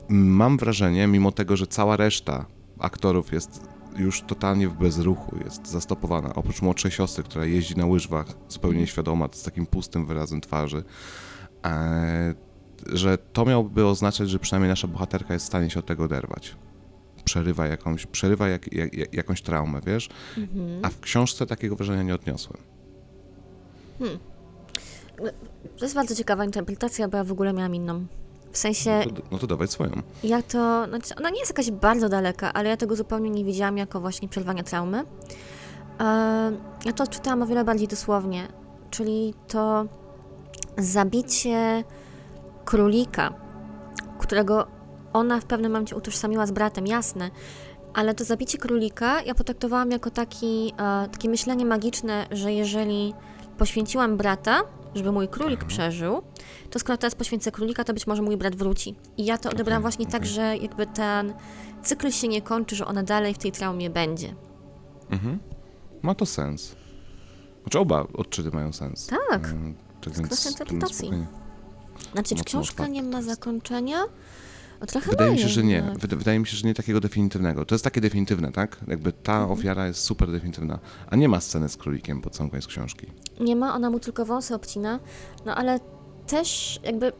mam 0.08 0.56
wrażenie, 0.56 1.06
mimo 1.06 1.32
tego, 1.32 1.56
że 1.56 1.66
cała 1.66 1.96
reszta 1.96 2.46
aktorów 2.78 3.32
jest 3.32 3.68
już 3.96 4.22
totalnie 4.22 4.68
w 4.68 4.74
bezruchu, 4.74 5.36
jest 5.44 5.66
zastopowana, 5.66 6.34
oprócz 6.34 6.62
młodszej 6.62 6.90
siostry, 6.90 7.24
która 7.24 7.44
jeździ 7.44 7.76
na 7.76 7.86
łyżwach, 7.86 8.26
zupełnie 8.48 8.80
nieświadoma, 8.80 9.28
z 9.32 9.42
takim 9.42 9.66
pustym 9.66 10.06
wyrazem 10.06 10.40
twarzy, 10.40 10.84
e, 11.64 12.34
że 12.92 13.18
to 13.18 13.44
miałoby 13.44 13.86
oznaczać, 13.86 14.30
że 14.30 14.38
przynajmniej 14.38 14.68
nasza 14.70 14.88
bohaterka 14.88 15.34
jest 15.34 15.46
w 15.46 15.48
stanie 15.48 15.70
się 15.70 15.80
od 15.80 15.86
tego 15.86 16.04
oderwać. 16.04 16.56
Przerywa 17.24 17.66
jakąś, 17.66 18.06
przerywa 18.06 18.48
jak, 18.48 18.72
jak, 18.72 18.94
jak, 18.94 19.14
jakąś 19.14 19.42
traumę, 19.42 19.80
wiesz? 19.86 20.08
A 20.82 20.88
w 20.88 21.00
książce 21.00 21.46
takiego 21.46 21.76
wrażenia 21.76 22.02
nie 22.02 22.14
odniosłem. 22.14 22.62
To 25.78 25.84
jest 25.84 25.94
bardzo 25.94 26.14
ciekawa 26.14 26.44
interpretacja, 26.44 27.08
bo 27.08 27.16
ja 27.16 27.24
w 27.24 27.32
ogóle 27.32 27.52
miałam 27.52 27.74
inną. 27.74 28.06
W 28.52 28.58
sensie, 28.58 29.00
No 29.06 29.12
to, 29.12 29.22
no 29.30 29.38
to 29.38 29.46
dawaj 29.46 29.68
swoją. 29.68 29.90
ja 30.24 30.42
to, 30.42 30.86
znaczy 30.88 31.14
ona 31.18 31.30
nie 31.30 31.38
jest 31.38 31.50
jakaś 31.50 31.70
bardzo 31.70 32.08
daleka, 32.08 32.52
ale 32.52 32.68
ja 32.68 32.76
tego 32.76 32.96
zupełnie 32.96 33.30
nie 33.30 33.44
widziałam 33.44 33.78
jako 33.78 34.00
właśnie 34.00 34.28
przerwanie 34.28 34.64
traumy. 34.64 35.04
Ja 36.84 36.92
to 36.96 37.04
odczytałam 37.04 37.42
o 37.42 37.46
wiele 37.46 37.64
bardziej 37.64 37.88
dosłownie, 37.88 38.48
czyli 38.90 39.34
to 39.48 39.86
zabicie 40.78 41.84
królika, 42.68 43.34
którego 44.18 44.66
ona 45.12 45.40
w 45.40 45.44
pewnym 45.44 45.72
momencie 45.72 45.96
utożsamiła 45.96 46.46
z 46.46 46.50
bratem, 46.50 46.86
jasne, 46.86 47.30
ale 47.94 48.14
to 48.14 48.24
zabicie 48.24 48.58
królika 48.58 49.22
ja 49.22 49.34
potraktowałam 49.34 49.90
jako 49.90 50.10
taki, 50.10 50.72
e, 50.78 51.08
takie 51.08 51.28
myślenie 51.28 51.64
magiczne, 51.64 52.26
że 52.30 52.52
jeżeli 52.52 53.14
poświęciłam 53.58 54.16
brata, 54.16 54.60
żeby 54.94 55.12
mój 55.12 55.28
królik 55.28 55.64
przeżył, 55.64 56.22
to 56.70 56.78
skoro 56.78 56.98
teraz 56.98 57.14
poświęcę 57.14 57.52
królika, 57.52 57.84
to 57.84 57.94
być 57.94 58.06
może 58.06 58.22
mój 58.22 58.36
brat 58.36 58.56
wróci. 58.56 58.94
I 59.16 59.24
ja 59.24 59.38
to 59.38 59.50
odebrałam 59.50 59.82
właśnie 59.82 60.06
tak, 60.06 60.26
że 60.26 60.56
jakby 60.56 60.86
ten 60.86 61.34
cykl 61.82 62.10
się 62.10 62.28
nie 62.28 62.42
kończy, 62.42 62.76
że 62.76 62.86
ona 62.86 63.02
dalej 63.02 63.34
w 63.34 63.38
tej 63.38 63.52
traumie 63.52 63.90
będzie. 63.90 64.34
Ma 66.02 66.14
to 66.14 66.26
sens. 66.26 66.76
Znaczy 67.62 67.78
oba 67.78 68.06
odczyty 68.14 68.50
mają 68.50 68.72
sens. 68.72 69.06
Tak. 69.06 69.44
Mm, 69.44 69.74
Tak 70.00 70.14
więc, 70.14 70.46
interpretacji. 70.46 71.10
Znaczy, 72.12 72.28
czy 72.28 72.34
Mocno 72.34 72.44
książka 72.44 72.86
nie 72.86 73.02
ma 73.02 73.22
zakończenia? 73.22 73.98
O, 74.80 74.86
trochę 74.86 75.10
Wydaje 75.10 75.30
ma 75.30 75.36
mi 75.36 75.42
się, 75.42 75.48
że 75.48 75.62
nie. 75.62 75.82
Wyda- 75.82 76.16
Wydaje 76.16 76.38
mi 76.38 76.46
się, 76.46 76.56
że 76.56 76.66
nie 76.68 76.74
takiego 76.74 77.00
definitywnego. 77.00 77.64
To 77.64 77.74
jest 77.74 77.84
takie 77.84 78.00
definitywne, 78.00 78.52
tak? 78.52 78.76
Jakby 78.88 79.12
ta 79.12 79.32
Mhm. 79.32 79.50
ofiara 79.52 79.86
jest 79.86 80.00
super 80.00 80.30
definitywna, 80.30 80.78
a 81.10 81.16
nie 81.16 81.28
ma 81.28 81.40
sceny 81.40 81.68
z 81.68 81.76
królikiem 81.76 82.20
pod 82.20 82.36
sam 82.36 82.50
koniec 82.50 82.66
książki. 82.66 83.06
Nie 83.40 83.56
ma, 83.56 83.74
ona 83.74 83.90
mu 83.90 84.00
tylko 84.00 84.24
wąsy 84.24 84.54
obcina, 84.54 85.00
no 85.46 85.54
ale 85.54 85.80
też 86.26 86.80
jakby... 86.84 87.12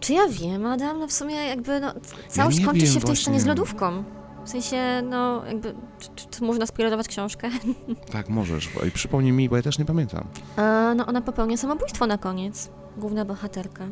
Czy 0.00 0.12
ja 0.12 0.28
wiem, 0.28 0.66
Adam? 0.66 0.98
No 0.98 1.06
w 1.08 1.12
sumie 1.12 1.34
jakby 1.34 1.80
no, 1.80 1.94
całość 2.28 2.58
nie 2.58 2.64
kończy 2.64 2.80
wiem 2.84 2.94
się 2.94 3.00
w 3.00 3.04
tej 3.04 3.16
scenie 3.16 3.40
z 3.40 3.44
właśnie. 3.44 3.48
lodówką. 3.62 4.04
W 4.50 4.52
sensie, 4.52 5.02
no 5.02 5.42
jakby, 5.46 5.74
czy, 5.98 6.08
czy, 6.16 6.26
czy 6.30 6.44
można 6.44 6.66
spoilerować 6.66 7.08
książkę? 7.08 7.50
Tak, 8.12 8.28
możesz. 8.28 8.68
I 8.88 8.90
przypomnij 8.90 9.32
mi, 9.32 9.48
bo 9.48 9.56
ja 9.56 9.62
też 9.62 9.78
nie 9.78 9.84
pamiętam. 9.84 10.24
E, 10.56 10.94
no 10.96 11.06
ona 11.06 11.20
popełnia 11.20 11.56
samobójstwo 11.56 12.06
na 12.06 12.18
koniec, 12.18 12.70
główna 12.96 13.24
bohaterka. 13.24 13.84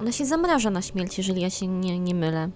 Ona 0.00 0.12
się 0.12 0.24
zamraża 0.26 0.70
na 0.70 0.82
śmierć, 0.82 1.18
jeżeli 1.18 1.40
ja 1.42 1.50
się 1.50 1.66
nie, 1.66 1.98
nie 1.98 2.14
mylę. 2.14 2.50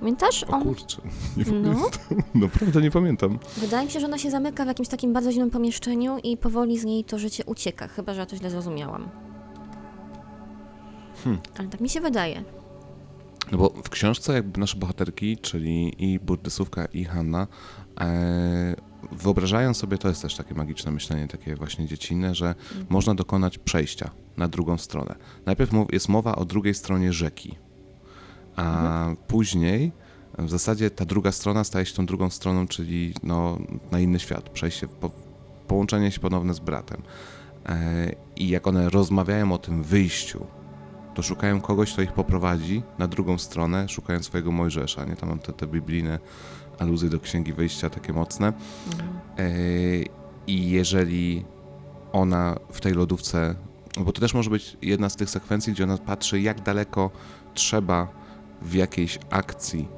Pamiętasz? 0.00 0.44
O 0.44 0.48
On, 0.48 0.62
kurczę, 0.62 0.96
nie 1.36 1.44
No. 1.44 1.52
pamiętam. 1.52 1.90
Naprawdę 2.42 2.80
nie 2.80 2.90
pamiętam. 2.90 3.38
Wydaje 3.56 3.86
mi 3.86 3.90
się, 3.92 4.00
że 4.00 4.06
ona 4.06 4.18
się 4.18 4.30
zamyka 4.30 4.64
w 4.64 4.68
jakimś 4.68 4.88
takim 4.88 5.12
bardzo 5.12 5.32
zimnym 5.32 5.50
pomieszczeniu 5.50 6.18
i 6.18 6.36
powoli 6.36 6.78
z 6.78 6.84
niej 6.84 7.04
to 7.04 7.18
życie 7.18 7.44
ucieka, 7.46 7.88
chyba 7.88 8.14
że 8.14 8.20
ja 8.20 8.26
to 8.26 8.36
źle 8.36 8.50
zrozumiałam. 8.50 9.08
Hmm. 11.24 11.42
Ale 11.58 11.68
tak 11.68 11.80
mi 11.80 11.88
się 11.88 12.00
wydaje. 12.00 12.44
No 13.52 13.58
bo 13.58 13.68
w 13.84 13.90
książce 13.90 14.32
jakby 14.32 14.60
nasze 14.60 14.78
bohaterki, 14.78 15.38
czyli 15.38 16.04
i 16.04 16.18
Burdysówka 16.18 16.84
i 16.84 17.04
Hanna, 17.04 17.46
e, 18.00 18.76
wyobrażają 19.12 19.74
sobie, 19.74 19.98
to 19.98 20.08
jest 20.08 20.22
też 20.22 20.36
takie 20.36 20.54
magiczne 20.54 20.92
myślenie, 20.92 21.28
takie 21.28 21.56
właśnie 21.56 21.86
dziecinne, 21.86 22.34
że 22.34 22.54
można 22.88 23.14
dokonać 23.14 23.58
przejścia 23.58 24.10
na 24.36 24.48
drugą 24.48 24.78
stronę. 24.78 25.14
Najpierw 25.46 25.70
jest 25.92 26.08
mowa 26.08 26.36
o 26.36 26.44
drugiej 26.44 26.74
stronie 26.74 27.12
rzeki, 27.12 27.58
a 28.56 29.08
później 29.26 29.92
w 30.38 30.50
zasadzie 30.50 30.90
ta 30.90 31.04
druga 31.04 31.32
strona 31.32 31.64
staje 31.64 31.86
się 31.86 31.94
tą 31.94 32.06
drugą 32.06 32.30
stroną, 32.30 32.66
czyli 32.66 33.14
no, 33.22 33.58
na 33.90 34.00
inny 34.00 34.20
świat, 34.20 34.48
przejście, 34.48 34.88
po, 34.88 35.10
połączenie 35.66 36.10
się 36.10 36.20
ponowne 36.20 36.54
z 36.54 36.60
bratem. 36.60 37.02
E, 37.66 38.12
I 38.36 38.48
jak 38.48 38.66
one 38.66 38.90
rozmawiają 38.90 39.52
o 39.52 39.58
tym 39.58 39.82
wyjściu, 39.82 40.46
to 41.14 41.22
szukają 41.22 41.60
kogoś, 41.60 41.92
kto 41.92 42.02
ich 42.02 42.12
poprowadzi 42.12 42.82
na 42.98 43.08
drugą 43.08 43.38
stronę, 43.38 43.88
szukają 43.88 44.22
swojego 44.22 44.52
Mojżesza, 44.52 45.04
nie? 45.04 45.16
Tam 45.16 45.28
mam 45.28 45.38
te, 45.38 45.52
te 45.52 45.66
biblijne 45.66 46.18
aluzje 46.78 47.10
do 47.10 47.20
Księgi 47.20 47.52
Wyjścia, 47.52 47.90
takie 47.90 48.12
mocne. 48.12 48.52
E, 49.38 49.48
I 50.46 50.70
jeżeli 50.70 51.44
ona 52.12 52.56
w 52.72 52.80
tej 52.80 52.94
lodówce, 52.94 53.54
bo 54.00 54.12
to 54.12 54.20
też 54.20 54.34
może 54.34 54.50
być 54.50 54.76
jedna 54.82 55.08
z 55.08 55.16
tych 55.16 55.30
sekwencji, 55.30 55.72
gdzie 55.72 55.84
ona 55.84 55.98
patrzy, 55.98 56.40
jak 56.40 56.60
daleko 56.60 57.10
trzeba 57.54 58.08
w 58.62 58.74
jakiejś 58.74 59.18
akcji 59.30 59.88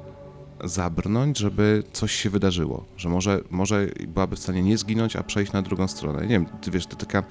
zabrnąć, 0.63 1.37
żeby 1.37 1.83
coś 1.93 2.11
się 2.11 2.29
wydarzyło, 2.29 2.85
że 2.97 3.09
może, 3.09 3.41
może 3.49 3.87
byłaby 4.07 4.35
w 4.35 4.39
stanie 4.39 4.63
nie 4.63 4.77
zginąć, 4.77 5.15
a 5.15 5.23
przejść 5.23 5.51
na 5.51 5.61
drugą 5.61 5.87
stronę. 5.87 6.21
Nie 6.21 6.27
wiem, 6.27 6.45
ty 6.61 6.71
wiesz, 6.71 6.87
to 6.87 6.95
taka 6.95 7.23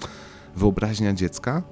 wyobraźnia 0.57 1.13
dziecka, 1.13 1.63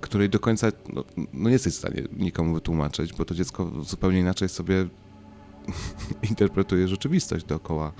której 0.00 0.30
do 0.30 0.40
końca 0.40 0.72
no, 0.92 1.04
no 1.32 1.48
nie 1.48 1.52
jesteś 1.52 1.74
w 1.74 1.76
stanie 1.76 2.02
nikomu 2.16 2.54
wytłumaczyć, 2.54 3.12
bo 3.12 3.24
to 3.24 3.34
dziecko 3.34 3.70
zupełnie 3.82 4.20
inaczej 4.20 4.48
sobie 4.48 4.88
interpretuje 6.30 6.88
rzeczywistość 6.88 7.44
dookoła 7.44 7.92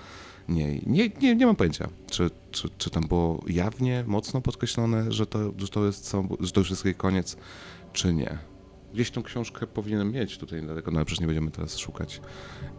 niej. 0.49 0.83
Nie, 0.87 1.09
nie, 1.21 1.37
nie 1.37 1.47
mam 1.47 1.57
pojęcia, 1.57 1.89
czy, 2.11 2.31
czy, 2.51 2.69
czy 2.79 2.91
tam 2.91 3.03
było 3.03 3.45
jawnie, 3.47 4.05
mocno 4.07 4.41
podkreślone, 4.41 5.12
że 5.12 5.27
to, 5.27 5.53
że 5.59 5.69
to 5.69 5.87
jest 5.87 6.12
że 6.41 6.53
to 6.53 6.61
już 6.61 6.71
jest 6.71 6.85
jej 6.85 6.95
koniec, 6.95 7.37
czy 7.93 8.14
nie. 8.14 8.39
Gdzieś 8.95 9.11
tą 9.11 9.23
książkę 9.23 9.67
powinienem 9.67 10.12
mieć 10.12 10.39
tutaj 10.39 10.61
niedaleko, 10.61 10.91
no 10.91 10.97
ale 10.97 11.05
przecież 11.05 11.21
nie 11.21 11.27
będziemy 11.27 11.51
teraz 11.51 11.79
szukać 11.79 12.21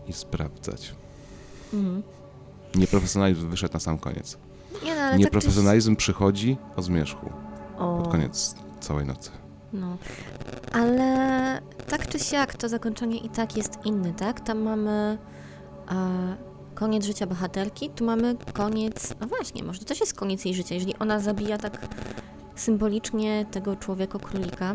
i 0.07 0.13
sprawdzać. 0.13 0.95
Mhm. 1.73 2.03
Nieprofesjonalizm 2.75 3.49
wyszedł 3.49 3.73
na 3.73 3.79
sam 3.79 3.97
koniec. 3.97 4.37
Nie, 4.83 4.95
no, 4.95 5.01
ale 5.01 5.11
tak 5.11 5.19
Nieprofesjonalizm 5.19 5.95
przychodzi 5.95 6.57
o 6.75 6.81
zmierzchu 6.81 7.31
o, 7.77 7.97
pod 7.97 8.11
koniec 8.11 8.55
całej 8.79 9.05
nocy. 9.05 9.31
No. 9.73 9.97
Ale 10.73 11.61
tak 11.89 12.07
czy 12.07 12.19
siak 12.19 12.57
to 12.57 12.69
zakończenie 12.69 13.17
i 13.17 13.29
tak 13.29 13.57
jest 13.57 13.85
inny, 13.85 14.13
tak? 14.13 14.39
Tam 14.41 14.59
mamy 14.59 15.17
e, 15.91 16.37
koniec 16.75 17.05
życia 17.05 17.27
bohaterki, 17.27 17.89
tu 17.89 18.05
mamy 18.05 18.35
koniec, 18.53 19.13
no 19.21 19.27
właśnie, 19.27 19.63
może 19.63 19.79
to 19.79 19.85
też 19.85 19.99
jest 19.99 20.13
koniec 20.13 20.45
jej 20.45 20.53
życia, 20.53 20.75
jeżeli 20.75 20.95
ona 20.99 21.19
zabija 21.19 21.57
tak 21.57 21.87
symbolicznie 22.55 23.45
tego 23.51 23.75
człowieka 23.75 24.19
królika. 24.19 24.73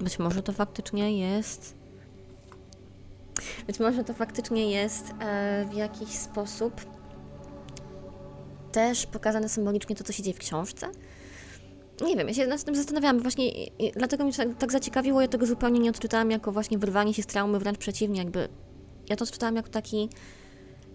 Być 0.00 0.18
może 0.18 0.42
to 0.42 0.52
faktycznie 0.52 1.18
jest. 1.18 1.74
Być 3.66 3.80
może 3.80 4.04
to 4.04 4.14
faktycznie 4.14 4.70
jest 4.70 5.14
e, 5.20 5.66
w 5.70 5.74
jakiś 5.74 6.08
sposób 6.08 6.80
też 8.72 9.06
pokazane 9.06 9.48
symbolicznie 9.48 9.96
to, 9.96 10.04
co 10.04 10.12
się 10.12 10.22
dzieje 10.22 10.34
w 10.34 10.38
książce. 10.38 10.90
Nie 12.00 12.16
wiem, 12.16 12.28
ja 12.28 12.34
się 12.34 12.46
nad 12.46 12.64
tym 12.64 12.74
zastanawiałam, 12.74 13.20
właśnie 13.20 13.50
dlatego 13.96 14.24
mnie 14.24 14.32
tak, 14.32 14.48
tak 14.58 14.72
zaciekawiło, 14.72 15.20
ja 15.20 15.28
tego 15.28 15.46
zupełnie 15.46 15.80
nie 15.80 15.90
odczytałam 15.90 16.30
jako 16.30 16.52
właśnie 16.52 16.78
wyrwanie 16.78 17.14
się 17.14 17.22
z 17.22 17.26
traumy, 17.26 17.58
wręcz 17.58 17.78
przeciwnie, 17.78 18.18
jakby 18.18 18.48
ja 19.08 19.16
to 19.16 19.24
odczytałam 19.24 19.56
jako 19.56 19.68
taki 19.68 20.08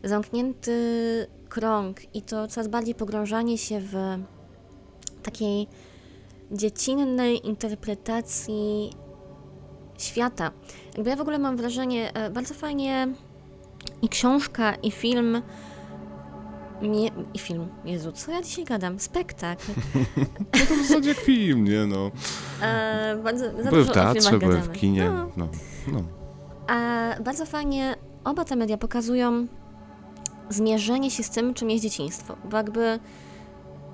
zamknięty 0.04 1.28
krąg 1.50 2.16
i 2.16 2.22
to 2.22 2.48
coraz 2.48 2.68
bardziej 2.68 2.96
pogrążanie 2.96 3.58
się 3.58 3.80
w 3.80 3.96
takiej 5.24 5.68
dziecinnej 6.52 7.48
interpretacji 7.48 8.90
świata. 9.98 10.52
Jakby 10.94 11.10
ja 11.10 11.16
w 11.16 11.22
ogóle 11.22 11.40
mam 11.40 11.58
wrażenie, 11.58 12.14
e, 12.14 12.30
bardzo 12.30 12.54
fajnie 12.54 13.08
i 14.02 14.10
książka, 14.10 14.76
i 14.76 14.92
film, 14.92 15.42
nie, 16.82 17.12
i 17.34 17.40
film, 17.40 17.68
Jezu, 17.86 18.12
co 18.12 18.32
ja 18.32 18.42
dzisiaj 18.42 18.66
gadam? 18.66 19.00
Spektakl. 19.00 19.72
No 20.54 20.60
to 20.70 20.76
w 20.76 20.88
zasadzie 20.88 21.10
jak 21.10 21.18
film, 21.18 21.64
nie 21.64 21.86
no. 21.86 22.12
E, 22.62 23.18
bardzo, 23.24 23.46
za 23.64 23.70
Były 23.70 23.84
w 23.84 23.92
teatrze, 23.92 24.40
były 24.40 24.62
w 24.62 24.72
kinie, 24.72 25.10
No. 25.10 25.30
no, 25.38 25.48
no. 25.88 26.04
A 26.68 27.10
bardzo 27.24 27.46
fajnie 27.46 27.96
oba 28.24 28.46
te 28.46 28.56
media 28.56 28.78
pokazują 28.78 29.48
zmierzenie 30.50 31.12
się 31.12 31.24
z 31.24 31.30
tym, 31.30 31.54
czym 31.54 31.70
jest 31.70 31.84
dzieciństwo. 31.84 32.36
Bo 32.50 32.58
jakby 32.58 33.00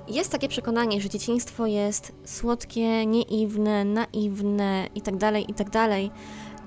jest 0.08 0.32
takie 0.32 0.48
przekonanie, 0.48 1.02
że 1.02 1.10
dzieciństwo 1.10 1.66
jest 1.66 2.12
słodkie, 2.26 3.06
nieiwne, 3.06 3.86
naiwne 3.86 4.88
itd., 4.96 5.42
itd., 5.42 5.90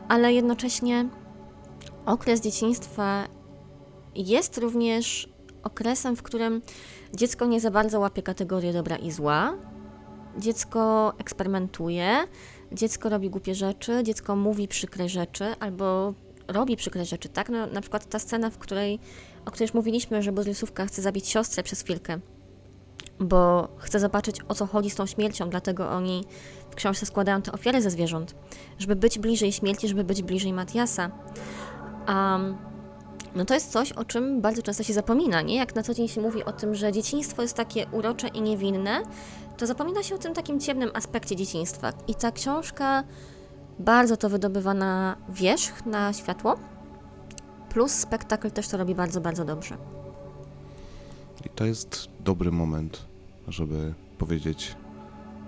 ale 0.08 0.32
jednocześnie 0.32 1.08
okres 2.06 2.40
dzieciństwa 2.40 3.24
jest 4.14 4.58
również 4.58 5.28
okresem, 5.62 6.16
w 6.16 6.22
którym 6.22 6.62
dziecko 7.14 7.46
nie 7.46 7.60
za 7.60 7.70
bardzo 7.70 8.00
łapie 8.00 8.22
kategorię 8.22 8.72
dobra 8.72 8.96
i 8.96 9.10
zła. 9.10 9.54
Dziecko 10.38 11.12
eksperymentuje, 11.18 12.16
dziecko 12.72 13.08
robi 13.08 13.30
głupie 13.30 13.54
rzeczy, 13.54 14.02
dziecko 14.02 14.36
mówi 14.36 14.68
przykre 14.68 15.08
rzeczy 15.08 15.44
albo 15.60 16.14
robi 16.48 16.76
przykre 16.76 17.04
rzeczy, 17.04 17.28
tak? 17.28 17.48
No, 17.48 17.66
na 17.66 17.80
przykład 17.80 18.06
ta 18.06 18.18
scena, 18.18 18.50
w 18.50 18.58
której, 18.58 18.98
o 19.46 19.50
której 19.50 19.66
już 19.66 19.74
mówiliśmy, 19.74 20.22
że 20.22 20.32
Bozlysówka 20.32 20.86
chce 20.86 21.02
zabić 21.02 21.28
siostrę 21.28 21.62
przez 21.62 21.82
chwilkę, 21.82 22.18
bo 23.20 23.68
chce 23.78 24.00
zobaczyć 24.00 24.36
o 24.48 24.54
co 24.54 24.66
chodzi 24.66 24.90
z 24.90 24.94
tą 24.94 25.06
śmiercią, 25.06 25.50
dlatego 25.50 25.90
oni 25.90 26.24
w 26.70 26.74
książce 26.74 27.06
składają 27.06 27.42
te 27.42 27.52
ofiary 27.52 27.82
ze 27.82 27.90
zwierząt, 27.90 28.34
żeby 28.78 28.96
być 28.96 29.18
bliżej 29.18 29.52
śmierci, 29.52 29.88
żeby 29.88 30.04
być 30.04 30.22
bliżej 30.22 30.52
Matiasa. 30.52 31.10
Um, 32.08 32.56
no 33.34 33.44
to 33.44 33.54
jest 33.54 33.72
coś, 33.72 33.92
o 33.92 34.04
czym 34.04 34.40
bardzo 34.40 34.62
często 34.62 34.82
się 34.82 34.92
zapomina, 34.92 35.42
nie? 35.42 35.56
Jak 35.56 35.74
na 35.74 35.82
co 35.82 35.94
dzień 35.94 36.08
się 36.08 36.20
mówi 36.20 36.44
o 36.44 36.52
tym, 36.52 36.74
że 36.74 36.92
dzieciństwo 36.92 37.42
jest 37.42 37.54
takie 37.54 37.86
urocze 37.92 38.28
i 38.28 38.42
niewinne, 38.42 39.02
to 39.56 39.66
zapomina 39.66 40.02
się 40.02 40.14
o 40.14 40.18
tym 40.18 40.34
takim 40.34 40.60
ciemnym 40.60 40.90
aspekcie 40.94 41.36
dzieciństwa. 41.36 41.92
I 42.08 42.14
ta 42.14 42.32
książka 42.32 43.04
bardzo 43.78 44.16
to 44.16 44.28
wydobywa 44.28 44.74
na 44.74 45.16
wierzch, 45.28 45.86
na 45.86 46.12
światło, 46.12 46.56
plus 47.68 47.92
spektakl 47.92 48.50
też 48.50 48.68
to 48.68 48.76
robi 48.76 48.94
bardzo, 48.94 49.20
bardzo 49.20 49.44
dobrze. 49.44 49.76
I 51.46 51.48
to 51.48 51.64
jest 51.64 52.08
dobry 52.20 52.50
moment, 52.50 53.04
żeby 53.48 53.94
powiedzieć, 54.18 54.76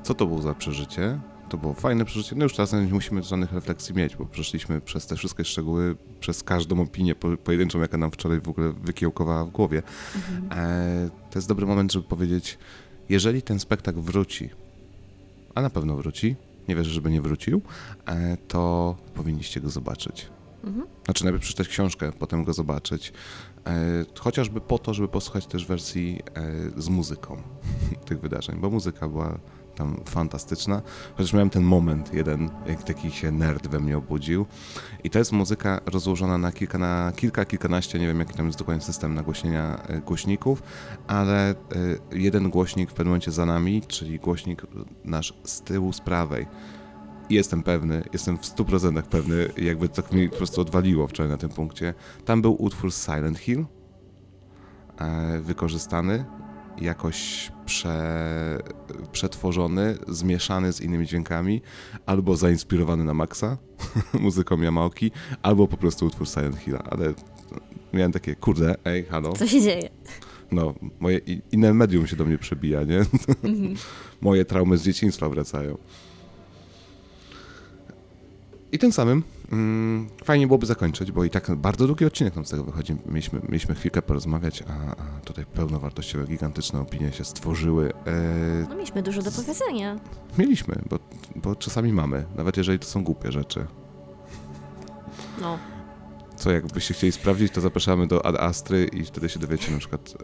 co 0.03 0.15
to 0.15 0.27
było 0.27 0.43
za 0.43 0.55
przeżycie. 0.55 1.21
To 1.51 1.57
było 1.57 1.75
fajne 1.75 2.05
przeżycie. 2.05 2.37
No 2.37 2.45
już 2.45 2.53
czasem 2.53 2.87
nie 2.87 2.93
musimy 2.93 3.23
żadnych 3.23 3.53
refleksji 3.53 3.95
mieć, 3.95 4.17
bo 4.17 4.27
przeszliśmy 4.27 4.81
przez 4.81 5.07
te 5.07 5.17
wszystkie 5.17 5.45
szczegóły, 5.45 5.97
przez 6.21 6.43
każdą 6.43 6.81
opinię 6.81 7.15
po, 7.15 7.37
pojedynczą, 7.37 7.81
jaka 7.81 7.99
nam 7.99 8.11
wczoraj 8.11 8.41
w 8.41 8.49
ogóle 8.49 8.73
wykiełkowała 8.73 9.45
w 9.45 9.51
głowie. 9.51 9.83
E, 10.51 11.11
to 11.31 11.39
jest 11.39 11.49
dobry 11.49 11.67
moment, 11.67 11.93
żeby 11.93 12.09
powiedzieć, 12.09 12.59
jeżeli 13.09 13.43
ten 13.43 13.61
spektakl 13.61 14.01
wróci, 14.01 14.51
a 15.55 15.63
na 15.63 15.71
pewno 15.71 15.97
wróci, 15.97 16.37
nie 16.69 16.77
wierzę, 16.77 16.91
żeby 16.91 17.11
nie 17.11 17.23
wrócił, 17.23 17.63
e, 18.07 18.37
to 18.37 18.97
powinniście 19.15 19.61
go 19.61 19.71
zobaczyć. 19.71 20.29
Mhm. 20.65 20.87
Znaczy 21.05 21.25
najpierw 21.25 21.43
przeczytać 21.43 21.69
książkę, 21.69 22.13
potem 22.19 22.45
go 22.45 22.53
zobaczyć. 22.53 23.13
E, 23.67 24.05
chociażby 24.19 24.61
po 24.61 24.79
to, 24.79 24.95
żeby 24.95 25.09
posłuchać 25.09 25.47
też 25.47 25.67
wersji 25.67 26.23
e, 26.35 26.83
z 26.83 26.89
muzyką 26.89 27.43
tych 28.07 28.21
wydarzeń, 28.21 28.57
bo 28.61 28.71
muzyka 28.71 29.09
była 29.09 29.39
tam 29.75 30.01
fantastyczna. 30.05 30.83
Chociaż 31.17 31.33
miałem 31.33 31.51
ten 31.51 31.63
moment 31.63 32.15
jeden, 32.15 32.51
jak 32.67 32.83
taki 32.83 33.11
się 33.11 33.31
nerd 33.31 33.69
we 33.69 33.81
mnie 33.81 33.99
obudził. 33.99 34.47
I 35.05 35.11
to 35.11 35.19
jest 35.19 35.33
muzyka 35.33 35.81
rozłożona 35.87 36.39
na 36.39 36.53
kilka, 36.53 36.79
na 36.79 37.13
kilka, 37.17 37.45
kilkanaście, 37.45 37.99
nie 37.99 38.07
wiem 38.07 38.19
jaki 38.19 38.35
tam 38.35 38.47
jest 38.47 38.59
dokładnie 38.59 38.83
system 38.83 39.15
nagłośnienia 39.15 39.83
e, 39.83 40.01
głośników, 40.01 40.63
ale 41.07 41.51
e, 41.51 41.55
jeden 42.13 42.51
głośnik 42.51 42.91
w 42.91 42.95
pewnym 42.95 43.11
momencie 43.11 43.31
za 43.31 43.47
nami, 43.47 43.83
czyli 43.89 44.19
głośnik 44.19 44.67
nasz 45.05 45.35
z 45.45 45.61
tyłu, 45.61 45.93
z 45.93 46.01
prawej. 46.01 46.47
Jestem 47.31 47.63
pewny, 47.63 48.05
jestem 48.13 48.39
w 48.39 48.43
100% 48.43 49.03
pewny, 49.03 49.49
jakby 49.57 49.89
tak 49.89 50.13
mi 50.13 50.29
po 50.29 50.37
prostu 50.37 50.61
odwaliło 50.61 51.09
wczoraj 51.09 51.31
na 51.31 51.37
tym 51.37 51.51
punkcie. 51.51 51.95
Tam 52.25 52.43
był 52.43 52.63
utwór 52.63 52.93
Silent 52.93 53.39
Hill, 53.39 53.65
e, 55.01 55.41
wykorzystany, 55.41 56.25
jakoś 56.81 57.51
prze, 57.67 58.59
przetworzony, 59.13 59.99
zmieszany 60.09 60.73
z 60.73 60.81
innymi 60.81 61.07
dźwiękami, 61.07 61.63
albo 62.07 62.37
zainspirowany 62.37 63.05
na 63.05 63.15
maksa 63.15 63.59
muzyką 64.21 64.63
Yamaoki, 64.63 65.11
albo 65.43 65.69
po 65.69 65.77
prostu 65.77 66.07
utwór 66.07 66.29
Silent 66.29 66.57
Hilla, 66.57 66.83
ale 66.91 67.15
miałem 67.93 68.13
takie, 68.13 68.37
kurde, 68.37 68.75
ej, 68.85 69.05
halo. 69.05 69.33
Co 69.33 69.47
się 69.47 69.61
dzieje? 69.61 69.91
No, 70.53 70.75
moje 71.01 71.21
inne 71.53 71.75
medium 71.75 72.07
się 72.07 72.17
do 72.17 72.25
mnie 72.25 72.39
przebija, 72.39 72.83
nie? 72.85 73.05
moje 74.21 74.45
traumy 74.45 74.79
z 74.79 74.83
dzieciństwa 74.83 75.29
wracają. 75.29 75.79
I 78.73 78.79
tym 78.79 78.93
samym 78.93 79.23
fajnie 80.25 80.47
byłoby 80.47 80.67
zakończyć, 80.67 81.13
bo 81.13 81.25
i 81.25 81.31
tak 81.31 81.55
bardzo 81.55 81.87
długi 81.87 82.05
odcinek 82.05 82.37
nam 82.37 82.45
z 82.47 82.51
tego 82.51 82.65
wychodzi. 82.65 82.97
Mieliśmy, 83.07 83.41
mieliśmy 83.49 83.75
chwilkę 83.75 84.03
porozmawiać, 84.03 84.63
a, 84.69 84.91
a 85.03 85.21
tutaj 85.25 85.47
pełnowartościowe, 85.47 86.27
gigantyczne 86.27 86.81
opinie 86.81 87.13
się 87.13 87.25
stworzyły. 87.25 87.93
E, 88.07 88.67
No 88.69 88.75
mieliśmy 88.75 89.03
dużo 89.03 89.23
do 89.23 89.31
powiedzenia. 89.33 89.97
mieliśmy, 90.39 90.75
bo, 90.91 90.99
bo 91.37 91.57
czasami 91.57 91.93
mamy, 91.93 92.25
nawet 92.37 92.57
jeżeli 92.57 92.79
to 92.79 92.87
są 92.87 93.05
głupie 93.05 93.33
rzeczy. 93.33 93.67
No. 95.41 95.59
Co 96.37 96.51
jakbyście 96.51 96.95
chcieli 96.95 97.13
sprawdzić, 97.13 97.53
to 97.53 97.61
zapraszamy 97.61 98.07
do 98.07 98.27
Ad 98.27 98.37
Astry 98.37 98.85
i 98.85 99.05
wtedy 99.05 99.29
się 99.29 99.39
dowiecie 99.39 99.73
na 99.73 99.79
przykład 99.79 100.15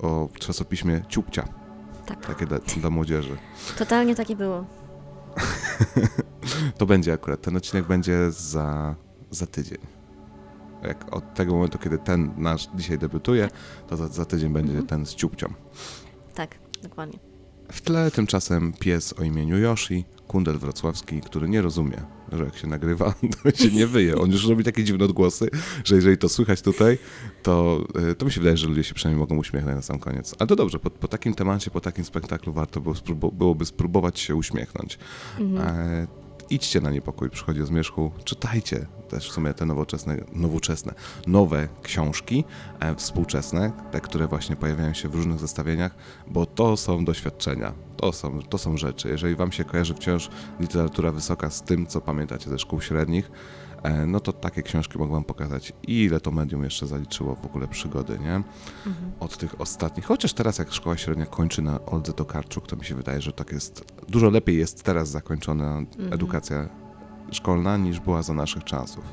e, 0.00 0.02
o, 0.06 0.22
o 0.24 0.28
czasopiśmie 0.38 1.02
Ciupcia. 1.08 1.48
Tak. 2.06 2.26
Takie 2.26 2.46
dla, 2.46 2.58
dla 2.76 2.90
młodzieży. 2.90 3.36
Totalnie 3.78 4.14
takie 4.14 4.36
było. 4.36 4.64
To 6.78 6.86
będzie 6.86 7.12
akurat, 7.12 7.42
ten 7.42 7.56
odcinek 7.56 7.86
będzie 7.86 8.30
za, 8.30 8.94
za 9.30 9.46
tydzień. 9.46 9.78
Jak 10.82 11.14
od 11.14 11.34
tego 11.34 11.54
momentu, 11.54 11.78
kiedy 11.78 11.98
ten 11.98 12.30
nasz 12.36 12.68
dzisiaj 12.74 12.98
debiutuje, 12.98 13.48
to 13.88 13.96
za, 13.96 14.08
za 14.08 14.24
tydzień 14.24 14.52
będzie 14.52 14.82
ten 14.82 15.06
z 15.06 15.14
ciupcią. 15.14 15.52
Tak, 16.34 16.54
dokładnie. 16.82 17.18
W 17.72 17.80
tle 17.80 18.10
tymczasem 18.10 18.72
pies 18.72 19.14
o 19.18 19.22
imieniu 19.22 19.58
Yoshi, 19.58 20.04
kundel 20.28 20.58
wrocławski, 20.58 21.20
który 21.20 21.48
nie 21.48 21.62
rozumie, 21.62 22.02
że 22.32 22.44
jak 22.44 22.56
się 22.56 22.66
nagrywa, 22.66 23.14
to 23.42 23.50
się 23.50 23.70
nie 23.70 23.86
wyje. 23.86 24.18
On 24.18 24.30
już 24.30 24.48
robi 24.48 24.64
takie 24.64 24.84
dziwne 24.84 25.04
odgłosy, 25.04 25.48
że 25.84 25.94
jeżeli 25.94 26.18
to 26.18 26.28
słychać 26.28 26.62
tutaj, 26.62 26.98
to, 27.42 27.84
y, 28.10 28.14
to 28.14 28.24
mi 28.26 28.32
się 28.32 28.40
wydaje, 28.40 28.56
że 28.56 28.68
ludzie 28.68 28.84
się 28.84 28.94
przynajmniej 28.94 29.20
mogą 29.20 29.36
uśmiechnąć 29.36 29.76
na 29.76 29.82
sam 29.82 29.98
koniec. 29.98 30.34
Ale 30.38 30.46
to 30.46 30.56
dobrze, 30.56 30.78
po, 30.78 30.90
po 30.90 31.08
takim 31.08 31.34
temacie, 31.34 31.70
po 31.70 31.80
takim 31.80 32.04
spektaklu 32.04 32.52
warto 32.52 32.80
było 32.80 32.94
spróbu- 32.94 33.32
byłoby 33.32 33.64
spróbować 33.64 34.20
się 34.20 34.34
uśmiechnąć. 34.34 34.98
E, 35.58 36.06
idźcie 36.50 36.80
na 36.80 36.90
niepokój, 36.90 37.30
przychodzi 37.30 37.62
o 37.62 37.66
zmierzchu, 37.66 38.12
czytajcie 38.24 38.86
też 39.08 39.30
w 39.30 39.32
sumie 39.32 39.54
te 39.54 39.66
nowoczesne, 39.66 40.16
nowoczesne, 40.32 40.94
nowe 41.26 41.68
książki, 41.82 42.44
e, 42.80 42.94
współczesne, 42.94 43.72
te, 43.90 44.00
które 44.00 44.26
właśnie 44.26 44.56
pojawiają 44.56 44.94
się 44.94 45.08
w 45.08 45.14
różnych 45.14 45.38
zestawieniach, 45.38 45.94
bo 46.26 46.46
to 46.46 46.76
są 46.76 47.04
doświadczenia, 47.04 47.72
to 47.96 48.12
są, 48.12 48.42
to 48.42 48.58
są 48.58 48.76
rzeczy. 48.76 49.08
Jeżeli 49.08 49.34
wam 49.34 49.52
się 49.52 49.64
kojarzy 49.64 49.94
wciąż 49.94 50.30
literatura 50.60 51.12
wysoka 51.12 51.50
z 51.50 51.62
tym, 51.62 51.86
co 51.86 52.00
pamiętacie 52.00 52.50
ze 52.50 52.58
szkół 52.58 52.80
średnich, 52.80 53.30
no 54.06 54.20
to 54.20 54.32
takie 54.32 54.62
książki 54.62 54.98
mogę 54.98 55.12
wam 55.12 55.24
pokazać. 55.24 55.72
I 55.86 56.02
ile 56.02 56.20
to 56.20 56.30
medium 56.30 56.64
jeszcze 56.64 56.86
zaliczyło 56.86 57.34
w 57.34 57.46
ogóle 57.46 57.68
przygody, 57.68 58.18
nie? 58.18 58.42
Od 59.20 59.36
tych 59.36 59.60
ostatnich. 59.60 60.06
Chociaż 60.06 60.32
teraz 60.32 60.58
jak 60.58 60.72
szkoła 60.72 60.96
średnia 60.96 61.26
kończy 61.26 61.62
na 61.62 61.84
Oldze 61.86 62.12
Tokarczuk, 62.12 62.66
to 62.66 62.76
mi 62.76 62.84
się 62.84 62.94
wydaje, 62.94 63.20
że 63.20 63.32
tak 63.32 63.52
jest, 63.52 63.84
dużo 64.08 64.30
lepiej 64.30 64.58
jest 64.58 64.82
teraz 64.82 65.08
zakończona 65.08 65.82
edukacja 66.10 66.68
szkolna 67.30 67.76
niż 67.76 68.00
była 68.00 68.22
za 68.22 68.34
naszych 68.34 68.64
czasów. 68.64 69.04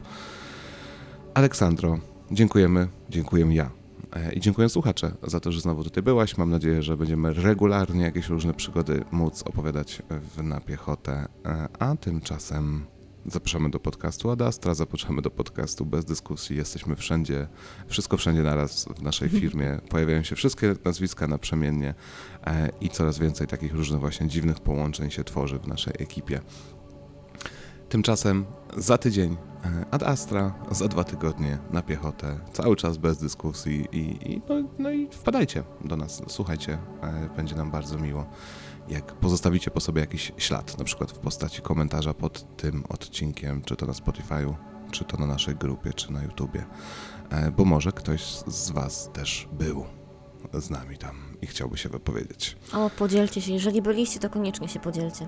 Aleksandro, 1.34 1.98
dziękujemy, 2.32 2.88
dziękuję 3.10 3.46
ja. 3.54 3.72
E, 4.16 4.34
I 4.34 4.40
dziękuję 4.40 4.70
słuchacze 4.70 5.12
za 5.24 5.40
to, 5.40 5.52
że 5.52 5.62
znowu 5.62 5.84
tutaj 5.84 6.04
byłaś. 6.04 6.38
Mam 6.38 6.50
nadzieję, 6.50 6.84
że 6.84 6.98
będziemy 6.98 7.34
regularnie 7.34 8.04
jakieś 8.04 8.30
różne 8.30 8.54
przygody 8.54 9.04
móc 9.12 9.44
opowiadać 9.44 10.02
w, 10.10 10.44
na 10.44 10.62
piechotę. 10.62 11.28
E, 11.46 11.68
A 11.80 11.96
tymczasem 11.96 12.86
zapraszamy 13.26 13.70
do 13.70 13.80
podcastu 13.80 14.30
Ad 14.30 14.42
Astra, 14.42 14.74
zapraszamy 14.74 15.22
do 15.22 15.32
podcastu 15.32 15.86
Bez 15.86 16.06
Dyskusji. 16.06 16.56
Jesteśmy 16.56 16.96
wszędzie, 16.96 17.48
wszystko 17.88 18.18
wszędzie 18.18 18.42
naraz 18.42 18.86
w 18.86 19.02
naszej 19.02 19.30
firmie. 19.40 19.80
Pojawiają 19.90 20.24
się 20.24 20.36
wszystkie 20.36 20.76
nazwiska 20.86 21.28
naprzemiennie 21.28 21.94
e, 22.46 22.70
i 22.82 22.90
coraz 22.90 23.20
więcej 23.20 23.48
takich 23.48 23.74
różnych 23.74 24.00
właśnie 24.00 24.28
dziwnych 24.28 24.60
połączeń 24.60 25.12
się 25.12 25.24
tworzy 25.24 25.60
w 25.60 25.68
naszej 25.68 25.94
ekipie. 26.00 26.42
Tymczasem 27.90 28.46
za 28.78 28.98
tydzień 28.98 29.38
e, 29.66 29.86
Ad 29.92 30.04
Astra, 30.04 30.54
za 30.72 30.88
dwa 30.88 31.04
tygodnie 31.04 31.58
na 31.72 31.82
piechotę, 31.82 32.40
cały 32.54 32.76
czas 32.76 32.98
bez 32.98 33.18
dyskusji 33.18 33.88
i, 33.92 34.32
i, 34.32 34.42
no, 34.50 34.56
no 34.80 34.92
i 34.92 35.08
wpadajcie 35.12 35.64
do 35.86 35.98
nas, 35.98 36.22
słuchajcie, 36.28 36.78
e, 37.02 37.30
będzie 37.36 37.56
nam 37.56 37.72
bardzo 37.72 37.98
miło, 37.98 38.26
jak 38.90 39.14
pozostawicie 39.14 39.72
po 39.72 39.80
sobie 39.80 40.02
jakiś 40.02 40.32
ślad, 40.38 40.78
na 40.78 40.84
przykład 40.84 41.12
w 41.12 41.20
postaci 41.20 41.62
komentarza 41.62 42.14
pod 42.14 42.58
tym 42.58 42.84
odcinkiem, 42.90 43.62
czy 43.62 43.76
to 43.76 43.86
na 43.86 43.94
Spotify'u, 43.94 44.54
czy 44.92 45.04
to 45.04 45.18
na 45.18 45.26
naszej 45.26 45.56
grupie, 45.56 45.94
czy 45.94 46.14
na 46.14 46.24
YouTubie, 46.24 46.66
E, 47.34 47.52
bo 47.52 47.66
może 47.66 47.92
ktoś 47.92 48.22
z 48.48 48.72
Was 48.72 49.10
też 49.14 49.48
był 49.52 49.86
z 50.54 50.70
nami 50.70 50.98
tam 50.98 51.16
i 51.42 51.48
chciałby 51.48 51.78
się 51.78 51.90
wypowiedzieć. 51.90 52.58
O, 52.74 52.90
podzielcie 52.90 53.42
się. 53.42 53.54
Jeżeli 53.54 53.82
byliście, 53.82 54.20
to 54.20 54.30
koniecznie 54.30 54.68
się 54.68 54.80
podzielcie. 54.80 55.28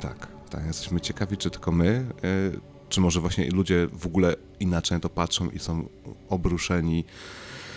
Tak, 0.00 0.28
tak. 0.50 0.66
Jesteśmy 0.66 1.00
ciekawi, 1.00 1.36
czy 1.36 1.50
tylko 1.50 1.72
my, 1.72 2.06
y, 2.24 2.60
czy 2.88 3.00
może 3.00 3.20
właśnie 3.20 3.50
ludzie 3.50 3.88
w 3.92 4.06
ogóle 4.06 4.34
inaczej 4.60 4.96
na 4.96 5.00
to 5.00 5.08
patrzą 5.08 5.50
i 5.50 5.58
są 5.58 5.88
obruszeni, 6.28 7.04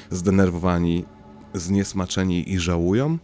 zdenerwowani, 0.10 1.06
zniesmaczeni 1.54 2.52
i 2.52 2.60
żałują? 2.60 3.18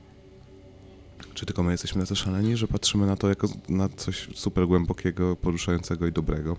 Czy 1.38 1.46
tylko 1.46 1.64
my 1.64 1.72
jesteśmy 1.72 2.02
tacy 2.02 2.16
szaleni, 2.16 2.58
że 2.58 2.68
patrzymy 2.68 3.06
na 3.06 3.16
to 3.16 3.30
jako 3.30 3.48
na 3.70 3.90
coś 3.90 4.30
super 4.36 4.68
głębokiego, 4.68 5.36
poruszającego 5.36 6.08
i 6.08 6.12
dobrego? 6.12 6.58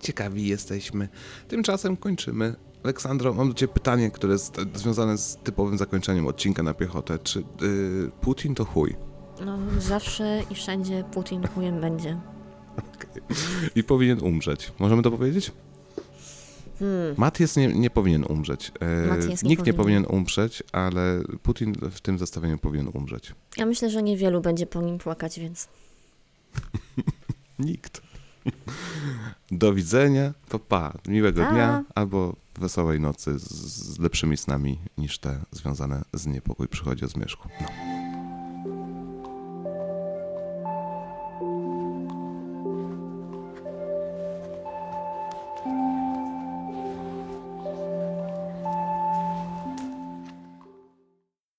Ciekawi 0.00 0.46
jesteśmy. 0.46 1.08
Tymczasem 1.48 1.96
kończymy. 1.96 2.54
Aleksandro, 2.84 3.34
mam 3.34 3.48
do 3.48 3.54
Ciebie 3.54 3.72
pytanie, 3.72 4.10
które 4.10 4.32
jest 4.32 4.56
związane 4.74 5.18
z 5.18 5.36
typowym 5.36 5.78
zakończeniem 5.78 6.26
odcinka 6.26 6.62
na 6.62 6.74
piechotę. 6.74 7.18
Czy 7.18 7.38
y, 7.38 7.44
Putin 8.20 8.54
to 8.54 8.64
chuj? 8.64 8.96
No, 9.44 9.58
zawsze 9.78 10.42
i 10.50 10.54
wszędzie 10.54 11.04
Putin 11.12 11.48
chujem 11.54 11.80
będzie. 11.80 12.20
I 13.76 13.84
powinien 13.84 14.22
umrzeć. 14.22 14.72
Możemy 14.78 15.02
to 15.02 15.10
powiedzieć? 15.10 15.52
Hmm. 16.78 17.14
Matt 17.16 17.56
nie, 17.56 17.68
nie 17.68 17.90
powinien 17.90 18.24
umrzeć. 18.24 18.72
E, 18.80 19.06
Matthias 19.06 19.42
nie 19.42 19.48
nikt 19.48 19.66
nie 19.66 19.72
powinien. 19.72 20.04
powinien 20.04 20.20
umrzeć, 20.20 20.62
ale 20.72 21.20
Putin 21.42 21.74
w 21.90 22.00
tym 22.00 22.18
zestawieniu 22.18 22.58
powinien 22.58 22.88
umrzeć. 22.94 23.34
Ja 23.56 23.66
myślę, 23.66 23.90
że 23.90 24.02
niewielu 24.02 24.40
będzie 24.40 24.66
po 24.66 24.82
nim 24.82 24.98
płakać, 24.98 25.40
więc 25.40 25.68
Nikt. 27.58 28.02
Do 29.50 29.74
widzenia, 29.74 30.34
to 30.48 30.58
pa. 30.58 30.92
Miłego 31.08 31.42
Pa. 31.42 31.52
dnia 31.52 31.84
albo 31.94 32.36
wesołej 32.58 33.00
nocy 33.00 33.38
z, 33.38 33.42
z 33.52 33.98
lepszymi 33.98 34.36
snami 34.36 34.78
niż 34.98 35.18
te 35.18 35.40
związane 35.50 36.04
z 36.12 36.26
niepokój 36.26 36.68
przychodzi 36.68 37.04
o 37.04 37.08
zmierzchu. 37.08 37.48
No. 37.60 37.95